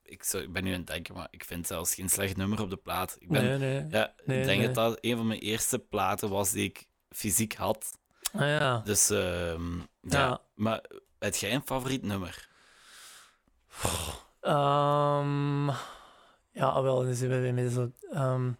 ik, 0.09 0.47
ben 0.49 0.63
nu 0.63 0.71
aan 0.71 0.77
het 0.77 0.87
denken, 0.87 1.15
maar 1.15 1.27
ik 1.31 1.43
vind 1.43 1.67
zelfs 1.67 1.93
geen 1.93 2.09
slecht 2.09 2.37
nummer 2.37 2.61
op 2.61 2.69
de 2.69 2.77
plaat. 2.77 3.15
Ik, 3.19 3.27
ben, 3.27 3.43
Nee, 3.43 3.57
nee. 3.57 3.85
ja, 3.89 4.13
Nee, 4.25 4.39
ik 4.39 4.45
denk 4.45 4.63
dat 4.63 4.75
dat 4.75 4.97
een 5.01 5.17
van 5.17 5.27
mijn 5.27 5.39
eerste 5.39 5.79
platen 5.79 6.29
was 6.29 6.51
die 6.51 6.63
ik 6.63 6.87
fysiek 7.09 7.53
had. 7.53 7.97
Ah, 8.33 8.41
ja. 8.41 8.81
Dus 8.85 9.09
ehm, 9.09 9.79
ja. 10.01 10.41
Maar 10.55 10.83
heb 11.19 11.35
jij 11.35 11.53
een 11.53 11.61
favoriet 11.65 12.03
nummer? 12.03 12.47
Ehm, 14.41 15.67
ja, 16.51 16.81
wel, 16.81 17.03
dan 17.03 17.13
zitten 17.13 17.29
we 17.29 17.39
weer 17.39 17.53
met 17.53 17.71
zo 17.71 17.91
ehm, 18.11 18.51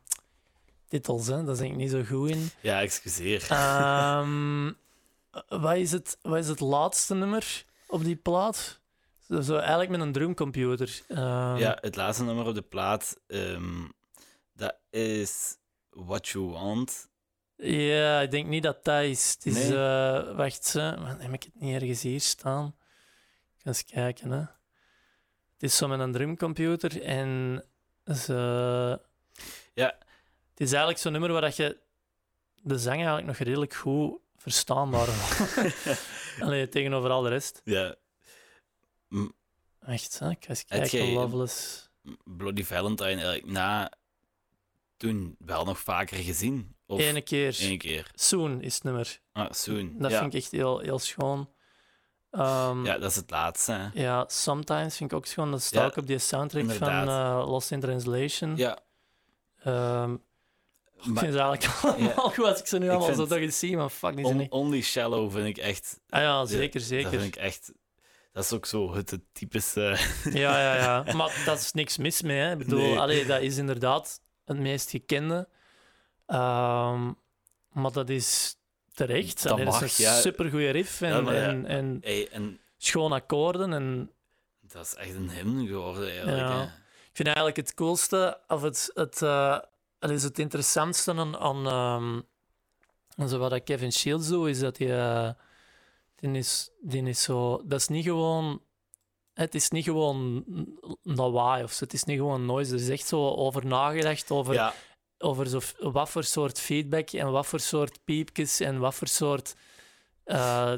titels, 0.88 1.28
hè. 1.28 1.43
Daar 1.43 1.56
ben 1.56 1.66
ik 1.66 1.76
niet 1.76 1.91
zo 1.91 2.04
goed 2.04 2.30
in. 2.30 2.50
Ja, 2.62 2.82
excuseer. 2.82 3.47
Wat, 5.47 5.76
is 5.76 5.91
het, 5.91 6.18
wat 6.22 6.38
is 6.38 6.47
het 6.47 6.60
laatste 6.60 7.16
nummer 7.16 7.66
op 7.88 8.04
die 8.04 8.16
plaat? 8.16 8.79
Zo, 9.30 9.42
zo 9.42 9.56
eigenlijk 9.58 9.90
met 9.90 10.00
een 10.00 10.12
drumcomputer. 10.12 11.02
Ehm, 11.08 11.56
ja, 11.58 11.78
het 11.82 11.96
laatste 11.96 12.24
nummer 12.24 12.46
op 12.46 12.54
de 12.56 12.62
plaat, 12.62 13.20
ehm, 13.28 13.86
dat 14.54 14.76
is 14.90 15.58
What 15.90 16.28
You 16.28 16.46
Want. 16.50 17.10
ja, 17.56 18.20
ik 18.22 18.32
denk 18.32 18.48
niet 18.48 18.64
dat 18.64 18.84
dat 18.84 19.04
is. 19.04 19.32
Het 19.34 19.46
is 19.46 19.54
Nee. 19.54 19.78
eh, 19.78 20.36
wacht, 20.36 20.74
heb 20.74 21.34
ik 21.34 21.44
het 21.44 21.60
niet 21.60 21.82
ergens 21.82 22.02
hier 22.02 22.22
staan? 22.22 22.76
Ik 23.58 23.66
eens 23.66 23.84
kijken, 23.86 24.32
hè. 24.32 24.40
Het 24.40 25.70
is 25.70 25.78
zo 25.78 25.88
met 25.88 26.00
een 26.00 26.12
drumcomputer 26.12 27.02
en 27.02 27.64
ze... 28.16 28.34
Ja. 29.74 29.86
Het 30.52 30.60
is 30.68 30.70
eigenlijk 30.70 31.00
zo'n 31.00 31.12
nummer 31.12 31.32
waar 31.32 31.42
dat 31.42 31.56
je 31.56 31.78
de 32.62 32.78
zang 32.78 32.96
eigenlijk 32.98 33.28
nog 33.28 33.38
redelijk 33.38 33.74
goed 33.74 34.20
verstaanbaar 34.38 35.08
Allee, 36.44 36.70
tegenover 36.70 37.10
al 37.10 37.22
de 37.22 37.30
rest. 37.30 37.62
Ja. 37.64 37.96
Echt, 39.80 40.20
hè? 40.20 40.30
Ik 40.30 40.43
ga 40.45 40.49
eens 40.49 40.66
kijken. 40.66 41.12
Loveless. 41.12 41.89
Bloody 42.24 42.64
Valentine 42.64 43.10
eigenlijk 43.10 43.45
na 43.45 43.91
toen 44.97 45.36
wel 45.39 45.66
nog 45.66 45.80
vaker 45.80 46.18
gezien. 46.18 46.76
Of 46.86 46.99
Ene 46.99 47.22
keer. 47.22 47.57
één 47.60 47.78
keer. 47.78 48.12
Soon 48.14 48.62
is 48.62 48.74
het 48.74 48.84
nummer. 48.84 49.20
Ah, 49.32 49.51
soon. 49.51 49.95
Dat 49.97 50.12
ja. 50.12 50.20
vind 50.20 50.34
ik 50.34 50.41
echt 50.41 50.51
heel, 50.51 50.80
heel 50.80 50.99
schoon. 50.99 51.49
Ehm, 52.32 52.86
ja, 52.86 52.97
dat 52.97 53.10
is 53.12 53.16
het 53.16 53.30
laatste. 53.30 53.72
Hè. 53.72 53.89
ja, 54.01 54.26
Sometimes 54.28 54.97
vind 54.97 55.12
ik 55.12 55.18
ook 55.18 55.26
schoon. 55.26 55.51
Dat 55.51 55.62
staat 55.62 55.95
Ja, 55.95 56.01
op 56.01 56.07
die 56.07 56.18
soundtrack 56.20 56.62
inderdaad. 56.62 57.05
van 57.05 57.41
eh, 57.41 57.49
Lost 57.51 57.72
in 57.72 57.80
Translation. 57.80 58.55
Ja, 58.57 58.80
Ehm, 59.64 60.14
ik 60.14 61.05
maar 61.05 61.24
vind 61.24 61.34
ze 61.34 61.39
eigenlijk 61.39 61.84
allemaal 61.84 62.30
goed 62.32 62.45
als 62.45 62.60
ik 62.60 62.66
ze 62.68 62.78
nu 62.78 62.89
allemaal 62.89 63.14
zo 63.14 63.26
toch 63.26 63.38
eens 63.38 63.60
zie, 63.60 63.78
maar 63.78 63.89
fuck, 63.89 64.26
On- 64.26 64.38
niet... 64.38 64.51
Only 64.51 64.82
Shallow 64.82 65.32
vind 65.32 65.45
ik 65.47 65.57
echt... 65.57 65.99
Ah 66.10 66.22
ja, 66.22 66.45
zeker, 66.45 66.80
Dat 66.80 66.89
zeker. 66.89 67.10
vind 67.10 67.24
ik 67.24 67.36
echt... 67.36 67.72
Dat 68.32 68.44
is 68.44 68.54
ook 68.54 68.66
zo 68.66 68.94
het, 68.94 69.12
het 69.12 69.22
typische... 69.32 69.98
Ja, 70.24 70.60
ja, 70.60 70.76
ja. 70.76 71.04
Maar 71.18 71.42
dat 71.46 71.60
is 71.60 71.72
niks 71.72 71.98
mis 71.98 72.22
mee. 72.22 72.38
Hè. 72.40 72.52
Ik 72.52 72.58
bedoel, 72.58 72.80
Nee. 72.80 73.00
allee, 73.00 73.26
dat 73.26 73.42
is 73.42 73.58
inderdaad 73.58 74.22
het 74.46 74.58
meest 74.60 74.90
gekende. 74.90 75.48
Ehm, 76.26 77.12
maar 77.72 77.92
dat 77.92 78.10
is 78.10 78.56
terecht. 78.94 79.44
Dat 79.44 79.52
Allee, 79.52 79.66
dat 79.66 79.74
mag, 79.74 79.84
is 79.84 80.00
een 80.00 80.06
ja. 80.06 80.20
supergoeie 80.20 80.70
riff 80.70 81.02
en, 81.02 81.10
Ja, 81.10 81.22
maar 81.22 81.36
ja. 81.36 81.42
en, 81.48 81.66
en 81.66 81.98
Hey, 82.02 82.30
en 82.32 82.60
schoon 82.78 83.12
akkoorden. 83.12 83.74
En 83.74 84.12
dat 84.62 84.86
is 84.86 84.96
echt 84.96 85.16
een 85.16 85.30
hymne 85.30 85.68
geworden, 85.68 86.10
eigenlijk. 86.12 86.64
Ik 87.10 87.16
vind 87.26 87.28
eigenlijk 87.28 87.58
het 87.58 87.74
coolste, 87.74 88.40
of 88.48 88.62
het, 88.62 88.92
het, 88.94 89.22
eh, 89.22 89.60
allee, 90.00 90.16
is 90.16 90.24
het 90.24 90.40
interessantste 90.40 91.14
aan, 91.14 91.38
aan, 91.38 91.66
ehm, 91.68 92.22
aan 93.32 93.38
wat 93.40 93.64
Kevin 93.64 93.92
Shields 93.92 94.28
doet, 94.28 94.48
is 94.48 94.60
dat 94.60 94.78
hij... 94.78 95.00
eh, 95.00 95.30
die 96.22 96.32
is, 96.38 96.70
die 96.82 97.03
is 97.03 97.22
zo... 97.22 97.61
Dat 97.65 97.80
is 97.80 97.88
niet 97.88 98.03
gewoon... 98.03 98.61
Het 99.34 99.55
is 99.55 99.70
niet 99.70 99.84
gewoon 99.84 100.43
lawaai 101.03 101.63
of 101.63 101.72
zo. 101.72 101.84
Het 101.84 101.93
is 101.93 102.03
niet 102.03 102.17
gewoon 102.17 102.45
noise. 102.45 102.74
Er 102.74 102.80
is 102.80 102.89
echt 102.89 103.07
zo 103.07 103.28
over 103.30 103.65
nagedacht, 103.65 104.32
over 104.32 104.53
Ja, 104.53 104.74
over 105.17 105.47
zo, 105.47 105.59
wat 105.80 106.09
voor 106.09 106.24
soort 106.24 106.59
feedback 106.59 107.09
en 107.09 107.32
wat 107.32 107.45
voor 107.45 107.59
soort 107.59 107.99
piepjes 108.03 108.59
en 108.59 108.80
wat 108.80 108.95
voor 108.95 109.07
soort. 109.07 109.55
eh, 110.24 110.74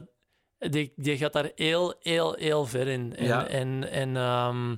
die, 0.57 0.93
die 0.95 1.17
gaat 1.17 1.33
daar 1.33 1.51
heel, 1.55 1.95
heel, 1.99 2.33
heel 2.33 2.65
ver 2.65 2.87
in. 2.87 3.15
En, 3.15 3.25
Ja. 3.25 3.47
en, 3.47 3.89
en, 3.91 4.17
ehm, 4.17 4.75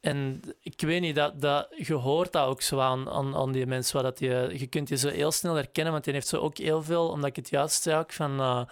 en 0.00 0.42
ik 0.60 0.80
weet 0.80 1.00
niet, 1.00 1.14
dat, 1.14 1.40
dat, 1.40 1.68
je 1.76 1.94
hoort 1.94 2.32
dat 2.32 2.46
ook 2.46 2.62
zo 2.62 2.78
aan, 2.78 3.08
aan, 3.10 3.36
aan 3.36 3.52
die 3.52 3.66
mensen. 3.66 4.02
Dat 4.02 4.18
je, 4.18 4.50
je 4.58 4.66
kunt 4.66 4.88
je 4.88 4.96
zo 4.96 5.08
heel 5.08 5.32
snel 5.32 5.54
herkennen, 5.54 5.92
want 5.92 6.04
die 6.04 6.12
heeft 6.12 6.28
zo 6.28 6.36
ook 6.40 6.58
heel 6.58 6.82
veel, 6.82 7.08
omdat 7.08 7.28
ik 7.28 7.36
het 7.36 7.48
juist 7.50 7.82
zei 7.82 7.98
ook 7.98 8.12
van 8.12 8.40
eh, 8.40 8.62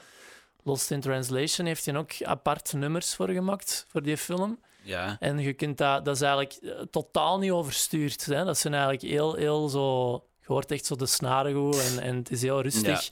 Lost 0.67 0.91
in 0.91 1.01
Translation, 1.01 1.67
heeft 1.67 1.87
hij 1.87 1.97
ook 1.97 2.23
apart 2.23 2.73
nummers 2.73 3.15
voor 3.15 3.29
gemaakt 3.29 3.87
voor 3.89 4.03
die 4.03 4.17
film. 4.17 4.61
ja. 4.83 5.17
En 5.21 5.39
je 5.39 5.53
kunt 5.53 5.79
dat, 5.79 6.05
dat 6.05 6.15
is 6.15 6.21
eigenlijk 6.21 6.53
eh, 6.53 6.81
totaal 6.91 7.39
niet 7.39 7.51
overstuurd. 7.51 8.25
Hè? 8.25 8.45
Dat 8.45 8.59
zijn 8.59 8.75
eigenlijk 8.75 9.03
heel, 9.03 9.35
heel 9.35 9.69
zo. 9.69 10.13
Je 10.41 10.47
hoort 10.47 10.71
echt 10.71 10.87
zo 10.87 10.97
de 10.97 11.07
snaren 11.07 11.55
goed 11.55 11.79
en, 11.79 12.03
en 12.03 12.17
het 12.17 12.31
is 12.31 12.43
heel 12.43 12.63
rustig. 12.63 13.09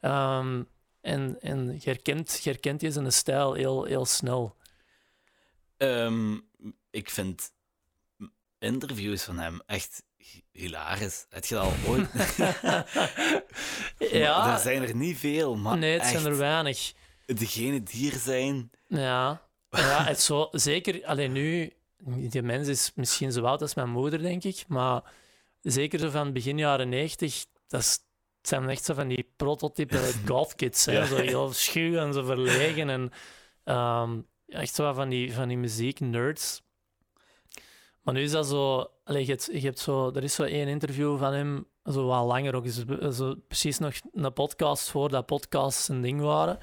Ehm, 0.00 0.62
en 1.00 1.36
en 1.40 1.72
je, 1.72 1.90
herkent, 1.90 2.40
je 2.42 2.50
herkent 2.50 2.80
je 2.80 2.90
zijn 2.90 3.12
stijl 3.12 3.52
heel, 3.52 3.84
heel 3.84 4.04
snel. 4.04 4.56
Ehm, 5.76 6.38
ik 6.90 7.10
vind 7.10 7.52
interviews 8.58 9.22
van 9.22 9.38
hem 9.38 9.60
echt 9.66 10.02
hilarisch. 10.52 11.26
Heb 11.28 11.44
je 11.44 11.54
dat 11.54 11.64
al 11.64 11.72
ooit... 11.86 12.08
ja, 14.12 14.52
Er 14.52 14.58
zijn 14.58 14.82
er 14.82 14.94
niet 14.94 15.18
veel, 15.18 15.56
maar 15.56 15.78
nee, 15.78 15.92
het 15.92 16.02
echt, 16.02 16.10
zijn 16.10 16.26
er 16.26 16.36
weinig. 16.38 16.92
degene 17.26 17.82
die 17.82 18.12
er 18.12 18.18
zijn... 18.18 18.70
Ja, 18.88 19.42
ja 19.70 20.04
het 20.04 20.20
zo, 20.20 20.48
zeker. 20.50 21.06
Alleen 21.06 21.32
nu, 21.32 21.72
die 22.04 22.42
mens 22.42 22.68
is 22.68 22.92
misschien 22.94 23.32
zo 23.32 23.44
oud 23.44 23.62
als 23.62 23.74
mijn 23.74 23.90
moeder, 23.90 24.22
denk 24.22 24.44
ik. 24.44 24.64
Maar 24.68 25.12
zeker 25.60 25.98
zo 25.98 26.10
van 26.10 26.32
begin 26.32 26.58
jaren 26.58 26.88
90, 26.88 27.44
dat 27.66 27.80
is, 27.80 27.92
het 28.38 28.48
zijn 28.48 28.68
echt 28.68 28.84
zo 28.84 28.94
van 28.94 29.08
die 29.08 29.32
prototype 29.36 30.12
golfkids. 30.26 30.84
Hè? 30.84 30.92
Ja. 30.92 31.06
Zo 31.06 31.16
heel 31.16 31.52
schuw 31.52 31.98
en 31.98 32.12
zo 32.12 32.22
verlegen. 32.22 32.90
En, 32.90 33.12
ehm, 33.64 34.20
echt 34.46 34.74
zo 34.74 34.92
van 34.92 35.08
die, 35.08 35.32
van 35.32 35.48
die 35.48 35.56
muziek-nerds. 35.56 36.62
Maar 38.06 38.14
nu 38.14 38.22
is 38.22 38.30
dat 38.30 38.46
zo... 38.46 38.90
Allee, 39.04 39.26
je, 39.26 39.30
hebt, 39.30 39.48
je 39.52 39.60
hebt 39.60 39.78
zo... 39.78 40.10
Er 40.14 40.22
is 40.22 40.34
zo 40.34 40.42
één 40.42 40.68
interview 40.68 41.18
van 41.18 41.32
hem, 41.32 41.66
zo 41.84 42.06
wat 42.06 42.26
langer 42.26 42.54
ook. 42.54 42.64
Is 42.64 42.84
zo 43.12 43.34
precies 43.48 43.78
nog 43.78 43.94
een 44.12 44.32
podcast 44.32 44.90
voor 44.90 45.08
dat 45.08 45.26
podcasts 45.26 45.88
een 45.88 46.00
ding 46.00 46.20
waren. 46.20 46.58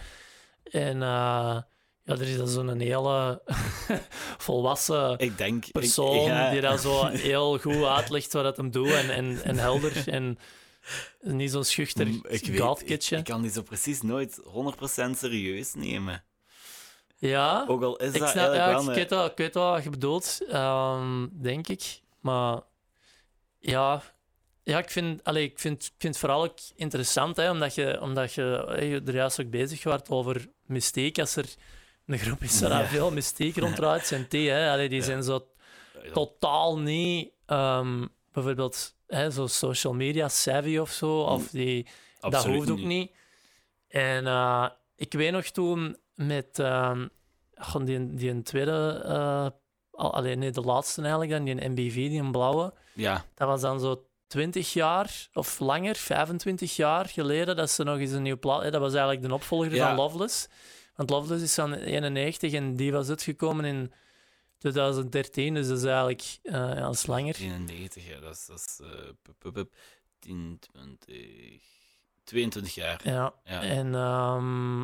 En 0.63 0.95
uh, 0.95 1.01
ja, 1.01 1.65
er 2.03 2.21
is 2.21 2.37
dan 2.37 2.47
zo'n 2.47 2.79
hele 2.79 3.41
volwassen 4.47 5.19
ik 5.19 5.37
denk, 5.37 5.71
persoon 5.71 6.15
ik, 6.15 6.25
ja. 6.25 6.51
die 6.51 6.61
dat 6.61 6.81
zo 6.81 7.05
heel 7.31 7.59
goed 7.59 7.83
uitlegt 7.83 8.33
wat 8.33 8.45
het 8.45 8.57
hem 8.57 8.71
doet 8.71 8.91
en, 8.91 9.09
en, 9.09 9.43
en 9.43 9.57
helder. 9.57 10.07
En 10.07 10.37
niet 11.21 11.51
zo'n 11.51 11.63
schuchter 11.63 12.07
gothkitje. 12.55 13.15
Ik, 13.15 13.21
ik 13.21 13.33
kan 13.33 13.41
die 13.41 13.51
zo 13.51 13.61
precies 13.61 14.01
nooit 14.01 14.41
100% 14.41 15.09
serieus 15.17 15.73
nemen. 15.73 16.23
Ja, 17.29 17.65
Ook 17.67 17.83
al 17.83 17.97
is 17.97 18.13
ik, 18.13 18.19
dat 18.19 18.29
snap, 18.29 18.51
eigenlijk 18.51 18.71
ja, 18.71 18.85
wel 18.85 18.89
ik, 18.89 18.95
weet 18.95 19.09
wel, 19.09 19.25
ik 19.25 19.37
weet 19.37 19.53
wel 19.53 19.71
wat 19.71 19.83
je 19.83 19.89
bedoelt, 19.89 20.41
ehm, 20.49 21.27
denk 21.31 21.67
ik. 21.67 22.01
Maar 22.19 22.59
ja, 23.59 24.01
ja 24.63 24.77
ik, 24.77 24.89
vind, 24.89 25.23
allee, 25.23 25.43
ik, 25.43 25.59
vind, 25.59 25.83
ik 25.83 25.91
vind 25.97 26.13
het 26.13 26.23
vooral 26.23 26.43
ook 26.43 26.57
interessant, 26.75 27.35
hè, 27.35 27.49
omdat 27.49 27.75
je, 27.75 28.01
omdat 28.01 28.33
je 28.33 28.65
eh, 28.77 29.07
er 29.07 29.13
juist 29.13 29.41
ook 29.41 29.49
bezig 29.49 29.83
werd 29.83 30.09
over 30.09 30.49
mystiek. 30.65 31.19
Als 31.19 31.35
er 31.35 31.45
een 32.05 32.17
groep 32.17 32.41
is 32.41 32.59
waar 32.61 32.81
Ja. 32.81 32.87
veel 32.87 33.11
mystiek 33.11 33.57
ronddraait, 33.57 34.07
zijn 34.07 34.25
die. 34.29 34.49
Hè, 34.49 34.87
die 34.87 35.03
zijn 35.03 35.23
zo 35.23 35.47
totaal 36.13 36.79
niet, 36.79 37.31
ehm, 37.45 38.05
bijvoorbeeld, 38.31 38.95
hè, 39.07 39.31
zo 39.31 39.47
social 39.47 39.93
media 39.93 40.27
savvy 40.29 40.77
of 40.77 40.91
zo. 40.91 41.19
Of 41.19 41.49
die, 41.49 41.87
dat 42.19 42.45
hoeft 42.45 42.69
ook 42.69 42.77
niet. 42.77 42.85
niet. 42.85 43.11
En 43.87 44.27
eh, 44.27 44.69
ik 44.95 45.13
weet 45.13 45.31
nog 45.31 45.45
toen 45.45 45.97
met 46.15 46.59
ehm, 46.59 47.07
gewoon 47.53 47.85
die, 47.85 48.13
die 48.13 48.29
een 48.29 48.43
tweede, 48.43 49.01
eh, 49.05 49.47
al- 49.91 50.13
alleen 50.13 50.39
nee, 50.39 50.51
de 50.51 50.61
laatste 50.61 51.01
eigenlijk 51.01 51.31
dan, 51.31 51.43
die 51.43 51.61
een 51.61 51.71
MBV, 51.71 51.93
die 51.95 52.19
een 52.21 52.31
blauwe. 52.31 52.73
Ja, 52.93 53.25
Dat 53.35 53.47
was 53.47 53.61
dan 53.61 53.79
zo 53.79 54.07
20 54.27 54.73
jaar 54.73 55.27
of 55.33 55.59
langer, 55.59 55.95
25 55.95 56.75
jaar 56.75 57.05
geleden, 57.05 57.55
dat 57.55 57.69
ze 57.69 57.83
nog 57.83 57.97
eens 57.97 58.11
een 58.11 58.21
nieuw 58.21 58.37
plaat. 58.39 58.61
hè, 58.63 58.71
Dat 58.71 58.81
was 58.81 58.93
eigenlijk 58.93 59.27
de 59.27 59.33
opvolger 59.33 59.73
Ja. 59.75 59.87
van 59.87 59.95
Loveless. 59.95 60.47
Want 60.95 61.09
Loveless 61.09 61.43
is 61.43 61.53
van 61.53 61.73
91 61.73 62.53
en 62.53 62.75
die 62.75 62.91
was 62.91 63.09
uitgekomen 63.09 63.65
in 63.65 63.91
2013, 64.57 65.53
dus 65.53 65.67
dat 65.67 65.77
is 65.77 65.83
eigenlijk 65.83 66.21
eh 66.43 66.51
ja, 66.53 66.73
dat 66.75 66.93
is 66.93 67.05
langer. 67.05 67.35
91, 67.35 68.07
ja, 68.07 68.19
dat 68.19 68.33
is, 68.35 68.45
dat 68.45 68.59
is 68.59 68.79
eh, 68.83 68.89
pup, 69.21 69.35
pup, 69.39 69.53
pup, 69.53 69.73
10, 70.19 70.59
20, 70.59 71.61
22 72.23 72.73
jaar. 72.75 73.01
Ja. 73.03 73.33
Ja. 73.43 73.61
En 73.61 73.95
ehm, 73.95 74.83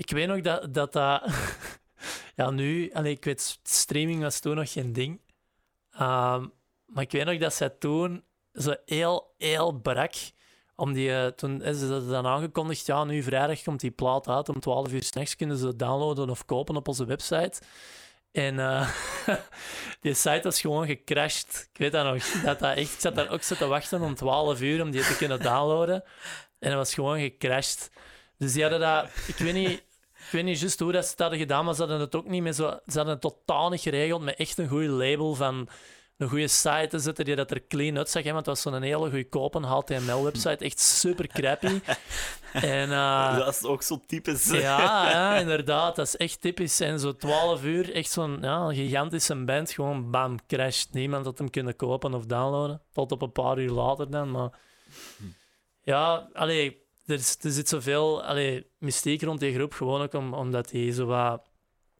ik 0.00 0.10
weet 0.10 0.26
nog 0.26 0.40
dat 0.40 0.74
dat. 0.74 0.92
dat 0.92 1.22
ja, 2.36 2.50
nu, 2.50 2.92
allee, 2.92 3.12
ik 3.12 3.24
weet, 3.24 3.60
streaming 3.62 4.22
was 4.22 4.40
toen 4.40 4.56
nog 4.56 4.72
geen 4.72 4.92
ding. 4.92 5.20
Ehm, 5.90 6.46
maar 6.86 7.02
ik 7.02 7.10
weet 7.10 7.24
nog 7.24 7.38
dat 7.38 7.54
zij 7.54 7.68
toen 7.68 8.24
zo 8.52 8.74
heel, 8.84 9.34
heel 9.38 9.72
brak. 9.72 10.12
Om 10.76 10.92
die, 10.92 11.14
eh, 11.14 11.26
toen 11.26 11.62
is 11.62 11.78
ze 11.78 12.06
dan 12.06 12.26
aangekondigd, 12.26 12.86
ja, 12.86 13.04
nu 13.04 13.22
vrijdag 13.22 13.62
komt 13.62 13.80
die 13.80 13.90
plaat 13.90 14.28
uit. 14.28 14.48
Om 14.48 14.60
12 14.60 14.92
uur 14.92 15.02
s'nachts 15.02 15.36
kunnen 15.36 15.56
ze 15.56 15.66
het 15.66 15.78
downloaden 15.78 16.30
of 16.30 16.44
kopen 16.44 16.76
op 16.76 16.88
onze 16.88 17.04
website. 17.04 17.62
En 18.32 18.58
eh, 18.58 18.90
die 20.00 20.14
site 20.14 20.40
was 20.42 20.60
gewoon 20.60 20.86
gecrashed. 20.86 21.68
Ik 21.72 21.78
weet 21.78 21.92
dat 21.92 22.04
nog. 22.04 22.24
Dat 22.42 22.58
dat 22.58 22.76
echt, 22.76 22.92
ik 22.92 23.00
zat 23.00 23.14
daar 23.14 23.30
ook 23.30 23.42
zo 23.42 23.54
te 23.54 23.66
wachten 23.66 24.00
om 24.00 24.14
12 24.14 24.60
uur 24.60 24.82
om 24.82 24.90
die 24.90 25.02
te 25.02 25.16
kunnen 25.16 25.42
downloaden. 25.42 26.04
En 26.58 26.68
dat 26.68 26.78
was 26.78 26.94
gewoon 26.94 27.20
gecrashed. 27.20 27.90
Dus 28.38 28.52
die 28.52 28.62
hadden 28.62 28.80
dat... 28.80 29.10
Ik 29.26 29.36
weet 29.36 29.54
niet, 29.54 29.88
ik 30.30 30.36
weet 30.36 30.44
niet 30.44 30.60
juist 30.60 30.80
hoe 30.80 30.92
dat 30.92 31.04
ze 31.04 31.10
het 31.10 31.18
hadden 31.18 31.38
gedaan, 31.38 31.64
maar 31.64 31.74
ze 31.74 31.80
hadden 31.80 32.00
het 32.00 32.14
ook 32.14 32.28
niet 32.28 32.42
met 32.42 32.56
zo... 32.56 32.68
Ze 32.86 32.96
hadden 32.96 33.12
het 33.12 33.20
totaal 33.20 33.70
niet 33.70 33.80
geregeld 33.80 34.22
met 34.22 34.36
echt 34.36 34.58
een 34.58 34.68
goed 34.68 34.86
label 34.86 35.34
van 35.34 35.68
een 36.16 36.28
goede 36.28 36.48
site 36.48 36.86
te 36.88 36.98
zetten 36.98 37.24
die 37.24 37.36
dat 37.36 37.50
er 37.50 37.66
clean 37.66 37.96
uitzag. 37.96 38.22
Hè, 38.22 38.32
want 38.32 38.46
het 38.46 38.62
was 38.62 38.72
zo'n 38.74 38.82
hele 38.82 39.10
goedkope 39.10 39.66
HTML-website. 39.66 40.64
Echt 40.64 40.80
super 40.80 41.26
crappy. 41.26 41.80
en... 42.52 42.90
eh, 42.90 43.36
dat 43.36 43.54
is 43.54 43.64
ook 43.64 43.82
zo 43.82 44.00
typisch. 44.06 44.50
ja, 44.50 45.10
ja, 45.10 45.36
inderdaad. 45.36 45.96
Dat 45.96 46.06
is 46.06 46.16
echt 46.16 46.40
typisch. 46.40 46.80
En 46.80 47.00
zo 47.00 47.16
12 47.16 47.64
uur, 47.64 47.94
echt 47.94 48.10
zo'n 48.10 48.38
ja, 48.40 48.56
een 48.56 48.74
gigantische 48.74 49.44
band, 49.44 49.70
gewoon 49.70 50.10
bam, 50.10 50.38
crasht. 50.46 50.92
Niemand 50.92 51.24
had 51.24 51.38
hem 51.38 51.50
kunnen 51.50 51.76
kopen 51.76 52.14
of 52.14 52.26
downloaden. 52.26 52.82
Tot 52.92 53.12
op 53.12 53.22
een 53.22 53.32
paar 53.32 53.58
uur 53.58 53.70
later 53.70 54.10
dan. 54.10 54.30
Maar 54.30 54.50
ja, 55.82 56.28
allee, 56.32 56.82
er, 57.10 57.18
is- 57.18 57.36
er 57.40 57.50
zit 57.50 57.68
zoveel 57.68 58.22
allee, 58.24 58.66
mystiek 58.78 59.22
rond 59.22 59.40
die 59.40 59.54
groep. 59.54 59.72
Gewoon 59.72 60.02
ook 60.02 60.12
om, 60.14 60.34
omdat 60.34 60.68
die 60.68 60.92
zo 60.92 61.06
wat, 61.06 61.42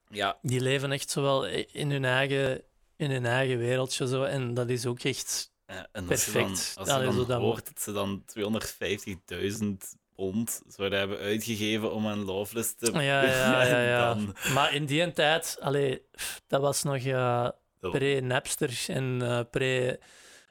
Ja, 0.09 0.39
die 0.43 0.61
leven 0.61 0.93
echt 0.93 1.11
zo 1.11 1.23
wel 1.23 1.47
in 1.73 1.91
hun 1.91 2.05
eigen, 2.05 2.63
in 2.97 3.11
hun 3.11 3.27
eigen 3.27 3.59
wereldje. 3.59 4.09
Zo. 4.09 4.23
En 4.23 4.55
dat 4.55 4.69
is 4.69 4.87
ook 4.87 5.01
echt. 5.01 5.53
ja, 5.67 5.89
en 5.93 6.09
als 6.09 6.25
je 6.25 6.33
dan, 6.33 6.43
Perfect. 6.43 6.73
als 6.79 6.89
je 6.89 7.25
dan 7.27 7.41
hoort 7.41 7.67
dat 7.67 7.81
ze 7.81 7.93
dan 7.93 8.25
250.000 8.25 9.99
pond 10.15 10.63
zouden 10.69 10.99
hebben 10.99 11.19
uitgegeven 11.19 11.93
om 11.93 12.07
een 12.07 12.25
Loveless 12.25 12.75
te 12.77 12.93
Ja, 12.93 13.01
ja, 13.01 13.63
ja. 13.65 13.81
ja. 13.83 14.15
dan- 14.15 14.35
Maar 14.55 14.75
in 14.75 14.87
die 14.87 15.13
tijd, 15.13 15.57
allee, 15.61 16.03
dat 16.47 16.61
was 16.61 16.83
nog. 16.83 16.97
eh, 16.97 17.49
Oh. 17.83 17.91
pre-Napster 17.91 18.85
en 18.87 19.23
eh, 19.23 19.41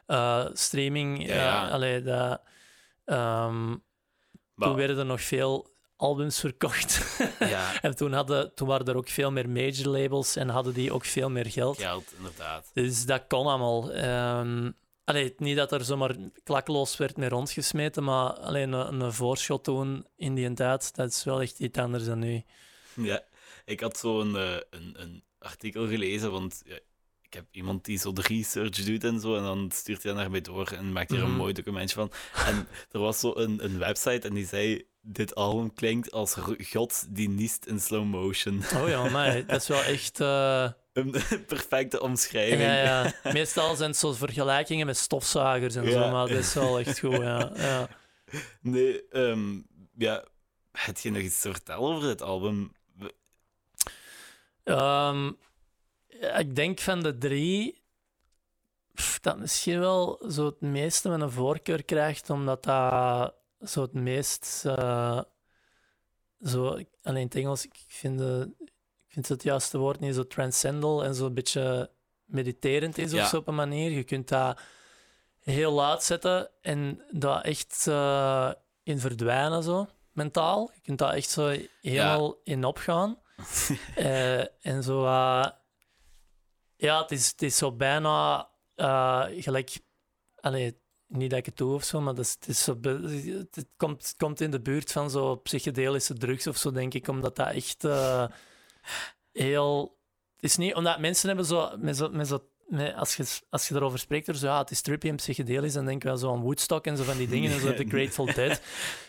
pre-streaming. 0.08 1.28
Ja, 1.28 1.36
ja. 1.36 1.68
allee, 1.70 2.02
dat, 2.02 2.42
ehm, 3.06 3.76
Toen 4.60 4.76
werden 4.76 4.98
er 4.98 5.06
nog 5.06 5.22
veel 5.22 5.68
albums 5.96 6.40
verkocht. 6.40 7.18
ja, 7.40 7.74
en 7.82 7.96
toen, 7.96 8.14
hadden, 8.14 8.56
toen 8.56 8.68
waren 8.68 8.86
er 8.86 8.98
ook 8.98 9.10
veel 9.10 9.32
meer 9.32 9.50
major 9.50 9.88
labels 9.88 10.36
en 10.36 10.50
hadden 10.50 10.74
die 10.74 10.94
ook 10.94 11.06
veel 11.06 11.30
meer 11.30 11.46
geld. 11.46 11.78
geld, 11.78 12.14
inderdaad. 12.18 12.70
Dus 12.74 13.06
dat 13.06 13.24
kon 13.28 13.46
allemaal. 13.46 13.92
Allee, 15.10 15.34
niet 15.38 15.56
dat 15.56 15.72
er 15.72 15.84
zomaar 15.84 16.16
klakloos 16.44 16.98
werd 16.98 17.18
mee 17.18 17.30
rondgesmeten, 17.30 18.04
maar 18.04 18.32
alleen 18.32 18.72
een, 18.72 19.02
een 19.02 19.14
voorschot 19.14 19.64
toen 19.64 20.06
in 20.16 20.36
die 20.36 20.54
tijd, 20.54 20.96
dat 20.96 21.10
is 21.10 21.24
wel 21.24 21.42
echt 21.42 21.60
iets 21.60 21.80
anders 21.80 22.06
dan 22.06 22.20
nu. 22.20 22.44
Ja, 22.94 23.24
ik 23.66 23.80
had 23.80 23.98
zo'n 23.98 24.38
eh, 24.38 24.56
een, 24.70 25.02
een 25.02 25.24
artikel 25.40 25.88
gelezen, 25.88 26.32
want 26.32 26.64
ik 27.30 27.36
heb 27.36 27.46
iemand 27.52 27.86
die 27.86 27.98
zo 27.98 28.14
de 28.14 28.22
research 28.22 28.84
doet 28.86 29.04
en 29.04 29.20
zo, 29.20 29.36
en 29.36 29.44
dan 29.44 29.72
stuurt 29.74 30.04
hij 30.04 30.12
dat 30.12 30.22
naar 30.22 30.32
mij 30.32 30.42
door 30.42 30.68
en 30.72 30.92
maakt 30.92 31.12
er 31.12 31.18
een 31.22 31.28
Mhm. 31.30 31.38
mooi 31.38 31.54
documentje 31.54 31.96
van. 31.96 32.12
En 32.46 32.68
er 32.92 33.00
was 33.00 33.20
zo 33.20 33.32
een, 33.36 33.64
een 33.64 33.78
website 33.78 34.28
en 34.28 34.34
die 34.34 34.46
zei, 34.48 34.88
dit 35.02 35.36
album 35.36 35.74
klinkt 35.74 36.12
als 36.12 36.36
God 36.72 37.06
die 37.16 37.30
niest 37.30 37.66
in 37.66 37.80
slow 37.80 38.06
motion. 38.06 38.62
Oh 38.76 38.88
ja, 38.88 39.10
maar 39.10 39.46
dat 39.46 39.62
is 39.62 39.68
wel 39.68 39.84
echt... 39.84 40.20
eh, 40.20 40.70
Een 40.94 41.12
perfecte 41.48 42.02
omschrijving. 42.02 42.62
Ja, 42.62 42.82
ja. 42.84 43.14
Meestal 43.34 43.76
zijn 43.76 43.90
het 43.90 44.00
zo 44.00 44.14
vergelijkingen 44.14 44.86
met 44.86 44.98
stofzuigers 44.98 45.76
en 45.76 45.92
zo, 45.92 46.10
maar 46.12 46.28
dat 46.28 46.38
is 46.38 46.54
wel 46.54 46.80
echt 46.80 47.00
goed. 47.00 47.12
Ja. 47.18 47.52
Ja. 47.56 47.88
Nee, 48.62 49.08
ehm, 49.10 49.60
ja, 49.98 50.26
heb 50.72 50.98
je 50.98 51.12
nog 51.12 51.22
iets 51.22 51.42
te 51.42 51.52
vertellen 51.52 51.82
over 51.82 52.08
dit 52.08 52.22
album? 52.22 52.72
Ehm, 54.64 55.26
ja, 55.26 55.34
ik 56.20 56.56
denk 56.56 56.80
van 56.80 57.00
de 57.00 57.18
drie 57.18 57.84
pff, 58.94 59.20
dat 59.20 59.38
misschien 59.40 59.80
wel 59.80 60.24
zo 60.30 60.46
het 60.46 60.62
meeste 60.62 61.10
met 61.10 61.22
een 61.22 61.32
voorkeur 61.32 61.84
krijgt, 61.84 62.30
omdat 62.30 62.64
dat 62.64 63.34
zo 63.70 63.82
het 63.82 63.94
meest. 63.94 64.64
eh, 64.66 65.22
zo, 66.44 66.66
alleen 67.02 67.20
in 67.22 67.26
het 67.26 67.36
Engels, 67.36 67.66
ik 67.66 67.84
vind, 67.88 68.18
de, 68.18 68.52
ik 68.60 68.72
vind 69.08 69.28
het 69.28 69.44
juiste 69.44 69.78
woord 69.78 70.00
niet 70.00 70.16
zo 70.16 70.28
transcendental 70.28 71.04
en 71.04 71.16
zo 71.16 71.26
een 71.26 71.34
beetje 71.34 71.92
mediterend 72.26 72.98
is 72.98 73.12
Ja. 73.12 73.22
of 73.24 73.28
zo 73.30 73.38
op 73.38 73.48
een 73.48 73.56
manier. 73.56 73.92
Je 73.92 74.04
kunt 74.04 74.28
dat 74.28 74.60
heel 75.40 75.72
laat 75.72 76.04
zetten 76.04 76.50
en 76.62 77.02
daar 77.12 77.42
echt 77.42 77.86
eh, 77.88 78.52
in 78.84 79.00
verdwijnen, 79.00 79.64
zo 79.64 79.88
mentaal. 80.12 80.72
Je 80.74 80.82
kunt 80.82 80.98
daar 81.00 81.14
echt 81.14 81.30
zo 81.30 81.56
helemaal 81.82 82.40
in 82.44 82.64
opgaan. 82.66 83.18
Eh, 83.96 84.66
en 84.66 84.84
zo, 84.84 85.06
eh, 85.06 85.48
ja, 86.80 87.02
het 87.02 87.12
is, 87.12 87.28
het 87.28 87.42
is 87.42 87.58
zo 87.58 87.72
bijna 87.72 88.50
eh, 88.76 89.26
gelijk, 89.30 89.80
allee, 90.40 90.78
niet 91.08 91.30
dat 91.30 91.40
ik 91.40 91.46
het 91.46 91.58
doe 91.58 91.74
of 91.74 91.84
zo, 91.84 92.02
maar 92.02 92.16
dat 92.16 92.26
is, 92.26 92.32
het, 92.40 92.48
is 92.48 92.64
zo, 92.64 92.78
het, 92.82 93.66
komt, 93.78 94.08
het 94.08 94.16
komt 94.18 94.42
in 94.42 94.52
de 94.52 94.62
buurt 94.62 94.92
van 94.92 95.10
zo 95.10 95.36
psychedelische 95.36 96.14
drugs 96.14 96.48
of 96.48 96.58
zo, 96.58 96.72
denk 96.72 96.94
ik, 96.94 97.08
omdat 97.08 97.36
dat 97.36 97.48
echt 97.48 97.84
eh, 97.84 98.26
heel. 99.32 99.98
Het 100.36 100.44
is 100.44 100.56
niet 100.56 100.76
omdat 100.76 101.00
mensen 101.00 101.28
hebben 101.28 101.46
zo, 101.46 101.78
met 101.78 101.98
zo, 101.98 102.10
met 102.10 102.28
zo 102.28 102.50
met, 102.68 102.96
als, 102.96 103.16
je, 103.16 103.26
als 103.50 103.68
je 103.68 103.76
erover 103.76 104.00
spreekt, 104.00 104.28
er 104.28 104.36
zo, 104.36 104.48
ja, 104.48 104.58
het 104.58 104.72
is 104.72 104.82
trippy 104.82 105.10
en 105.10 105.16
psychedelisch, 105.16 105.74
dan 105.74 105.86
denk 105.86 106.02
je 106.02 106.08
wel 106.08 106.18
zo 106.18 106.34
aan 106.34 106.42
Woodstock 106.42 106.86
en 106.86 106.98
zo 106.98 107.04
van 107.04 107.18
die 107.18 107.28
dingen, 107.36 107.52
en 107.52 107.60
zo 107.60 107.74
The 107.74 107.86
Grateful 107.88 108.26
Dead. 108.26 108.62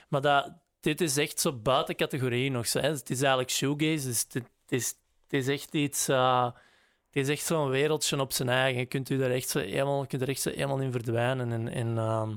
Maar 0.08 0.20
dat, 0.20 0.52
dit 0.80 1.00
is 1.00 1.16
echt 1.16 1.40
zo 1.40 1.52
buiten 1.52 1.96
categorie 1.96 2.50
nog. 2.50 2.66
Zo, 2.66 2.80
hè. 2.80 2.88
Het 2.88 3.10
is 3.10 3.20
eigenlijk 3.20 3.50
shoegaze, 3.50 4.06
dus 4.06 4.20
het, 4.20 4.34
het 4.34 4.44
is, 4.68 4.88
het 5.22 5.32
is 5.32 5.48
echt 5.48 5.74
iets... 5.74 6.08
eh, 6.08 6.50
het 7.10 7.28
is 7.28 7.28
echt 7.28 7.46
zo'n 7.46 7.68
wereldje 7.68 8.20
op 8.20 8.32
zijn 8.32 8.48
eigen. 8.48 8.80
Je 8.80 8.86
kunt, 8.86 9.10
u 9.10 9.22
er 9.22 9.32
echt 9.32 9.48
zo 9.48 9.58
helemaal, 9.58 10.00
je 10.00 10.06
kunt 10.06 10.22
er 10.22 10.28
echt 10.28 10.40
zo 10.40 10.50
helemaal 10.50 10.80
in 10.80 10.92
verdwijnen. 10.92 11.52
En, 11.52 11.68
en 11.68 11.98
ehm, 11.98 12.34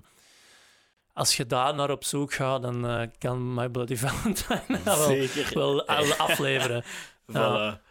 als 1.14 1.38
je 1.38 1.46
daar 1.46 1.76
naar 1.76 1.92
op 1.92 2.04
zoek 2.04 2.34
gaat, 2.34 2.62
dan 2.62 2.88
eh, 2.88 3.08
kan 3.18 3.54
My 3.54 3.70
Bloody 3.70 3.96
Valentine 4.06 4.84
dat 4.84 5.54
wel, 5.54 5.86
wel 5.86 6.14
afleveren. 6.14 6.84
Voilà. 7.32 7.82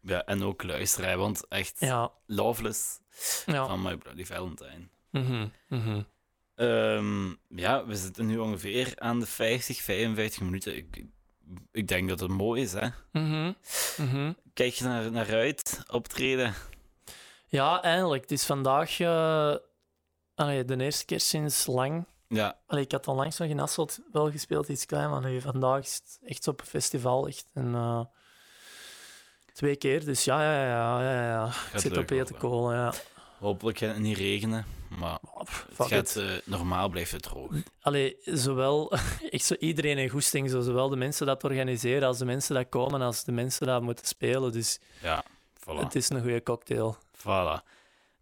Ja, 0.00 0.24
en 0.24 0.42
ook 0.42 0.62
luisteren, 0.62 1.18
want 1.18 1.48
echt 1.48 1.76
Ja, 1.78 2.12
Loveless 2.26 3.00
ja. 3.46 3.66
van 3.66 3.82
My 3.82 3.96
Bloody 3.96 4.24
Valentine. 4.24 4.88
Mhm, 5.10 5.46
mhm. 5.68 6.02
Ehm, 6.54 7.28
ja, 7.48 7.86
we 7.86 7.96
zitten 7.96 8.26
nu 8.26 8.38
ongeveer 8.38 8.92
aan 8.96 9.20
de 9.20 9.26
50, 9.26 9.82
55 9.82 10.42
minuten. 10.42 10.76
Ik, 10.76 11.04
ik- 11.72 11.88
denk 11.88 12.08
dat 12.08 12.20
het 12.20 12.30
mooi 12.30 12.62
is, 12.62 12.72
hè? 12.72 12.88
Mhm, 13.12 13.52
mhm. 13.96 14.32
Kijk 14.54 14.72
je 14.72 14.84
naar, 14.84 15.10
naar 15.10 15.34
uit, 15.34 15.82
optreden? 15.90 16.54
Ja, 17.48 17.82
eindelijk. 17.82 18.22
Het 18.22 18.30
is 18.32 18.44
vandaag 18.46 19.00
eh, 19.00 19.54
allee, 20.34 20.64
de 20.64 20.76
eerste 20.76 21.04
keer 21.04 21.20
sinds 21.20 21.66
lang. 21.66 22.04
Ja, 22.28 22.58
Allee, 22.66 22.84
ik 22.84 22.92
had 22.92 23.06
al 23.06 23.14
langs 23.14 23.38
nog 23.38 23.48
in 23.48 23.60
Asselt 23.60 23.98
wel 24.12 24.30
gespeeld, 24.30 24.68
iets 24.68 24.86
klein, 24.86 25.10
maar 25.10 25.20
nu 25.20 25.40
vandaag 25.40 25.82
is 25.82 25.94
het 25.94 26.18
echt 26.28 26.48
op 26.48 26.60
een 26.60 26.66
festival. 26.66 27.26
Echt. 27.28 27.50
En, 27.54 27.74
eh, 27.74 28.00
twee 29.52 29.76
keer, 29.76 30.04
dus 30.04 30.24
ja, 30.24 30.42
ja, 30.42 30.66
ja, 30.66 31.02
ja, 31.02 31.22
ja. 31.28 31.46
Ik 31.46 31.78
zit 31.80 31.96
op 31.96 32.08
worden. 32.10 32.36
kolen, 32.38 32.76
ja. 32.76 32.92
Hopelijk 33.44 33.78
gaat 33.78 33.94
het 33.94 34.02
niet 34.02 34.16
regenen, 34.16 34.64
maar 34.98 35.18
pff, 35.44 35.66
het 35.76 35.86
gaat, 35.86 36.16
eh, 36.16 36.24
normaal 36.44 36.88
blijft 36.88 37.12
het 37.12 37.22
droog. 37.22 37.50
Allee, 37.80 38.16
zowel 38.24 38.92
echt 39.30 39.44
zo 39.44 39.54
iedereen 39.58 39.98
in 39.98 40.08
goesting, 40.08 40.50
zo, 40.50 40.60
zowel 40.60 40.88
de 40.88 40.96
mensen 40.96 41.26
dat 41.26 41.44
organiseren 41.44 42.08
als 42.08 42.18
de 42.18 42.24
mensen 42.24 42.54
dat 42.54 42.68
komen, 42.68 43.00
als 43.02 43.24
de 43.24 43.32
mensen 43.32 43.66
dat 43.66 43.82
moeten 43.82 44.06
spelen. 44.06 44.52
Dus 44.52 44.78
Ja, 45.02 45.24
voilà. 45.60 45.74
het 45.78 45.94
is 45.94 46.08
een 46.08 46.20
goede 46.20 46.42
cocktail. 46.42 46.96
voilà. 47.18 47.72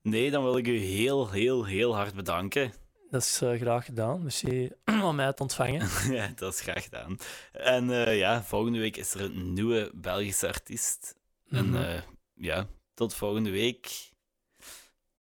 Nee, 0.02 0.30
dan 0.30 0.42
wil 0.42 0.56
ik 0.56 0.66
u 0.66 0.78
heel, 0.78 1.30
heel, 1.30 1.64
heel 1.64 1.94
hard 1.94 2.14
bedanken. 2.14 2.72
Dat 3.10 3.22
is 3.22 3.40
eh, 3.42 3.60
graag 3.60 3.84
gedaan. 3.84 4.22
Merci 4.22 4.70
om 5.04 5.14
mij 5.16 5.32
te 5.32 5.42
ontvangen. 5.42 5.88
ja, 6.16 6.32
dat 6.36 6.52
is 6.54 6.60
graag 6.60 6.82
gedaan. 6.84 7.18
En 7.52 8.06
eh, 8.06 8.18
ja, 8.18 8.42
volgende 8.42 8.78
week 8.78 8.96
is 8.96 9.14
er 9.14 9.20
een 9.20 9.52
nieuwe 9.52 9.90
Belgische 9.94 10.48
artiest. 10.48 11.14
En 11.50 11.70
Mhm. 11.70 12.00
ja, 12.34 12.66
tot 12.94 13.14
volgende 13.14 13.50
week. 13.50 14.10